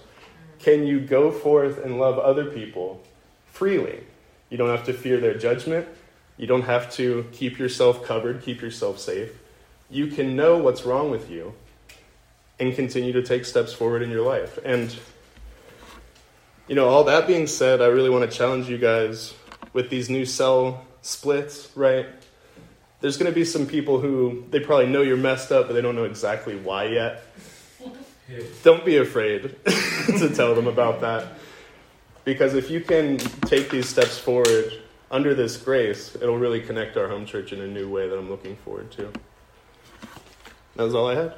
can 0.59 0.85
you 0.85 0.99
go 0.99 1.31
forth 1.31 1.83
and 1.83 1.99
love 1.99 2.17
other 2.19 2.45
people 2.45 3.03
freely. 3.45 4.03
You 4.49 4.57
don't 4.57 4.69
have 4.69 4.85
to 4.85 4.93
fear 4.93 5.19
their 5.19 5.37
judgment. 5.37 5.87
You 6.37 6.45
don't 6.45 6.63
have 6.63 6.91
to 6.93 7.27
keep 7.31 7.57
yourself 7.57 8.05
covered, 8.05 8.43
keep 8.43 8.61
yourself 8.61 8.99
safe. 8.99 9.31
You 9.89 10.07
can 10.07 10.35
know 10.35 10.57
what's 10.57 10.85
wrong 10.85 11.09
with 11.09 11.29
you 11.31 11.53
and 12.59 12.75
continue 12.75 13.13
to 13.13 13.23
take 13.23 13.45
steps 13.45 13.73
forward 13.73 14.01
in 14.01 14.09
your 14.09 14.23
life. 14.23 14.59
And, 14.63 14.95
you 16.67 16.75
know, 16.75 16.87
all 16.89 17.05
that 17.05 17.27
being 17.27 17.47
said, 17.47 17.81
I 17.81 17.87
really 17.87 18.09
want 18.09 18.29
to 18.29 18.37
challenge 18.37 18.69
you 18.69 18.77
guys 18.77 19.33
with 19.73 19.89
these 19.89 20.09
new 20.09 20.25
cell 20.25 20.85
splits, 21.01 21.69
right? 21.75 22.07
There's 22.99 23.17
going 23.17 23.31
to 23.31 23.35
be 23.35 23.45
some 23.45 23.65
people 23.67 23.99
who 23.99 24.43
they 24.49 24.59
probably 24.59 24.87
know 24.87 25.01
you're 25.01 25.17
messed 25.17 25.51
up, 25.51 25.67
but 25.67 25.73
they 25.73 25.81
don't 25.81 25.95
know 25.95 26.03
exactly 26.03 26.57
why 26.57 26.85
yet. 26.85 27.23
Don't 28.63 28.83
be 28.83 28.97
afraid 28.97 29.55
to 29.65 30.29
tell 30.35 30.53
them 30.53 30.67
about 30.67 30.99
that. 30.99 31.27
Because 32.25 32.55
if 32.55 32.69
you 32.69 32.81
can 32.81 33.17
take 33.17 33.69
these 33.69 33.87
steps 33.87 34.19
forward 34.19 34.73
under 35.09 35.33
this 35.33 35.55
grace, 35.55 36.13
it'll 36.15 36.37
really 36.37 36.59
connect 36.59 36.97
our 36.97 37.07
home 37.07 37.25
church 37.25 37.53
in 37.53 37.61
a 37.61 37.67
new 37.67 37.89
way 37.89 38.09
that 38.09 38.17
I'm 38.17 38.29
looking 38.29 38.57
forward 38.57 38.91
to. 38.91 39.13
That 40.75 40.83
was 40.83 40.93
all 40.93 41.07
I 41.07 41.15
had. 41.15 41.33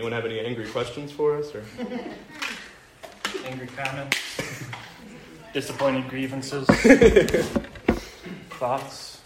Anyone 0.00 0.12
have 0.12 0.24
any 0.24 0.40
angry 0.40 0.66
questions 0.66 1.12
for 1.12 1.36
us? 1.36 1.54
Or? 1.54 1.62
Angry 3.44 3.66
comments? 3.66 4.64
Disappointed 5.52 6.08
grievances? 6.08 6.66
Thoughts? 8.48 9.20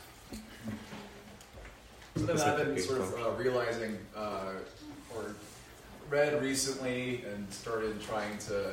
Something 2.17 2.37
that 2.37 2.59
I've 2.59 2.75
been 2.75 2.83
sort 2.83 3.03
of 3.03 3.15
uh, 3.15 3.31
realizing 3.41 3.99
uh, 4.17 4.55
or 5.15 5.37
read 6.11 6.43
recently 6.43 7.23
and 7.33 7.49
started 7.53 8.03
trying 8.03 8.37
to 8.39 8.73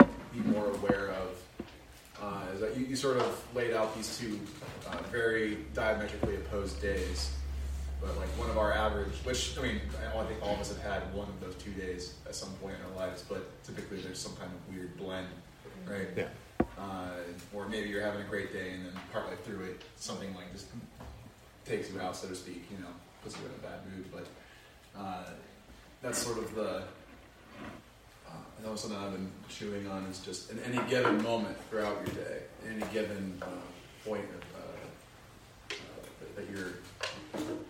uh, 0.00 0.04
be 0.34 0.40
more 0.40 0.66
aware 0.66 1.10
of 1.10 1.28
uh, 2.20 2.52
is 2.54 2.60
that 2.60 2.76
you, 2.76 2.86
you 2.86 2.96
sort 2.96 3.18
of 3.18 3.40
laid 3.54 3.72
out 3.72 3.94
these 3.94 4.18
two 4.18 4.36
uh, 4.88 4.96
very 5.12 5.58
diametrically 5.74 6.34
opposed 6.34 6.82
days. 6.82 7.30
But 8.00 8.16
like 8.16 8.28
one 8.38 8.48
of 8.48 8.56
our 8.56 8.72
average, 8.72 9.12
which 9.24 9.58
I 9.58 9.62
mean, 9.62 9.80
I 10.16 10.24
think 10.24 10.42
all 10.42 10.54
of 10.54 10.60
us 10.60 10.68
have 10.68 10.82
had 10.82 11.14
one 11.14 11.28
of 11.28 11.40
those 11.40 11.54
two 11.56 11.72
days 11.72 12.14
at 12.26 12.34
some 12.34 12.50
point 12.54 12.76
in 12.76 12.92
our 12.92 13.06
lives, 13.06 13.24
but 13.28 13.62
typically 13.64 14.00
there's 14.00 14.18
some 14.18 14.34
kind 14.36 14.50
of 14.50 14.74
weird 14.74 14.96
blend, 14.96 15.28
right? 15.86 16.08
Yeah. 16.16 16.28
Uh, 16.78 17.10
or 17.54 17.68
maybe 17.68 17.88
you're 17.88 18.02
having 18.02 18.22
a 18.22 18.28
great 18.28 18.52
day 18.52 18.70
and 18.70 18.86
then 18.86 18.92
partway 19.12 19.34
through 19.44 19.64
it, 19.64 19.82
something 19.96 20.34
like 20.34 20.50
just 20.52 20.66
takes 21.66 21.90
you 21.90 22.00
out, 22.00 22.16
so 22.16 22.28
to 22.28 22.34
speak, 22.34 22.64
you 22.70 22.78
know, 22.78 22.90
puts 23.22 23.36
you 23.36 23.42
in 23.44 23.52
a 23.52 23.62
bad 23.62 23.80
mood. 23.94 24.10
But 24.10 24.26
uh, 24.98 25.24
that's 26.02 26.18
sort 26.18 26.38
of 26.38 26.54
the. 26.54 26.82
Uh, 28.26 28.32
I 28.32 28.66
know 28.66 28.76
something 28.76 28.98
I've 28.98 29.12
been 29.12 29.30
chewing 29.48 29.88
on 29.88 30.04
is 30.04 30.20
just 30.20 30.50
in 30.50 30.58
any 30.60 30.78
given 30.88 31.22
moment 31.22 31.56
throughout 31.68 31.96
your 32.06 32.14
day, 32.24 32.42
any 32.66 32.84
given 32.92 33.38
uh, 33.42 33.46
point 34.04 34.24
of, 34.24 34.42
uh, 34.56 35.74
uh, 35.74 35.76
that, 36.20 36.36
that 36.36 36.50
you're 36.50 36.72
you 37.38 37.64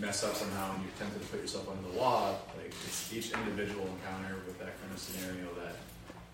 mess 0.00 0.22
up 0.24 0.34
somehow 0.34 0.74
and 0.74 0.82
you're 0.84 0.92
tempted 0.98 1.20
to 1.22 1.28
put 1.28 1.40
yourself 1.40 1.68
under 1.68 1.88
the 1.90 1.96
law. 1.98 2.30
Like 2.56 2.72
it's 2.84 3.12
each 3.12 3.32
individual 3.32 3.86
encounter 3.86 4.36
with 4.46 4.58
that 4.58 4.78
kind 4.80 4.92
of 4.92 4.98
scenario 4.98 5.48
that 5.64 5.76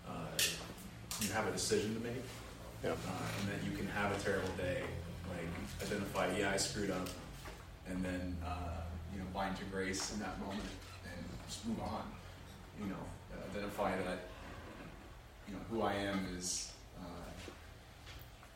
uh, 0.07 0.27
you 1.21 1.31
have 1.31 1.47
a 1.47 1.51
decision 1.51 1.93
to 1.95 2.01
make, 2.01 2.23
Yeah. 2.83 2.91
uh, 2.91 3.39
and 3.39 3.49
that 3.49 3.63
you 3.63 3.75
can 3.77 3.87
have 3.87 4.11
a 4.11 4.19
terrible 4.19 4.49
day. 4.57 4.81
Like 5.29 5.87
identify, 5.87 6.35
yeah, 6.37 6.51
I 6.51 6.57
screwed 6.57 6.91
up, 6.91 7.07
and 7.89 8.03
then 8.03 8.35
uh, 8.45 8.81
you 9.13 9.19
know 9.19 9.25
bind 9.33 9.55
to 9.57 9.63
grace 9.65 10.13
in 10.13 10.19
that 10.19 10.37
moment 10.39 10.59
and 11.05 11.25
just 11.47 11.65
move 11.65 11.79
on. 11.81 12.03
You 12.79 12.87
know, 12.87 13.03
identify 13.51 13.95
that 14.03 14.27
you 15.47 15.53
know 15.55 15.61
who 15.71 15.81
I 15.81 15.93
am 15.93 16.27
is 16.37 16.71
uh, 16.99 17.29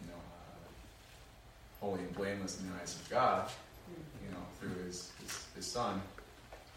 you 0.02 0.08
know 0.08 0.16
uh, 0.18 1.86
holy 1.86 2.02
and 2.02 2.14
blameless 2.16 2.60
in 2.60 2.70
the 2.70 2.76
eyes 2.82 2.95
of 2.95 3.10
God. 3.10 3.50
You 4.24 4.32
know, 4.32 4.44
through 4.60 4.84
His 4.86 5.12
His, 5.24 5.46
his 5.56 5.66
Son. 5.66 6.02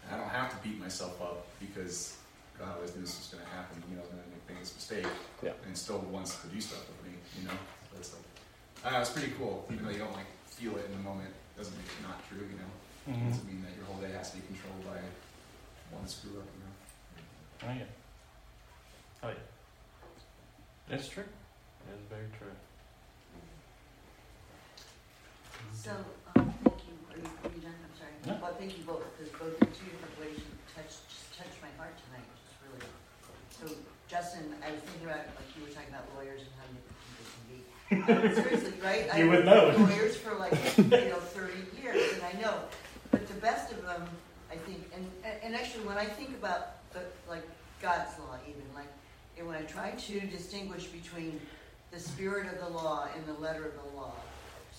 And 0.05 0.15
I 0.15 0.17
don't 0.17 0.29
have 0.29 0.49
to 0.51 0.67
beat 0.67 0.79
myself 0.79 1.21
up 1.21 1.45
because 1.59 2.17
God 2.57 2.75
always 2.75 2.95
knew 2.95 3.01
this 3.01 3.17
was 3.17 3.27
going 3.33 3.43
to 3.43 3.49
happen. 3.51 3.81
You 3.89 3.97
know, 3.97 4.03
I'm 4.03 4.17
going 4.17 4.23
to 4.23 4.29
make 4.33 4.43
things 4.57 4.73
mistake, 4.75 5.05
Yeah. 5.43 5.53
and 5.65 5.77
still 5.77 5.99
wants 6.09 6.35
to 6.41 6.47
do 6.47 6.59
stuff 6.59 6.85
with 6.89 7.11
me. 7.11 7.17
You 7.39 7.47
know, 7.47 7.57
so 7.91 7.97
it's 7.99 8.13
like, 8.13 8.93
I 8.93 8.99
it's 9.01 9.11
pretty 9.11 9.33
cool. 9.37 9.65
Even 9.71 9.85
though 9.85 9.91
you 9.91 9.99
don't 9.99 10.13
like 10.13 10.25
feel 10.47 10.75
it 10.77 10.85
in 10.85 10.91
the 10.93 11.03
moment, 11.03 11.29
doesn't 11.57 11.75
make 11.77 11.85
it 11.85 12.01
not 12.07 12.17
true. 12.27 12.41
You 12.49 12.57
know, 12.57 12.71
Mhm. 13.13 13.29
doesn't 13.29 13.47
mean 13.47 13.61
that 13.63 13.75
your 13.77 13.85
whole 13.85 14.01
day 14.01 14.11
has 14.11 14.31
to 14.31 14.37
be 14.37 14.43
controlled 14.47 14.85
by 14.85 14.99
one 15.95 16.07
screw 16.07 16.37
up. 16.39 16.45
You 16.53 16.61
know. 16.65 16.73
Oh 17.69 17.73
yeah. 17.77 17.85
Oh 19.23 19.29
yeah. 19.29 19.45
That's 20.89 21.07
true. 21.07 21.23
That 21.87 21.93
is 21.95 22.05
very 22.09 22.27
true. 22.37 22.51
So, 25.73 25.89
thank 25.91 26.05
you, 26.05 26.20
are 27.11 27.17
you, 27.19 27.27
are 27.43 27.51
you 27.53 27.61
done? 27.61 27.75
I'm 27.75 27.95
sorry. 27.99 28.13
No. 28.27 28.33
Well, 28.41 28.55
thank 28.57 28.77
you 28.77 28.83
both, 28.83 29.03
because 29.17 29.31
both 29.37 29.55
in 29.61 29.67
two 29.75 29.87
different 29.91 30.15
ways 30.19 30.37
you 30.39 30.51
touched, 30.75 31.01
just 31.09 31.27
touched 31.37 31.59
my 31.61 31.71
heart 31.77 31.93
tonight, 32.07 32.25
just 32.43 32.55
really. 32.63 32.87
So, 33.51 33.65
Justin, 34.07 34.53
I 34.65 34.71
was 34.71 34.81
thinking 34.81 35.07
about, 35.07 35.25
like, 35.35 35.49
you 35.55 35.63
were 35.63 35.73
talking 35.73 35.89
about 35.91 36.05
lawyers 36.15 36.41
and 36.43 36.51
how 36.59 36.67
difficult 36.71 37.17
they 37.19 37.27
can 37.35 37.45
be. 37.51 37.59
Uh, 37.91 38.33
Seriously, 38.35 38.73
right? 38.83 39.05
You 39.17 39.23
I've 39.25 39.29
would 39.29 39.43
been 39.43 39.51
know. 39.51 39.75
Lawyers 39.89 40.15
for 40.17 40.33
like, 40.35 40.53
you 40.77 40.83
know, 41.11 41.19
thirty 41.35 41.59
years, 41.81 42.13
and 42.13 42.23
I 42.23 42.33
know, 42.41 42.55
but 43.11 43.27
the 43.27 43.33
best 43.35 43.71
of 43.73 43.83
them, 43.83 44.07
I 44.49 44.55
think, 44.55 44.87
and, 44.95 45.05
and- 45.25 45.43
and 45.43 45.55
actually, 45.55 45.85
when 45.85 45.97
I 45.97 46.05
think 46.05 46.29
about 46.31 46.89
the, 46.93 47.01
like, 47.27 47.43
God's 47.81 48.17
law 48.19 48.37
even, 48.47 48.63
like, 48.75 48.87
and 49.37 49.47
when 49.47 49.57
I 49.57 49.63
try 49.63 49.91
to 49.91 50.19
distinguish 50.27 50.85
between 50.87 51.39
the 51.91 51.99
spirit 51.99 52.47
of 52.53 52.59
the 52.59 52.69
law 52.69 53.07
and 53.15 53.25
the 53.25 53.33
letter 53.41 53.65
of 53.65 53.73
the 53.75 53.97
law, 53.97 54.13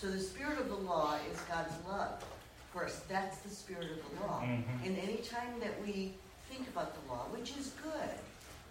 so 0.02 0.10
the 0.10 0.18
spirit 0.18 0.58
of 0.58 0.68
the 0.68 0.74
law 0.74 1.14
is 1.30 1.38
God's 1.48 1.72
love. 1.86 2.18
Of 2.20 2.72
course, 2.74 3.02
that's 3.08 3.38
the 3.38 3.50
spirit 3.50 3.86
of 3.92 3.98
the 4.18 4.26
law. 4.26 4.40
Mhm. 4.42 4.84
And 4.84 4.98
any 4.98 5.18
time 5.18 5.60
that 5.60 5.80
we 5.80 6.14
think 6.50 6.66
about 6.66 6.92
the 6.92 7.12
law, 7.12 7.26
which 7.30 7.56
is 7.56 7.68
good, 7.80 8.10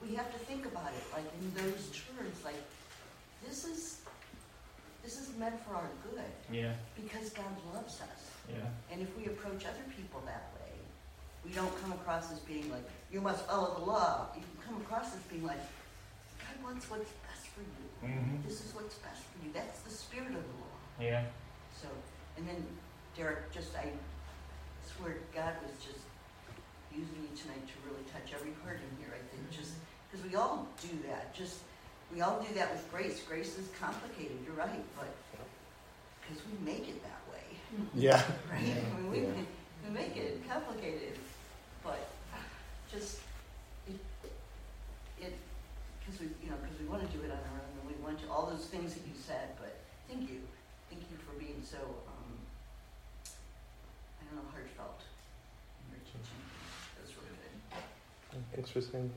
we 0.02 0.14
have 0.16 0.30
to 0.34 0.40
think 0.40 0.66
about 0.66 0.92
it 0.94 1.04
like 1.14 1.24
in 1.40 1.54
those 1.54 1.90
terms, 2.04 2.44
like 2.44 2.62
this 3.48 3.64
is 3.64 4.02
this 5.04 5.18
is 5.18 5.34
meant 5.38 5.58
for 5.66 5.74
our 5.76 5.90
good 6.04 6.32
Yeah. 6.52 6.76
because 6.96 7.30
God 7.32 7.56
loves 7.74 8.02
us. 8.02 8.22
Yeah. 8.50 8.68
And 8.92 9.02
if 9.02 9.16
we 9.18 9.26
approach 9.28 9.66
other 9.66 9.86
people 9.96 10.20
that 10.26 10.52
way, 10.60 10.74
we 11.46 11.54
don't 11.54 11.74
come 11.82 11.94
across 11.94 12.30
as 12.32 12.40
being 12.42 12.70
like, 12.70 12.84
you 13.10 13.22
must 13.22 13.46
follow 13.48 13.74
the 13.80 13.86
law. 13.86 14.28
You 14.36 14.44
come 14.64 14.78
across 14.82 15.16
as 15.16 15.22
being 15.32 15.46
like, 15.46 15.64
God 16.44 16.62
wants 16.62 16.88
what's 16.90 17.10
best 17.26 17.48
for 17.48 17.62
you. 17.62 17.88
Mhm. 18.04 18.44
This 18.46 18.62
is 18.64 18.76
what's 18.76 18.96
best 18.96 19.24
for 19.24 19.44
you. 19.46 19.52
That's 19.54 19.80
the 19.80 19.90
spirit 19.90 20.36
of 20.36 20.44
the 20.44 20.54
law. 20.60 20.68
Yeah. 21.02 21.24
So, 21.82 21.88
and 22.38 22.48
then 22.48 22.64
Derek, 23.18 23.52
just 23.52 23.76
I 23.76 23.90
swear 24.86 25.18
God 25.34 25.54
was 25.66 25.74
just 25.84 26.06
using 26.94 27.16
you 27.24 27.32
tonight 27.36 27.66
to 27.66 27.76
really 27.90 28.04
touch 28.14 28.34
every 28.38 28.54
heart 28.64 28.78
in 28.78 28.92
here. 29.04 29.14
I 29.16 29.22
think 29.34 29.50
just 29.52 29.74
because 30.10 30.26
we 30.28 30.36
all 30.36 30.68
do 30.82 30.90
that. 31.08 31.34
Just 31.34 31.60
we 32.14 32.22
all 32.22 32.40
do 32.42 32.54
that 32.56 32.72
with 32.72 32.84
grace. 32.92 33.22
Grace 33.28 33.58
is 33.58 33.70
complicated. 33.80 34.38
You're 34.46 34.56
right, 34.56 34.84
but 34.98 35.10
because 36.22 36.44
we 36.46 36.54
make 36.66 36.88
it 36.88 37.02
that 37.04 37.22
way, 37.32 37.46
Yeah. 37.96 38.22
right? 38.52 38.62
I 38.62 39.00
mean, 39.02 39.10
we, 39.12 39.20
Yeah. 39.22 39.44
we 39.88 39.90
make 39.94 40.16
it 40.18 40.48
complicated, 40.48 41.18
but 41.84 42.10
just 42.92 43.20
it 43.88 43.96
it 45.20 45.34
because 46.00 46.20
we 46.20 46.28
you 46.44 46.50
know 46.52 46.58
because 46.62 46.78
we 46.80 46.86
want 46.86 47.02
to 47.10 47.18
do 47.18 47.24
it 47.24 47.32
on 47.32 47.38
our 47.40 47.58
own 47.64 47.74
and 47.82 47.88
we 47.90 47.96
want 48.04 48.20
to 48.22 48.30
all 48.30 48.46
those 48.46 48.66
things 48.68 48.94
that 48.94 49.02
you 49.08 49.16
said. 49.16 49.56
But 49.58 49.80
thank 50.10 50.30
you, 50.30 50.42
thank 50.90 51.02
you 51.10 51.18
for 51.26 51.32
being 51.40 51.61
so 51.72 51.78
um, 51.78 52.36
I 54.20 54.26
don't 54.26 54.36
know 54.44 54.50
heartfelt 54.52 55.00
in 55.80 55.86
your 55.96 56.04
teaching. 56.04 56.40
That's 56.98 57.14
really 57.16 57.36
good. 57.40 58.44
Thanks 58.54 58.72
for 58.72 58.82
saying 58.82 59.10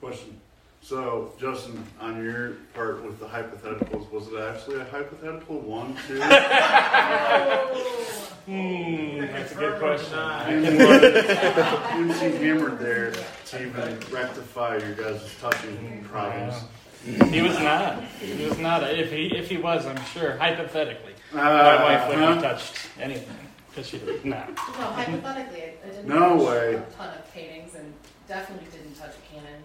Question. 0.00 0.40
So, 0.82 1.32
Justin, 1.40 1.84
on 2.00 2.22
your 2.22 2.52
part 2.72 3.02
with 3.04 3.18
the 3.18 3.26
hypotheticals, 3.26 4.08
was 4.12 4.28
it 4.28 4.38
actually 4.38 4.78
a 4.80 4.84
hypothetical 4.84 5.58
one, 5.58 5.96
two? 6.06 6.18
Hmm, 8.48 9.20
that's 9.20 9.52
a 9.52 9.56
good 9.56 9.78
question. 9.78 10.18
MC 10.18 10.78
hammered 12.38 12.78
there 12.78 13.12
to 13.12 13.62
even 13.62 14.00
rectify 14.10 14.78
your 14.78 14.94
guys' 14.94 15.30
touching 15.38 16.02
problems. 16.10 16.54
He 17.04 17.42
was 17.42 17.58
not. 17.58 18.02
He 18.20 18.44
was 18.44 18.58
not. 18.58 18.82
If 18.90 19.10
he 19.12 19.26
if 19.36 19.48
he 19.48 19.56
was, 19.56 19.86
I'm 19.86 20.02
sure 20.06 20.36
hypothetically, 20.36 21.14
Uh, 21.32 21.36
my 21.36 21.82
wife 21.82 22.08
wouldn't 22.08 22.26
have 22.26 22.42
touched 22.42 22.74
anything 23.00 23.36
because 23.70 23.86
she 23.88 23.98
no. 24.24 24.36
No, 24.46 24.84
hypothetically, 24.84 25.62
I, 25.62 25.74
I 25.84 25.90
didn't 25.90 26.08
No 26.08 26.36
touch 26.38 26.46
way. 26.48 26.74
a 26.74 26.80
ton 26.96 27.08
of 27.14 27.32
paintings 27.32 27.74
and 27.76 27.94
definitely 28.26 28.66
didn't 28.72 28.94
touch 28.98 29.12
a 29.14 29.34
cannon. 29.34 29.62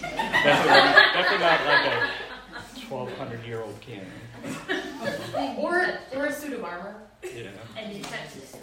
Definitely, 0.00 1.02
definitely 1.12 1.38
not 1.38 1.66
like 1.66 1.86
a 1.86 2.90
1200 2.92 3.44
year 3.46 3.60
old 3.60 3.78
cannon. 3.80 5.56
or 5.58 5.86
or 6.16 6.26
a 6.26 6.32
suit 6.32 6.54
of 6.54 6.64
armor. 6.64 6.94
Yeah. 7.22 7.50
And 7.76 7.92
in 7.94 8.02
Texas. 8.02 8.56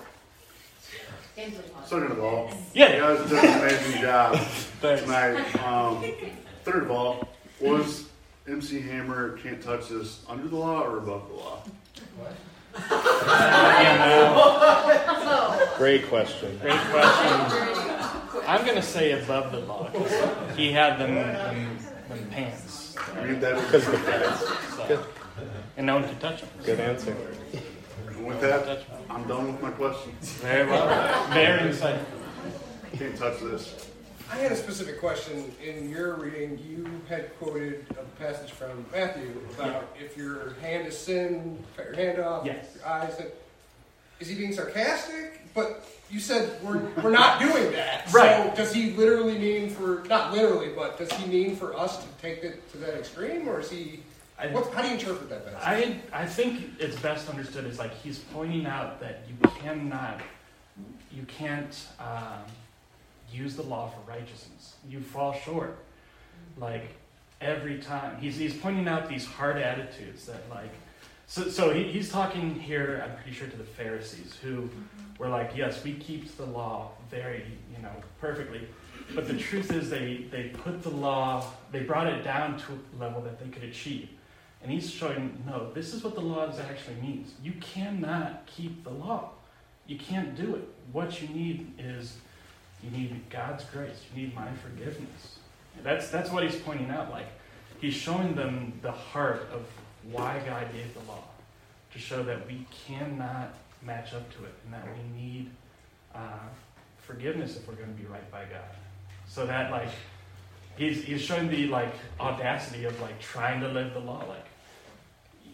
Games 1.35 1.59
of. 1.59 1.65
Second 1.85 2.11
of 2.13 2.19
all, 2.23 2.49
Yeah. 2.73 2.95
you 2.95 3.01
guys 3.17 3.29
did 3.29 3.43
an 3.43 3.61
amazing 3.61 4.01
job 4.01 4.35
Thanks. 4.81 5.03
tonight. 5.03 5.63
Um, 5.63 6.03
third 6.63 6.83
of 6.83 6.91
all, 6.91 7.27
was 7.61 8.06
MC 8.47 8.81
Hammer 8.81 9.37
can't 9.37 9.61
touch 9.61 9.89
this 9.89 10.23
under 10.29 10.47
the 10.47 10.55
law 10.55 10.81
or 10.81 10.97
above 10.99 11.27
the 11.27 11.33
law? 11.35 11.61
Great 15.77 16.07
question. 16.07 16.57
Great 16.61 16.79
question. 16.79 18.43
I'm 18.47 18.65
gonna 18.65 18.81
say 18.81 19.11
above 19.21 19.51
the 19.51 19.59
law. 19.59 19.89
'cause 19.89 20.55
He 20.55 20.71
had 20.71 20.97
them, 20.99 21.15
them, 21.15 21.77
them 22.07 22.27
pants. 22.31 22.95
I 23.15 23.25
mean, 23.25 23.39
that 23.41 23.55
Because 23.55 23.85
the 23.85 23.97
facts. 23.97 24.43
So, 24.75 25.05
and 25.75 25.85
no 25.87 25.95
one 25.95 26.07
could 26.07 26.19
touch 26.19 26.41
them. 26.41 26.49
Good 26.63 26.79
answer. 26.79 27.15
And 28.09 28.25
with 28.25 28.39
that, 28.41 28.83
I'm 29.09 29.27
done 29.27 29.51
with 29.51 29.61
my 29.61 29.71
question. 29.71 30.13
Very 30.21 30.69
well. 30.69 31.27
Very 31.29 31.71
insightful. 31.71 32.05
Can't 32.97 33.17
touch 33.17 33.39
this. 33.41 33.89
I 34.31 34.35
had 34.35 34.51
a 34.51 34.55
specific 34.55 34.99
question. 34.99 35.51
In 35.63 35.89
your 35.89 36.15
reading, 36.15 36.59
you 36.59 36.85
had 37.07 37.37
quoted 37.39 37.85
a 37.91 38.21
passage 38.21 38.51
from 38.51 38.85
Matthew 38.91 39.31
about 39.57 39.95
if 39.99 40.17
your 40.17 40.53
hand 40.61 40.87
is 40.87 40.97
sin, 40.97 41.63
cut 41.75 41.85
your 41.85 41.95
hand 41.95 42.19
off. 42.19 42.45
Yes. 42.45 42.75
Your 42.75 42.87
eyes. 42.87 43.21
Is 44.19 44.27
he 44.27 44.35
being 44.35 44.53
sarcastic? 44.53 45.41
But 45.53 45.87
you 46.09 46.19
said 46.19 46.61
we're, 46.61 46.81
we're 47.01 47.11
not 47.11 47.39
doing 47.39 47.71
that. 47.71 48.11
Right. 48.13 48.49
So 48.49 48.63
does 48.63 48.73
he 48.73 48.91
literally 48.91 49.37
mean 49.37 49.69
for 49.69 50.03
not 50.07 50.33
literally, 50.33 50.71
but 50.75 50.97
does 50.97 51.11
he 51.13 51.25
mean 51.27 51.55
for 51.55 51.77
us 51.77 52.03
to 52.03 52.09
take 52.21 52.43
it 52.43 52.69
to 52.71 52.77
that 52.79 52.95
extreme, 52.95 53.47
or 53.47 53.59
is 53.59 53.69
he 53.69 54.01
I, 54.39 54.47
What, 54.47 54.71
how 54.71 54.81
do 54.81 54.89
you 54.89 54.95
interpret 54.95 55.29
that 55.29 55.45
passage? 55.45 56.01
I 56.13 56.21
I 56.21 56.25
think 56.25 56.63
it's 56.79 56.99
best 56.99 57.29
understood 57.29 57.65
as 57.65 57.79
like 57.79 57.93
he's 58.01 58.19
pointing 58.19 58.65
out 58.65 58.99
that 58.99 59.23
you 59.27 59.49
cannot, 59.61 60.21
you 61.11 61.23
can't 61.23 61.87
um, 61.99 62.43
use 63.31 63.55
the 63.55 63.63
law 63.63 63.89
for 63.89 64.09
righteousness. 64.09 64.75
You 64.87 64.99
fall 64.99 65.33
short, 65.33 65.77
like 66.57 66.89
every 67.41 67.79
time. 67.79 68.17
He's 68.19 68.37
he's 68.37 68.55
pointing 68.55 68.87
out 68.87 69.09
these 69.09 69.25
hard 69.25 69.57
attitudes 69.57 70.25
that 70.25 70.49
like. 70.49 70.71
So 71.27 71.49
so 71.49 71.73
he, 71.73 71.83
he's 71.83 72.09
talking 72.09 72.55
here. 72.55 73.03
I'm 73.03 73.15
pretty 73.15 73.33
sure 73.33 73.47
to 73.47 73.57
the 73.57 73.63
Pharisees 73.63 74.37
who 74.41 74.63
mm-hmm. 74.63 74.83
were 75.19 75.29
like, 75.29 75.51
yes, 75.55 75.83
we 75.83 75.93
keep 75.93 76.35
the 76.37 76.45
law 76.45 76.91
very 77.09 77.43
you 77.75 77.81
know 77.81 77.91
perfectly, 78.19 78.67
but 79.13 79.27
the 79.27 79.37
truth 79.37 79.71
is 79.71 79.89
they 79.89 80.25
they 80.31 80.49
put 80.49 80.83
the 80.83 80.89
law 80.89 81.45
they 81.71 81.81
brought 81.81 82.07
it 82.07 82.23
down 82.23 82.57
to 82.59 82.65
a 82.73 83.01
level 83.01 83.21
that 83.21 83.39
they 83.39 83.49
could 83.49 83.63
achieve. 83.63 84.09
And 84.63 84.71
he's 84.71 84.89
showing, 84.89 85.43
no, 85.45 85.71
this 85.71 85.93
is 85.93 86.03
what 86.03 86.15
the 86.15 86.21
law 86.21 86.51
actually 86.69 86.95
means. 86.95 87.33
You 87.43 87.53
cannot 87.61 88.45
keep 88.47 88.83
the 88.83 88.89
law. 88.89 89.31
You 89.85 89.97
can't 89.97 90.35
do 90.35 90.55
it. 90.55 90.67
What 90.91 91.21
you 91.21 91.27
need 91.29 91.73
is 91.77 92.17
you 92.83 92.91
need 92.91 93.29
God's 93.29 93.63
grace. 93.65 94.01
You 94.13 94.23
need 94.23 94.35
my 94.35 94.47
forgiveness. 94.53 95.39
That's 95.83 96.09
that's 96.09 96.31
what 96.31 96.43
he's 96.43 96.55
pointing 96.55 96.89
out. 96.89 97.11
Like 97.11 97.27
he's 97.79 97.93
showing 97.93 98.35
them 98.35 98.73
the 98.81 98.91
heart 98.91 99.47
of 99.51 99.65
why 100.11 100.41
God 100.45 100.71
gave 100.73 100.93
the 100.93 101.11
law 101.11 101.23
to 101.91 101.99
show 101.99 102.23
that 102.23 102.47
we 102.47 102.65
cannot 102.87 103.53
match 103.81 104.13
up 104.13 104.29
to 104.37 104.45
it 104.45 104.53
and 104.65 104.73
that 104.73 104.85
we 104.85 105.21
need 105.21 105.49
uh, 106.13 106.19
forgiveness 106.99 107.57
if 107.57 107.67
we're 107.67 107.75
going 107.75 107.93
to 107.93 108.01
be 108.01 108.07
right 108.07 108.29
by 108.31 108.43
God. 108.45 108.75
So 109.27 109.45
that 109.45 109.71
like 109.71 109.89
he's 110.77 111.03
he's 111.03 111.21
showing 111.21 111.49
the 111.49 111.67
like 111.67 111.93
audacity 112.19 112.85
of 112.85 112.99
like 113.01 113.19
trying 113.19 113.61
to 113.61 113.67
live 113.67 113.93
the 113.93 113.99
law. 113.99 114.23
Like 114.27 114.45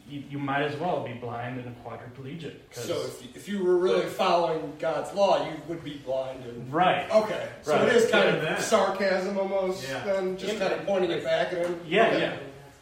you, 0.10 0.24
you 0.30 0.38
might 0.40 0.64
as 0.64 0.76
well 0.80 1.04
be 1.04 1.14
blind 1.14 1.60
and 1.60 1.68
a 1.68 1.90
quadriplegic. 1.90 2.56
'cause- 2.74 2.86
So 2.86 3.02
if 3.06 3.22
you, 3.24 3.30
if 3.36 3.48
you 3.50 3.64
were 3.64 3.78
really 3.78 4.06
following 4.06 4.74
God's 4.80 5.14
law, 5.14 5.46
you 5.50 5.54
would 5.68 5.84
be 5.84 5.98
blind 6.06 6.44
and 6.46 6.72
Right. 6.74 7.10
Okay, 7.10 7.48
so 7.62 7.74
Right. 7.74 7.88
it 7.88 7.96
is 7.96 8.10
kind 8.12 8.26
Yeah, 8.30 8.34
of 8.36 8.42
that. 8.44 8.62
sarcasm 8.62 9.38
almost, 9.38 9.88
Yeah. 9.88 10.04
then 10.04 10.38
just 10.38 10.60
kind 10.60 10.74
of 10.74 10.86
pointing 10.86 11.12
it 11.12 11.24
back 11.24 11.54
at 11.54 11.66
him. 11.66 11.80
Yeah, 11.88 12.08
Okay. 12.08 12.20
yeah. 12.20 12.36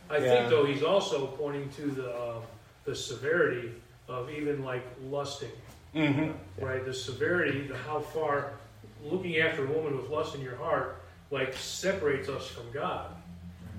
I 0.09 0.17
Yeah. 0.17 0.29
think 0.29 0.49
though 0.49 0.65
he's 0.65 0.83
also 0.83 1.27
pointing 1.27 1.69
to 1.77 1.83
the 1.91 2.21
um, 2.21 2.41
the 2.83 2.95
severity 2.95 3.71
of 4.09 4.29
even 4.31 4.63
like 4.65 4.81
lusting, 5.09 5.51
Mhm. 5.95 6.33
right? 6.59 6.83
The 6.83 6.93
severity, 6.93 7.67
the 7.67 7.77
how 7.77 7.99
far 7.99 8.53
looking 9.03 9.37
after 9.37 9.63
a 9.63 9.67
woman 9.67 9.95
with 9.95 10.09
lust 10.09 10.33
in 10.35 10.41
your 10.41 10.55
heart 10.55 11.01
like 11.29 11.53
separates 11.53 12.27
us 12.27 12.47
from 12.47 12.69
God. 12.73 13.11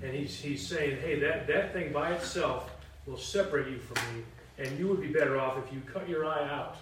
And 0.01 0.13
he's 0.15 0.39
he's 0.39 0.65
saying, 0.65 0.97
hey, 1.01 1.19
that 1.19 1.45
that 1.47 1.73
thing 1.73 1.91
by 1.91 2.13
itself 2.13 2.69
will 3.05 3.17
separate 3.17 3.67
you 3.69 3.79
from 3.79 4.15
me, 4.17 4.23
and 4.59 4.77
you 4.79 4.87
would 4.87 5.01
be 5.01 5.07
better 5.07 5.39
off 5.39 5.57
if 5.65 5.73
you 5.73 5.81
cut 5.81 6.07
your 6.07 6.25
eye 6.25 6.47
out 6.49 6.77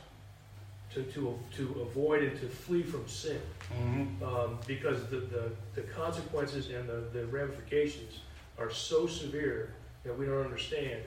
to 0.94 1.04
to 1.04 1.38
to 1.56 1.82
avoid 1.82 2.24
and 2.24 2.40
to 2.40 2.48
flee 2.48 2.84
from 2.84 3.08
sin 3.08 3.40
Mhm. 3.74 4.22
um, 4.22 4.60
because 4.68 5.06
the, 5.08 5.18
the, 5.18 5.52
the 5.76 5.82
consequences 5.84 6.70
and 6.70 6.88
the, 6.90 7.04
the 7.14 7.26
ramifications 7.28 8.20
are 8.58 8.70
so 8.70 9.08
severe 9.08 9.74
that 10.04 10.18
we 10.18 10.26
don't 10.26 10.44
understand. 10.44 11.02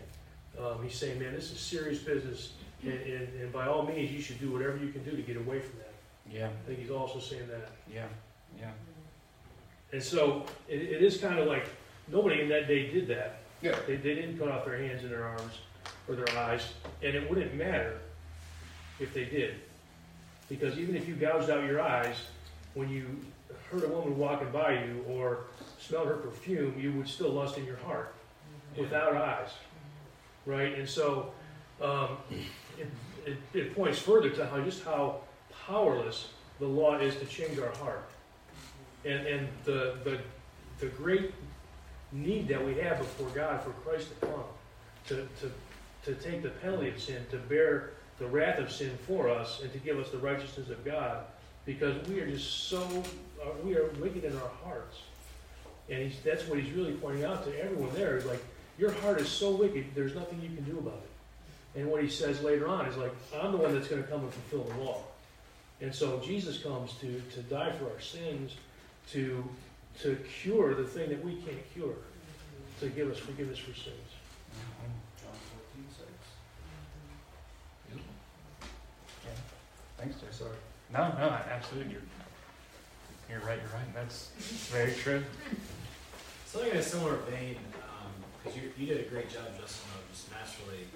Um, 0.59 0.83
he's 0.83 0.95
saying, 0.95 1.19
man, 1.21 1.35
this 1.35 1.51
is 1.53 1.59
serious 1.61 1.99
business, 1.99 2.53
and, 2.83 2.93
and, 2.95 3.29
and 3.41 3.53
by 3.53 3.67
all 3.67 3.85
means, 3.85 4.11
you 4.11 4.21
should 4.23 4.41
do 4.41 4.51
whatever 4.51 4.77
you 4.79 4.91
can 4.93 5.05
do 5.05 5.11
to 5.11 5.21
get 5.23 5.37
away 5.37 5.61
from 5.61 5.79
that. 5.81 5.93
Yeah. 6.33 6.47
I 6.49 6.67
think 6.67 6.79
he's 6.79 6.91
also 6.91 7.19
saying 7.19 7.49
that. 7.49 7.73
Yeah. 7.93 8.07
Yeah. 8.59 8.71
And 9.93 10.03
so 10.03 10.47
it, 10.69 10.81
it 10.81 11.03
is 11.03 11.19
kind 11.19 11.39
of 11.39 11.47
like 11.47 11.67
nobody 12.09 12.41
in 12.41 12.49
that 12.49 12.67
day 12.67 12.91
did 12.91 13.07
that. 13.09 13.41
Yeah. 13.65 13.77
They, 13.87 13.97
they 13.97 14.15
didn't 14.15 14.39
cut 14.39 14.49
off 14.49 14.67
their 14.67 14.77
hands 14.77 15.03
and 15.03 15.11
their 15.11 15.25
arms 15.25 15.59
or 16.07 16.15
their 16.15 16.39
eyes, 16.39 16.75
and 17.03 17.15
it 17.15 17.29
wouldn't 17.29 17.55
matter 17.55 17.99
if 19.01 19.15
they 19.15 19.25
did. 19.25 19.55
Because 20.51 20.79
even 20.79 20.95
if 20.95 21.09
you 21.09 21.15
gouged 21.15 21.49
out 21.49 21.65
your 21.65 21.81
eyes, 21.81 22.17
when 22.75 22.91
you 22.91 23.07
heard 23.71 23.85
a 23.85 23.89
woman 23.89 24.19
walking 24.19 24.51
by 24.51 24.85
you 24.85 25.03
or 25.09 25.45
smelled 25.79 26.09
her 26.09 26.17
perfume, 26.17 26.79
you 26.79 26.93
would 26.93 27.09
still 27.09 27.31
lust 27.31 27.57
in 27.57 27.65
your 27.65 27.79
heart 27.79 28.15
without 28.77 29.17
eyes. 29.17 29.49
Right? 30.45 30.79
And 30.79 30.87
so 30.87 31.33
um, 31.81 32.19
it, 32.79 32.89
it, 33.25 33.39
it 33.55 33.75
points 33.75 33.99
further 33.99 34.29
to 34.29 34.47
how 34.47 34.61
just 34.61 34.85
how 34.85 35.21
powerless 35.67 36.29
the 36.59 36.67
law 36.67 36.99
is 36.99 37.17
to 37.17 37.25
change 37.25 37.59
our 37.59 37.75
heart. 37.77 38.05
And, 39.07 39.27
and 39.27 39.49
the, 39.65 39.97
the, 40.05 40.19
the 40.81 40.87
great 40.87 41.33
need 42.15 42.49
that 42.49 42.65
we 42.65 42.75
have 42.77 42.99
before 42.99 43.29
God 43.31 43.62
for 43.62 43.71
Christ 43.71 44.09
to 44.09 44.27
come, 44.27 44.45
to, 45.09 45.29
to, 45.41 45.53
to 46.05 46.15
take 46.23 46.43
the 46.43 46.51
penalty 46.51 46.89
of 46.91 47.01
sin, 47.01 47.25
to 47.31 47.37
bear 47.37 47.91
the 48.19 48.27
wrath 48.27 48.59
of 48.59 48.71
sin 48.71 48.97
for 49.07 49.29
us, 49.29 49.61
and 49.62 49.73
to 49.73 49.79
give 49.79 49.99
us 49.99 50.11
the 50.11 50.19
righteousness 50.19 50.71
of 50.71 50.85
God, 50.85 51.25
because 51.67 52.07
we 52.09 52.21
are 52.21 52.31
just 52.31 52.69
so, 52.69 52.83
uh, 53.43 53.49
we 53.65 53.77
are 53.77 53.89
wicked 54.01 54.25
in 54.25 54.37
our 54.37 54.51
hearts. 54.62 54.99
And 55.91 56.12
that's 56.25 56.47
what 56.47 56.59
he's 56.59 56.73
really 56.73 56.93
pointing 56.93 57.25
out 57.25 57.45
to 57.45 57.62
everyone 57.62 57.93
there. 57.95 58.17
Is 58.17 58.25
like, 58.25 58.43
your 58.79 58.93
heart 58.93 59.21
is 59.21 59.29
so 59.29 59.51
wicked, 59.51 59.87
there's 59.95 60.15
nothing 60.15 60.41
you 60.41 60.55
can 60.55 60.65
do 60.65 60.79
about 60.79 61.03
it. 61.03 61.81
And 61.81 61.91
what 61.91 62.03
he 62.03 62.09
says 62.09 62.41
later 62.43 62.69
on 62.69 62.87
is 62.87 62.97
like, 62.97 63.12
I'm 63.41 63.53
the 63.53 63.59
one 63.59 63.75
that's 63.75 63.89
going 63.89 64.03
to 64.03 64.09
come 64.09 64.21
and 64.21 64.33
fulfill 64.33 64.65
the 64.73 64.85
law. 64.85 65.03
And 65.81 65.95
so 65.95 66.21
Jesus 66.21 66.59
comes 66.59 66.93
to, 67.01 67.21
to 67.35 67.43
die 67.43 67.73
for 67.73 67.87
our 67.87 68.01
sins, 68.01 68.55
to, 69.11 69.45
to 70.01 70.16
cure 70.42 70.74
the 70.74 70.84
thing 70.84 71.09
that 71.11 71.24
we 71.24 71.36
can't 71.36 71.72
cure, 71.72 71.95
to 72.80 72.88
give 72.88 73.11
us 73.11 73.18
forgiveness 73.18 73.59
for 73.59 73.72
sins. 73.74 73.97
John 75.20 75.32
14, 75.76 75.84
6. 75.97 76.09
Yeah. 79.24 79.30
Thanks, 79.99 80.16
Jay. 80.20 80.26
Sorry. 80.30 80.51
No, 80.92 81.09
no, 81.18 81.38
absolutely. 81.51 81.92
You're, 81.92 82.03
you're 83.30 83.47
right. 83.47 83.59
You're 83.59 83.72
right. 83.72 83.95
That's 83.95 84.30
very 84.70 84.92
true. 84.92 85.22
Something 86.47 86.70
in 86.70 86.76
a 86.76 86.82
similar 86.82 87.16
vein, 87.30 87.57
because 88.42 88.59
you, 88.61 88.70
you 88.78 88.86
did 88.86 89.07
a 89.07 89.09
great 89.09 89.28
job, 89.28 89.47
Justin, 89.59 89.90
of 89.95 90.12
just 90.12 90.30
masterfully 90.30 90.86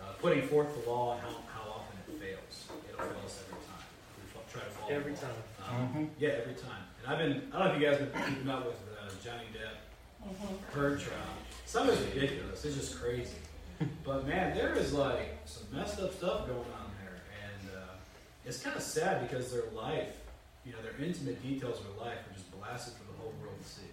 uh, 0.00 0.12
putting 0.20 0.42
forth 0.48 0.82
the 0.82 0.90
law 0.90 1.14
and 1.14 1.22
how, 1.22 1.28
how 1.52 1.70
often 1.70 1.98
it 2.08 2.20
fails. 2.20 2.66
It'll 2.88 3.04
fail 3.04 3.24
us 3.24 3.42
every 3.46 3.58
time. 3.66 3.79
We 4.54 4.60
fa- 4.60 4.66
try 4.66 4.68
to 4.68 4.70
follow 4.74 4.92
Every 4.94 5.14
time. 5.14 5.30
Um, 5.68 5.94
Mhm. 5.94 6.08
Yeah, 6.18 6.28
every 6.30 6.54
time. 6.54 6.82
And 7.02 7.12
I've 7.12 7.18
been, 7.18 7.50
I 7.52 7.58
don't 7.58 7.68
know 7.68 7.74
if 7.74 7.80
you 7.80 7.86
guys 7.88 7.98
have 8.00 8.12
been 8.12 8.22
keeping 8.34 8.48
up 8.48 8.66
with 8.66 8.76
uh, 9.00 9.08
Johnny 9.24 9.46
Depp, 9.54 9.76
Heard 10.74 11.00
trial. 11.00 11.16
Some 11.66 11.88
of 11.88 11.94
it's 11.94 12.14
ridiculous. 12.14 12.64
It's 12.64 12.76
just 12.76 13.00
crazy. 13.00 13.36
But 14.04 14.26
man, 14.26 14.54
there 14.54 14.74
is 14.74 14.92
like 14.92 15.38
some 15.46 15.62
messed 15.72 16.00
up 16.00 16.12
stuff 16.12 16.46
going 16.46 16.58
on 16.58 16.90
there, 17.02 17.16
and 17.48 17.70
uh, 17.78 17.92
it's 18.44 18.60
kind 18.62 18.76
of 18.76 18.82
sad 18.82 19.26
because 19.26 19.50
their 19.52 19.70
life, 19.74 20.12
you 20.66 20.72
know, 20.72 20.78
their 20.82 20.92
intimate 21.02 21.42
details 21.42 21.78
of 21.80 21.86
their 21.86 22.06
life 22.06 22.18
are 22.28 22.34
just 22.34 22.50
blasted 22.58 22.92
for 22.94 23.04
the 23.10 23.18
whole 23.18 23.32
world 23.40 23.56
to 23.62 23.66
see. 23.66 23.88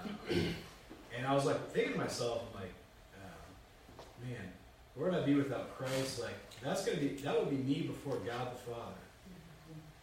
Um, 0.00 0.54
and 1.14 1.26
I 1.26 1.34
was 1.34 1.44
like 1.44 1.70
thinking 1.72 1.92
to 1.94 1.98
myself, 1.98 2.44
I'm 2.54 2.62
like, 2.62 2.72
uh, 3.20 4.24
man, 4.26 4.52
where 4.94 5.10
would 5.10 5.20
I 5.20 5.26
be 5.26 5.34
without 5.34 5.76
Christ? 5.76 6.20
Like 6.22 6.36
that's 6.62 6.86
gonna 6.86 6.96
be 6.98 7.08
that 7.08 7.38
would 7.38 7.50
be 7.50 7.56
me 7.56 7.82
before 7.82 8.16
God 8.16 8.52
the 8.54 8.70
Father. 8.72 9.03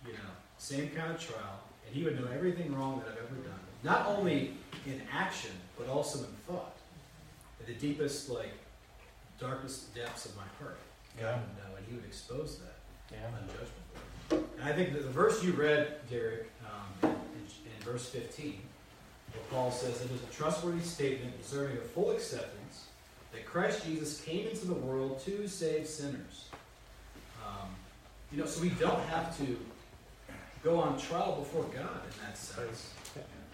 You 0.05 0.13
know, 0.13 0.19
same 0.57 0.89
kind 0.89 1.11
of 1.11 1.19
trial, 1.19 1.59
and 1.85 1.95
He 1.95 2.03
would 2.03 2.19
know 2.19 2.27
everything 2.33 2.73
wrong 2.75 2.99
that 2.99 3.07
I've 3.11 3.17
ever 3.19 3.35
done, 3.43 3.59
not 3.83 4.07
only 4.07 4.53
in 4.85 5.01
action 5.13 5.51
but 5.77 5.87
also 5.87 6.19
in 6.19 6.25
thought, 6.47 6.75
at 7.59 7.67
the 7.67 7.73
deepest 7.73 8.29
like 8.29 8.53
darkest 9.39 9.93
depths 9.95 10.25
of 10.25 10.35
my 10.35 10.43
heart. 10.59 10.77
God 11.17 11.23
Yeah. 11.23 11.35
would 11.39 11.57
know, 11.71 11.75
and 11.77 11.85
He 11.87 11.95
would 11.95 12.05
expose 12.05 12.59
that 12.59 12.75
Yeah. 13.11 13.25
on 13.27 13.47
judgment. 13.47 14.49
And 14.59 14.69
I 14.69 14.73
think 14.73 14.93
that 14.93 15.03
the 15.03 15.09
verse 15.09 15.43
you 15.43 15.51
read, 15.53 16.07
Derek, 16.09 16.49
um, 16.65 17.11
in, 17.33 17.45
in 17.65 17.83
verse 17.83 18.07
15, 18.07 18.61
where 19.33 19.43
Paul 19.49 19.71
says 19.71 20.01
it 20.01 20.11
is 20.11 20.21
a 20.23 20.33
trustworthy 20.33 20.83
statement 20.83 21.37
deserving 21.41 21.77
of 21.77 21.89
full 21.91 22.11
acceptance 22.11 22.85
that 23.33 23.45
Christ 23.45 23.85
Jesus 23.85 24.21
came 24.21 24.47
into 24.47 24.65
the 24.67 24.73
world 24.73 25.19
to 25.25 25.47
save 25.47 25.87
sinners. 25.87 26.45
Um, 27.45 27.69
you 28.31 28.37
know, 28.37 28.45
so 28.45 28.61
we 28.61 28.69
don't 28.69 29.01
have 29.07 29.35
to 29.39 29.57
go 30.63 30.79
on 30.79 30.99
trial 30.99 31.37
before 31.39 31.63
God 31.63 32.01
in 32.05 32.25
that 32.25 32.37
sense, 32.37 32.93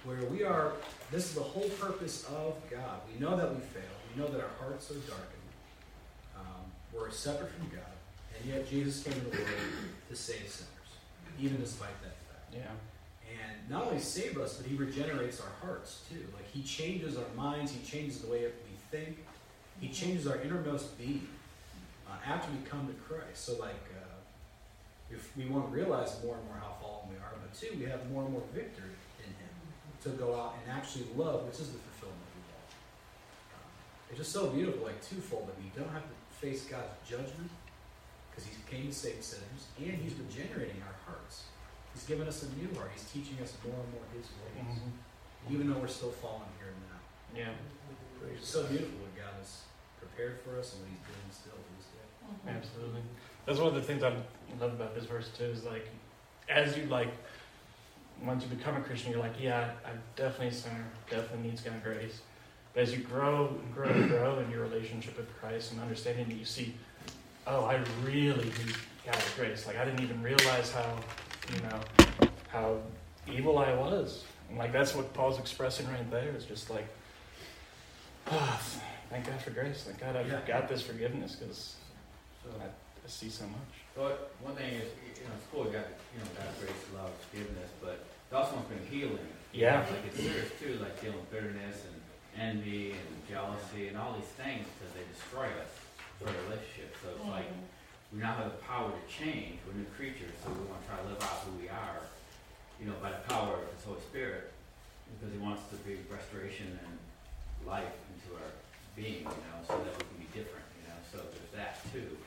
where 0.04 0.24
we 0.26 0.44
are. 0.44 0.74
This 1.12 1.26
is 1.26 1.36
the 1.36 1.42
whole 1.42 1.70
purpose 1.70 2.26
of 2.26 2.56
God. 2.70 3.02
We 3.14 3.20
know 3.20 3.36
that 3.38 3.54
we 3.54 3.62
fail. 3.62 3.84
We 4.14 4.22
know 4.22 4.28
that 4.30 4.42
our 4.42 4.52
hearts 4.60 4.92
are 4.92 4.96
darkened. 4.96 5.34
Um, 6.36 6.66
we're 6.94 7.10
separate 7.12 7.52
from 7.52 7.70
God, 7.70 7.96
and 8.38 8.54
yet 8.54 8.70
Jesus 8.70 9.04
came 9.04 9.14
into 9.14 9.30
the 9.30 9.38
world 9.38 9.50
to 10.10 10.16
save 10.16 10.48
sinners, 10.48 10.68
even 11.40 11.60
despite 11.60 12.02
that 12.04 12.16
fact. 12.28 12.54
Yeah. 12.54 13.40
And 13.44 13.70
not 13.70 13.88
only 13.88 14.00
save 14.00 14.38
us, 14.38 14.56
but 14.56 14.66
He 14.66 14.76
regenerates 14.76 15.42
our 15.42 15.52
hearts 15.62 16.02
too. 16.10 16.26
Like 16.36 16.50
He 16.52 16.62
changes 16.64 17.18
our 17.18 17.30
minds, 17.36 17.72
He 17.72 17.86
changes 17.86 18.20
the 18.20 18.32
way 18.32 18.42
we 18.44 18.98
think, 18.98 19.18
He 19.80 19.90
changes 19.90 20.28
our 20.28 20.38
innermost 20.42 20.98
being 20.98 21.28
uh, 22.10 22.16
after 22.26 22.52
we 22.52 22.70
come 22.70 22.88
to 22.88 22.94
Christ. 22.94 23.46
So, 23.46 23.58
like, 23.58 23.76
if 25.10 25.36
we 25.38 25.46
want 25.48 25.70
to 25.70 25.72
realize 25.72 26.18
more 26.24 26.36
and 26.36 26.46
more 26.48 26.58
how 26.60 26.76
fallen 26.82 27.10
we 27.10 27.16
are, 27.18 27.34
but 27.40 27.54
two, 27.54 27.76
we 27.80 27.86
have 27.86 28.10
more 28.12 28.24
and 28.24 28.34
more 28.34 28.44
victory 28.54 28.92
in 29.24 29.32
Him 29.40 29.54
to 30.04 30.10
go 30.20 30.36
out 30.36 30.56
and 30.64 30.72
actually 30.76 31.06
love, 31.16 31.44
which 31.46 31.60
is 31.60 31.72
the 31.72 31.80
fulfillment 31.80 32.22
of 32.28 32.34
the 32.36 32.44
law. 32.52 32.66
It's 34.10 34.20
just 34.20 34.32
so 34.32 34.48
beautiful, 34.52 34.86
like 34.86 35.00
twofold. 35.02 35.48
That 35.48 35.56
you 35.64 35.72
don't 35.76 35.92
have 35.94 36.04
to 36.04 36.16
face 36.40 36.66
God's 36.66 36.92
judgment 37.08 37.50
because 38.30 38.46
He 38.46 38.54
came 38.70 38.88
to 38.88 38.94
save 38.94 39.24
sinners, 39.24 39.72
and 39.80 39.96
He's 39.98 40.14
regenerating 40.20 40.82
our 40.84 40.96
hearts. 41.08 41.46
He's 41.94 42.04
given 42.06 42.28
us 42.28 42.44
a 42.44 42.50
new 42.60 42.70
heart. 42.78 42.92
He's 42.94 43.08
teaching 43.10 43.38
us 43.42 43.54
more 43.66 43.74
and 43.80 43.90
more 43.96 44.06
His 44.14 44.28
ways, 44.44 44.78
Mhm. 44.78 45.54
even 45.54 45.70
though 45.72 45.80
we're 45.80 45.88
still 45.90 46.12
falling 46.12 46.52
here 46.60 46.70
and 46.70 46.82
now. 46.92 47.02
Yeah. 47.34 47.56
It's 48.36 48.50
so 48.50 48.68
beautiful 48.68 49.00
what 49.02 49.16
God 49.16 49.34
has 49.40 49.64
prepared 49.98 50.40
for 50.42 50.60
us 50.60 50.74
and 50.76 50.84
what 50.84 50.92
He's 50.92 51.06
doing 51.08 51.30
still 51.32 51.58
to 51.58 51.72
this 51.80 51.88
day. 51.96 52.06
Absolutely. 52.54 53.02
That's 53.48 53.60
one 53.60 53.70
of 53.70 53.76
the 53.76 53.82
things 53.82 54.04
I 54.04 54.10
love 54.60 54.74
about 54.74 54.94
this 54.94 55.06
verse 55.06 55.30
too. 55.36 55.46
Is 55.46 55.64
like, 55.64 55.88
as 56.50 56.78
you 56.78 56.84
like, 56.86 57.08
once 58.24 58.44
you 58.44 58.50
become 58.56 58.76
a 58.76 58.82
Christian, 58.82 59.12
you're 59.12 59.22
like, 59.22 59.40
yeah, 59.40 59.72
I'm 59.86 60.00
definitely 60.18 60.52
sinner, 60.52 60.86
definitely 61.10 61.50
needs 61.50 61.62
God's 61.62 61.82
grace. 61.82 62.22
But 62.74 62.84
as 62.84 62.94
you 62.94 63.00
grow, 63.00 63.48
and 63.48 63.74
grow, 63.74 63.88
and 63.88 64.10
grow 64.10 64.40
in 64.40 64.52
your 64.52 64.62
relationship 64.62 65.18
with 65.18 65.34
Christ 65.40 65.72
and 65.72 65.82
understanding 65.82 66.28
that 66.28 66.36
you 66.36 66.44
see, 66.44 66.76
oh, 67.48 67.64
I 67.64 67.80
really 68.04 68.46
need 68.46 68.76
God's 69.06 69.34
grace. 69.36 69.66
Like 69.66 69.78
I 69.78 69.86
didn't 69.86 70.04
even 70.04 70.22
realize 70.22 70.74
how, 70.74 71.00
you 71.56 71.62
know, 71.62 72.30
how 72.50 72.78
evil 73.32 73.58
I 73.60 73.74
was. 73.74 74.26
And 74.50 74.58
like 74.58 74.74
that's 74.74 74.94
what 74.94 75.14
Paul's 75.14 75.40
expressing 75.40 75.88
right 75.88 76.12
there. 76.12 76.34
Is 76.36 76.44
just 76.44 76.70
like, 76.70 76.88
ah, 78.30 78.62
thank 79.10 79.26
God 79.26 79.42
for 79.42 79.52
grace. 79.52 79.84
Thank 79.84 80.02
God 80.02 80.18
I've 80.18 80.28
Yeah. 80.28 80.42
got 80.46 80.68
this 80.68 80.82
forgiveness 80.82 81.36
because 81.36 81.76
I, 82.60 82.66
I 83.08 83.10
see 83.10 83.32
so 83.32 83.48
much. 83.48 83.72
But 83.96 84.36
one 84.44 84.60
thing 84.60 84.76
is, 84.76 84.92
you 85.16 85.24
know, 85.24 85.40
it's 85.40 85.48
cool, 85.48 85.64
we 85.64 85.72
got, 85.72 85.88
you 86.12 86.20
know, 86.20 86.28
God's 86.36 86.60
grace, 86.60 86.84
love, 86.92 87.16
forgiveness, 87.32 87.72
but 87.80 88.04
it 88.04 88.36
also 88.36 88.60
wants 88.60 88.68
to 88.68 88.76
bring 88.76 88.84
healing. 88.92 89.32
Yeah. 89.56 89.80
Like 89.88 90.12
it's 90.12 90.20
serious 90.20 90.52
too, 90.60 90.76
like 90.84 91.00
dealing 91.00 91.24
with 91.24 91.32
bitterness 91.32 91.88
and 91.88 91.96
envy 92.36 93.00
and 93.00 93.16
jealousy 93.32 93.88
and 93.88 93.96
all 93.96 94.12
these 94.12 94.28
things 94.36 94.68
because 94.76 94.92
they 94.92 95.08
destroy 95.08 95.48
us 95.56 95.72
for 96.20 96.28
a 96.28 96.36
relationship. 96.52 96.92
So 97.00 97.16
it's 97.16 97.24
like 97.32 97.48
mm-hmm. 97.48 98.12
we 98.12 98.20
now 98.20 98.36
have 98.36 98.52
the 98.52 98.60
power 98.68 98.92
to 98.92 99.04
change. 99.08 99.64
We're 99.64 99.80
new 99.80 99.88
creatures, 99.96 100.36
so 100.44 100.52
we 100.52 100.68
want 100.68 100.84
to 100.84 100.92
try 100.92 101.00
to 101.00 101.08
live 101.08 101.24
out 101.24 101.48
who 101.48 101.56
we 101.64 101.72
are, 101.72 102.04
you 102.76 102.92
know, 102.92 102.98
by 103.00 103.16
the 103.16 103.24
power 103.32 103.56
of 103.56 103.72
His 103.72 103.88
Holy 103.88 104.04
Spirit, 104.04 104.52
because 105.16 105.32
He 105.32 105.40
wants 105.40 105.64
to 105.72 105.80
bring 105.88 106.04
restoration 106.12 106.76
and 106.76 106.94
life 107.64 107.96
into 108.12 108.36
our 108.36 108.52
being, 109.00 109.24
you 109.24 109.44
know, 109.48 109.64
so 109.64 109.80
that 109.80 109.96
we 109.96 110.04
can 110.04 110.20
be 110.20 110.30
different, 110.36 110.68
you 110.76 110.92
know. 110.92 111.00
So 111.08 111.24
there's 111.24 111.56
that 111.56 111.80
too. 111.96 112.20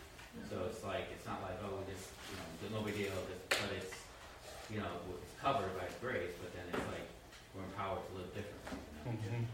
So 0.49 0.67
it's 0.71 0.83
like 0.85 1.07
it's 1.15 1.27
not 1.27 1.43
like 1.43 1.59
oh 1.63 1.79
we 1.83 1.93
just 1.93 2.11
you 2.31 2.37
know 2.39 2.47
there's 2.61 2.75
no 2.75 2.83
big 2.87 2.97
deal, 2.97 3.15
just, 3.31 3.45
but 3.51 3.71
it's 3.77 3.95
you 4.71 4.79
know 4.79 4.91
it's 5.23 5.35
covered 5.41 5.71
by 5.79 5.87
grace, 6.03 6.35
but 6.43 6.51
then 6.55 6.67
it's 6.71 6.87
like 6.91 7.07
we're 7.55 7.67
empowered 7.67 8.03
to 8.07 8.13
live 8.19 8.31
differently. 8.35 8.79
You 8.79 9.15
know? 9.15 9.43
Mhm. 9.43 9.47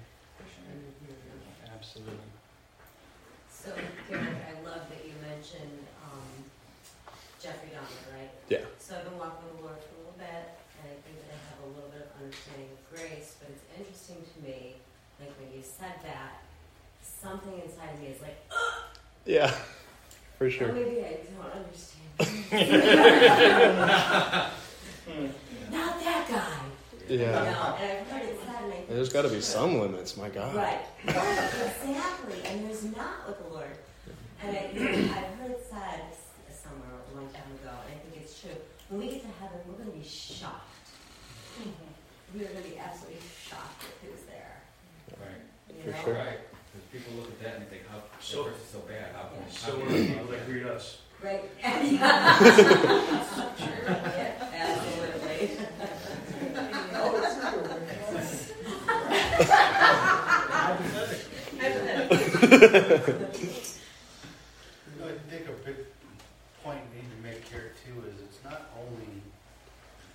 Absolutely. 1.72 2.30
So, 3.50 3.72
Derek, 4.08 4.36
I 4.46 4.54
love 4.64 4.84
that 4.88 5.02
you 5.04 5.12
mentioned 5.20 5.84
um, 6.04 6.28
Jeffrey 7.42 7.70
Dahmer, 7.74 8.04
right? 8.16 8.30
Yeah. 8.48 8.64
So 8.78 8.96
I've 8.96 9.04
been 9.04 9.18
walking 9.18 9.44
with 9.48 9.56
the 9.58 9.62
Lord 9.64 9.80
for 9.80 9.92
a 9.96 9.98
little 10.06 10.18
bit, 10.18 10.44
and 10.80 10.84
I 10.92 10.96
think 11.04 11.16
that 11.24 11.34
I 11.34 11.40
have 11.50 11.60
a 11.66 11.68
little 11.74 11.90
bit 11.90 12.06
of 12.06 12.10
understanding 12.22 12.70
of 12.72 12.80
grace, 12.92 13.36
but 13.40 13.48
it's 13.50 13.64
interesting 13.76 14.22
to 14.22 14.36
me, 14.44 14.76
like 15.20 15.32
when 15.40 15.50
you 15.52 15.62
said 15.64 15.98
that, 16.04 16.44
something 17.02 17.58
inside 17.60 17.94
of 17.94 18.00
me 18.00 18.08
is 18.14 18.20
like, 18.22 18.38
Yeah, 19.24 19.50
for 20.38 20.50
sure. 20.50 20.72
maybe 20.72 21.04
I 21.04 21.18
don't 21.36 21.52
understand. 21.52 22.02
Not 25.70 26.00
that 26.00 26.28
guy. 26.28 26.58
You 27.08 27.18
Yeah. 27.20 27.30
know, 27.32 27.76
and 27.80 27.98
I've 27.98 28.10
heard 28.10 28.22
it 28.22 28.38
said, 28.44 28.62
and 28.64 28.72
I 28.72 28.76
think 28.76 28.88
There's 28.88 29.12
got 29.12 29.22
to 29.22 29.28
be 29.28 29.40
some 29.40 29.78
limits, 29.80 30.16
my 30.16 30.28
God. 30.28 30.54
Right, 30.54 30.80
right, 31.06 31.14
exactly, 31.14 32.42
and 32.44 32.64
there's 32.68 32.84
not 32.84 33.26
with 33.28 33.38
the 33.46 33.54
Lord. 33.54 33.70
And 34.42 34.56
I, 34.56 34.60
I've 34.60 35.38
heard 35.38 35.50
it 35.52 35.64
said 35.70 36.00
somewhere 36.50 36.90
a 37.12 37.16
long 37.16 37.28
time 37.30 37.50
ago, 37.62 37.70
and 37.86 37.94
I 37.94 37.98
think 38.10 38.22
it's 38.22 38.40
true. 38.40 38.50
When 38.88 39.00
we 39.00 39.08
get 39.10 39.22
to 39.22 39.28
heaven, 39.40 39.58
we're 39.68 39.74
going 39.78 39.90
to 39.92 39.96
be 39.98 40.04
shocked. 40.04 40.88
Mm-hmm. 41.60 42.38
We 42.38 42.44
are 42.44 42.48
going 42.48 42.62
to 42.64 42.68
be 42.70 42.78
absolutely 42.78 43.20
shocked 43.48 43.84
at 43.84 44.08
who's 44.08 44.22
there. 44.26 44.62
Right. 45.20 45.42
You 45.76 45.82
For 45.84 45.90
know? 45.96 46.04
sure. 46.04 46.14
Right. 46.14 46.38
Because 46.96 47.12
people 47.12 47.22
look 47.24 47.32
at 47.32 47.40
that 47.44 47.54
and 47.56 47.68
think, 47.68 47.82
how 47.90 47.98
So- 48.20 48.36
so, 48.36 48.44
person's 48.44 48.70
so 48.70 48.78
bad. 48.80 49.14
How 49.14 49.24
can, 49.28 49.50
So 49.50 49.76
how 49.78 49.82
are 49.82 49.86
can 49.88 50.06
people 50.08 50.26
that 50.28 50.46
greet 50.46 50.64
us. 50.66 50.98
Right. 51.22 51.44
Yeah, 51.62 51.96
absolutely. 60.70 62.06
You 63.66 65.00
know, 65.00 65.08
I 65.08 65.12
think 65.30 65.48
a 65.48 65.52
big 65.64 65.76
point 66.62 66.80
we 66.94 67.00
need 67.00 67.10
to 67.10 67.16
make 67.22 67.44
here 67.48 67.72
too 67.84 68.02
is 68.08 68.14
it's 68.22 68.44
not 68.44 68.70
only, 68.78 69.22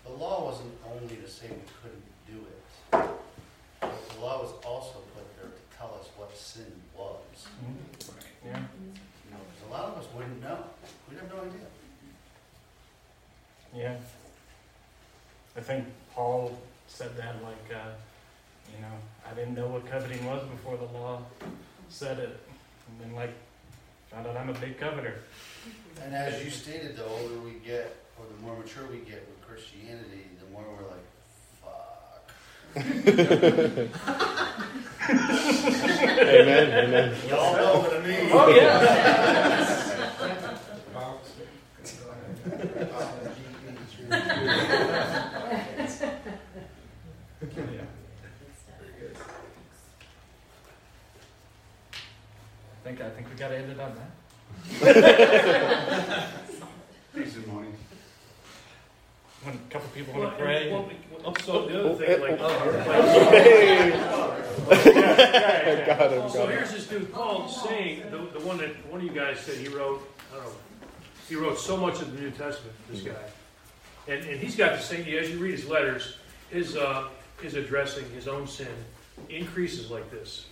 the 0.05 0.11
law 0.11 0.45
wasn't 0.45 0.71
only 0.89 1.15
to 1.17 1.27
say 1.29 1.47
we 1.49 1.61
couldn't 1.81 2.03
do 2.27 2.45
it. 2.47 2.61
But 2.91 3.19
the 4.15 4.21
law 4.21 4.41
was 4.41 4.51
also 4.65 4.99
put 5.15 5.25
there 5.37 5.49
to 5.49 5.77
tell 5.77 5.97
us 5.99 6.07
what 6.15 6.35
sin 6.37 6.71
was. 6.97 7.47
Yeah. 8.45 8.57
You 8.57 9.31
know, 9.31 9.37
'cause 9.37 9.69
a 9.69 9.71
lot 9.71 9.83
of 9.89 9.97
us 9.99 10.05
wouldn't 10.15 10.41
know. 10.41 10.63
We'd 11.09 11.19
have 11.19 11.29
no 11.29 11.41
idea. 11.41 11.67
Yeah. 13.73 13.97
I 15.55 15.60
think 15.71 15.85
Paul 16.13 16.59
said 16.87 17.15
that 17.17 17.41
like, 17.43 17.71
uh, 17.73 17.91
you 18.73 18.81
know, 18.81 18.93
I 19.29 19.33
didn't 19.33 19.55
know 19.55 19.67
what 19.67 19.89
coveting 19.89 20.25
was 20.25 20.43
before 20.49 20.77
the 20.77 20.85
law 20.85 21.21
said 21.89 22.19
it. 22.19 22.39
And 22.87 22.99
then 22.99 23.15
like, 23.15 23.33
found 24.09 24.27
out 24.27 24.35
I'm 24.35 24.49
a 24.49 24.53
big 24.53 24.77
coveter. 24.77 25.19
And 26.03 26.13
as 26.13 26.43
you 26.43 26.49
stated, 26.49 26.97
the 26.97 27.05
older 27.05 27.39
we 27.39 27.53
get, 27.65 27.95
or 28.17 28.25
the 28.25 28.43
more 28.43 28.57
mature 28.57 28.83
we 28.91 28.97
get 28.97 29.25
with 29.27 29.41
Christianity, 29.47 30.27
the 30.39 30.47
more 30.51 30.65
we're 30.75 30.87
like, 30.89 31.07
fuck. 31.61 32.31
Amen, 36.21 36.85
amen. 36.85 37.15
Y'all 37.27 37.55
know 37.55 37.79
what 37.79 37.93
I 37.93 37.99
mean. 38.05 38.29
Oh, 38.31 38.49
yeah. 38.55 39.81
I 52.80 52.80
think 52.95 53.05
I 53.05 53.09
think 53.15 53.29
we 53.29 53.35
gotta 53.35 53.57
end 53.57 53.71
it 53.71 53.79
on 53.79 53.95
that. 53.95 54.11
Peace 57.15 57.35
and 57.35 57.47
money. 57.47 57.69
When 59.43 59.55
a 59.55 59.57
couple 59.69 59.89
people 59.89 60.19
want 60.19 60.37
to 60.37 60.43
pray. 60.43 60.71
well, 60.71 60.89
well, 61.23 61.35
so 61.43 61.65
the 61.65 61.79
other 61.79 61.89
oh, 61.89 61.95
thing, 61.95 62.21
like, 62.21 62.39
Hey. 63.31 63.91
Got 65.87 66.11
him, 66.11 66.29
So 66.29 66.47
here's 66.47 66.71
this 66.71 66.87
dude 66.87 67.11
Paul 67.11 67.47
saying, 67.47 68.03
the, 68.11 68.17
the 68.17 68.45
one 68.45 68.59
that, 68.59 68.69
one 68.87 69.01
of 69.01 69.05
you 69.05 69.11
guys 69.11 69.39
said 69.39 69.57
he 69.57 69.67
wrote, 69.67 70.07
I 70.31 70.35
don't 70.35 70.45
know, 70.45 70.51
he 71.27 71.35
wrote 71.35 71.57
so 71.57 71.75
much 71.75 72.01
of 72.01 72.13
the 72.13 72.21
New 72.21 72.29
Testament, 72.31 72.75
this 72.89 73.01
guy. 73.01 73.13
And, 74.07 74.23
and 74.25 74.39
he's 74.39 74.55
got 74.55 74.73
the 74.73 74.81
same, 74.83 75.07
as 75.15 75.31
you 75.31 75.39
read 75.39 75.57
his 75.57 75.67
letters, 75.67 76.17
his, 76.51 76.75
uh, 76.77 77.07
his 77.41 77.55
addressing 77.55 78.07
his 78.11 78.27
own 78.27 78.45
sin 78.45 78.67
increases 79.29 79.89
like 79.89 80.11
this. 80.11 80.45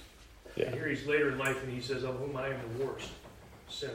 Yeah. 0.60 0.66
And 0.66 0.76
here 0.76 0.90
he's 0.90 1.08
later 1.08 1.30
in 1.30 1.38
life 1.38 1.64
and 1.64 1.74
he 1.74 1.80
says, 1.80 2.04
of 2.04 2.18
whom 2.18 2.36
I 2.36 2.50
am 2.50 2.60
the 2.78 2.86
worst 2.86 3.10
sinner. 3.70 3.94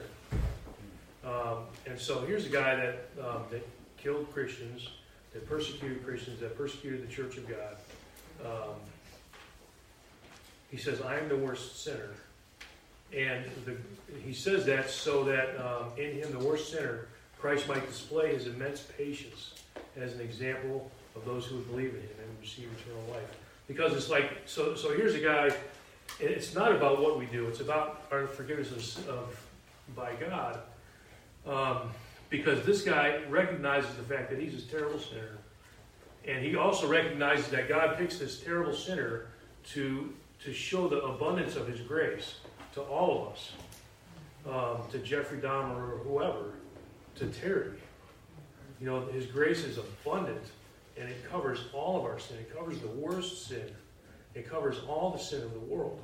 Um, 1.25 1.65
and 1.87 1.99
so 1.99 2.21
here's 2.23 2.47
a 2.47 2.51
guy 2.51 2.77
that, 2.77 3.09
um, 3.23 3.43
that 3.51 3.67
killed 3.99 4.33
Christians, 4.33 4.89
that 5.35 5.47
persecuted 5.47 6.05
Christians, 6.05 6.41
that 6.41 6.57
persecuted 6.57 7.07
the 7.07 7.13
church 7.13 7.37
of 7.37 7.47
God. 7.49 7.77
Um, 8.45 8.77
he 10.71 10.79
says, 10.79 11.03
I 11.03 11.19
am 11.19 11.29
the 11.29 11.37
worst 11.37 11.85
sinner. 11.85 12.11
And 13.15 13.45
the, 13.65 13.77
he 14.25 14.33
says 14.33 14.65
that 14.67 14.91
so 14.91 15.23
that 15.25 15.57
um, 15.65 15.93
in 15.99 16.13
him, 16.13 16.33
the 16.33 16.45
worst 16.45 16.73
sinner, 16.73 17.09
Christ 17.39 17.69
might 17.69 17.87
display 17.87 18.35
his 18.35 18.47
immense 18.47 18.81
patience 18.81 19.55
as 19.97 20.15
an 20.15 20.21
example 20.21 20.91
of 21.15 21.25
those 21.25 21.45
who 21.45 21.57
would 21.57 21.71
believe 21.71 21.91
in 21.91 22.01
him 22.01 22.09
and 22.23 22.41
receive 22.41 22.69
eternal 22.81 23.05
life. 23.13 23.37
Because 23.69 23.95
it's 23.95 24.09
like, 24.09 24.31
so, 24.47 24.75
so 24.75 24.97
here's 24.97 25.15
a 25.15 25.21
guy, 25.21 25.51
it's 26.21 26.55
not 26.55 26.73
about 26.73 27.01
what 27.01 27.19
we 27.19 27.27
do, 27.27 27.47
it's 27.49 27.61
about 27.61 28.05
our 28.11 28.27
forgiveness 28.27 28.99
of, 28.99 29.09
of 29.09 29.41
by 29.95 30.13
God. 30.15 30.61
Um, 31.47 31.91
because 32.31 32.65
this 32.65 32.83
guy 32.83 33.21
recognizes 33.29 33.95
the 33.95 34.03
fact 34.03 34.31
that 34.31 34.39
he's 34.39 34.55
a 34.55 34.67
terrible 34.67 34.99
sinner. 34.99 35.39
And 36.27 36.45
he 36.45 36.57
also 36.57 36.89
recognizes 36.89 37.49
that 37.49 37.69
God 37.69 37.99
picks 37.99 38.19
this 38.19 38.41
terrible 38.41 38.73
sinner 38.73 39.27
to, 39.73 40.13
to 40.45 40.53
show 40.53 40.89
the 40.89 41.01
abundance 41.03 41.55
of 41.55 41.69
his 41.69 41.81
grace 41.81 42.37
to 42.73 42.81
all 42.81 43.27
of 43.27 43.33
us, 43.33 43.53
um, 44.49 44.91
to 44.91 44.99
Jeffrey 44.99 45.39
Dahmer 45.39 45.77
or 45.77 45.99
whoever, 45.99 46.55
to 47.17 47.27
Terry. 47.27 47.79
You 48.81 48.87
know, 48.87 49.07
his 49.07 49.27
grace 49.27 49.65
is 49.65 49.79
abundant 49.79 50.45
and 50.99 51.09
it 51.09 51.31
covers 51.31 51.61
all 51.73 51.99
of 51.99 52.05
our 52.05 52.19
sin. 52.19 52.39
It 52.39 52.57
covers 52.57 52.79
the 52.81 52.89
worst 52.89 53.47
sin. 53.47 53.71
It 54.35 54.49
covers 54.49 54.79
all 54.89 55.11
the 55.11 55.19
sin 55.19 55.43
of 55.43 55.53
the 55.53 55.61
world. 55.61 56.03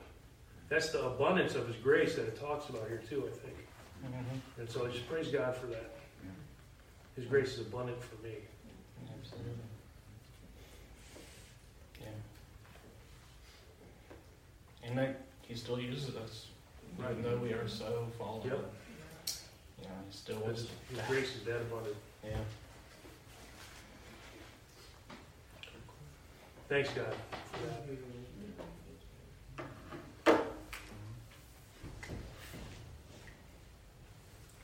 that's 0.69 0.91
the 0.91 1.05
abundance 1.05 1.57
of 1.57 1.67
His 1.67 1.75
grace 1.79 2.15
that 2.15 2.27
it 2.29 2.39
talks 2.41 2.69
about 2.69 2.87
here 2.87 3.03
too. 3.09 3.29
I 3.29 3.37
think, 3.39 3.57
Mhm. 4.05 4.41
and 4.59 4.71
so 4.71 4.87
I 4.87 4.91
just 4.93 5.09
praise 5.09 5.27
God 5.29 5.57
for 5.57 5.67
that. 5.67 5.91
His 7.17 7.25
grace 7.27 7.55
is 7.59 7.67
abundant 7.67 8.01
for 8.01 8.15
me. 8.23 8.37
Absolutely. 9.19 9.53
Yeah. 12.01 12.09
And 14.85 14.97
that 14.97 15.23
he 15.43 15.57
still 15.57 15.81
uses 15.81 16.15
us, 16.15 16.47
even 16.93 17.05
Right. 17.05 17.21
though 17.25 17.39
we 17.39 17.53
are 17.53 17.67
so 17.67 18.07
fallen. 18.17 18.47
Yep. 18.49 18.73
You 19.83 19.89
know, 19.89 19.95
he 20.09 20.13
still 20.17 20.37
His, 20.37 20.45
wants 20.45 20.67
His 20.89 21.01
grace 21.09 21.35
is 21.35 21.45
that 21.47 21.63
abundant. 21.63 21.97
Yeah. 22.23 22.39
Thanks, 26.69 26.91
God. 26.91 27.13
for 27.53 27.67
that. 27.67 27.83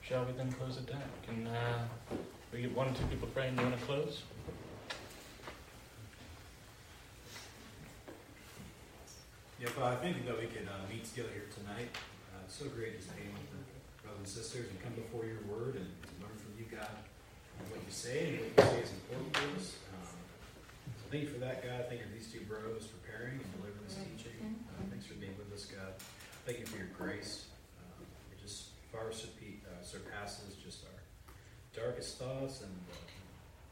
Shall 0.07 0.22
we 0.22 0.38
then 0.38 0.52
close 0.52 0.76
it 0.78 0.86
down? 0.86 1.02
Can 1.26 1.48
uh, 1.48 1.82
we 2.54 2.62
get 2.62 2.70
one 2.76 2.86
or 2.86 2.94
two 2.94 3.02
people 3.11 3.26
praying? 3.34 3.59
You 3.59 3.66
want 3.66 3.74
to 3.74 3.84
close? 3.86 4.22
Yep, 9.59 9.70
uh, 9.74 9.84
I 9.84 9.96
think 9.96 10.22
that 10.26 10.38
we 10.38 10.46
can 10.46 10.70
uh, 10.70 10.86
meet 10.86 11.02
together 11.11 11.34
here 11.34 11.50
tonight. 11.50 11.90
Uh, 12.30 12.46
it's 12.46 12.54
so 12.54 12.70
great 12.70 12.94
just 12.94 13.11
hanging 13.11 13.34
with 13.34 13.50
the 13.50 13.59
brothers 14.07 14.22
and 14.22 14.28
sisters 14.30 14.70
and 14.70 14.78
come 14.78 14.94
before 14.94 15.26
your 15.26 15.42
word 15.50 15.74
and 15.74 15.90
learn 16.22 16.38
from 16.38 16.54
you, 16.54 16.70
God, 16.70 16.86
uh, 16.86 17.66
what 17.74 17.82
you 17.82 17.90
say 17.90 18.30
and 18.30 18.38
what 18.38 18.46
you 18.46 18.62
say 18.62 18.80
is 18.86 18.94
important 18.94 19.34
to 19.34 19.42
us. 19.59 19.74
Um, 19.90 20.14
so 20.86 21.02
thank 21.11 21.26
you 21.26 21.34
for 21.34 21.42
that, 21.42 21.66
God. 21.66 21.90
Thank 21.90 22.07
you 22.07 22.07
for 22.07 22.14
these 22.14 22.30
two 22.30 22.46
bros 22.46 22.86
preparing 22.94 23.42
and 23.42 23.48
delivering 23.59 23.82
this 23.90 23.98
teaching. 23.98 24.38
Uh, 24.70 24.86
thanks 24.86 25.11
for 25.11 25.18
being 25.18 25.34
with 25.34 25.50
us, 25.50 25.66
God. 25.66 25.98
Thank 26.46 26.62
you 26.62 26.66
for 26.70 26.78
your 26.78 26.94
grace. 26.94 27.50
Um, 27.82 28.07
it 28.30 28.38
just 28.38 28.70
far 28.94 29.11
uh, 29.11 29.55
surpasses 29.87 30.59
just 30.59 30.82
our 30.82 30.99
darkest 31.70 32.18
thoughts 32.18 32.66
and 32.66 32.74
uh, 32.91 32.99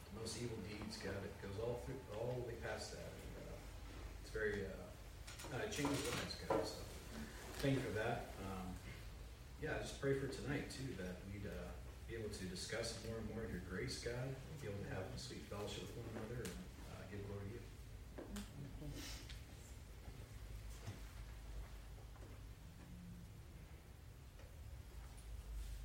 the 0.07 0.21
most 0.23 0.39
evil 0.39 0.55
deeds, 0.62 0.95
God. 1.03 1.19
It 1.27 1.35
goes 1.43 1.59
all 1.59 1.83
through, 1.83 1.99
all 2.15 2.39
the 2.39 2.47
way 2.47 2.57
past 2.62 2.95
that. 2.95 3.11
And, 3.11 3.35
uh, 3.43 4.23
it's 4.23 4.31
very, 4.31 4.62
uh, 4.62 5.59
uh, 5.59 5.67
it 5.67 5.75
changes 5.75 5.99
lives, 6.07 6.39
God. 6.47 6.62
So 6.62 6.79
thank 7.59 7.75
you 7.75 7.83
for 7.83 7.99
that. 7.99 8.31
Um, 8.47 8.71
yeah, 9.59 9.75
I 9.75 9.83
just 9.83 9.99
pray 9.99 10.15
for 10.15 10.31
tonight 10.31 10.71
too 10.71 10.87
that 11.03 11.19
we'd 11.35 11.51
uh, 11.51 11.75
be 12.07 12.15
able 12.15 12.31
to 12.31 12.45
discuss 12.47 12.95
more 13.11 13.19
and 13.19 13.27
more 13.35 13.43
of 13.43 13.51
your 13.51 13.67
grace, 13.67 13.99
God. 13.99 14.31
Be 14.62 14.71
able 14.71 14.81
to 14.87 14.95
have 14.95 15.05
a 15.05 15.19
sweet 15.19 15.45
fellowship 15.51 15.85
with 15.93 15.99
one 15.99 16.15
another 16.15 16.47
and 16.47 16.57
uh, 16.95 17.03
give 17.11 17.21
glory 17.27 17.51
to 17.51 17.59
you. 17.59 17.65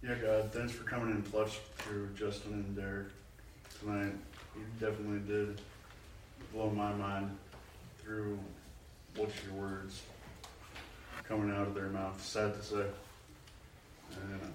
Yeah, 0.01 0.15
God, 0.15 0.53
thanks 0.53 0.71
for 0.71 0.85
coming 0.85 1.13
in 1.13 1.21
clutch 1.23 1.59
through 1.75 2.07
Justin 2.15 2.53
and 2.53 2.73
Derek 2.73 3.07
tonight. 3.81 4.13
You 4.55 4.63
definitely 4.79 5.19
did 5.27 5.59
blow 6.53 6.69
my 6.69 6.93
mind 6.93 7.37
through 8.01 8.39
what's 9.17 9.33
your 9.43 9.55
words 9.55 10.01
coming 11.27 11.53
out 11.53 11.67
of 11.67 11.75
their 11.75 11.89
mouth. 11.89 12.23
Sad 12.23 12.53
to 12.55 12.63
say. 12.63 12.85
And 14.13 14.53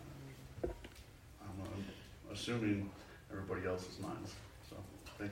I'm 0.62 1.61
uh, 1.61 2.32
assuming 2.32 2.88
everybody 3.30 3.66
else's 3.68 4.01
minds. 4.01 4.34
So, 4.70 4.76
thank 5.18 5.30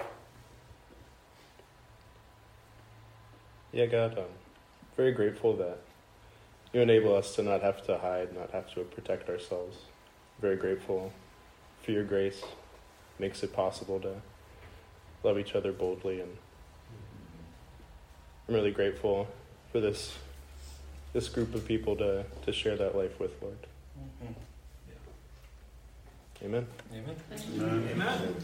you. 0.00 0.06
Yeah, 3.72 3.86
God, 3.86 4.18
I'm 4.18 4.24
very 4.96 5.12
grateful 5.12 5.56
that 5.58 5.78
you 6.76 6.82
enable 6.82 7.16
us 7.16 7.34
to 7.34 7.42
not 7.42 7.62
have 7.62 7.82
to 7.86 7.96
hide, 7.96 8.36
not 8.36 8.50
have 8.50 8.70
to 8.74 8.82
protect 8.82 9.30
ourselves. 9.30 9.78
Very 10.42 10.56
grateful 10.56 11.10
for 11.82 11.90
your 11.92 12.04
grace. 12.04 12.42
Makes 13.18 13.42
it 13.42 13.54
possible 13.54 13.98
to 14.00 14.16
love 15.22 15.38
each 15.38 15.54
other 15.54 15.72
boldly, 15.72 16.20
and 16.20 16.36
I'm 18.46 18.54
really 18.54 18.72
grateful 18.72 19.26
for 19.72 19.80
this 19.80 20.18
this 21.14 21.30
group 21.30 21.54
of 21.54 21.64
people 21.64 21.96
to 21.96 22.26
to 22.44 22.52
share 22.52 22.76
that 22.76 22.94
life 22.94 23.18
with, 23.18 23.40
Lord. 23.40 23.56
Mhm. 23.98 24.34
Amen. 26.44 26.66
Amen. 26.92 27.16
Amen. 27.32 27.88
Amen. 27.92 28.34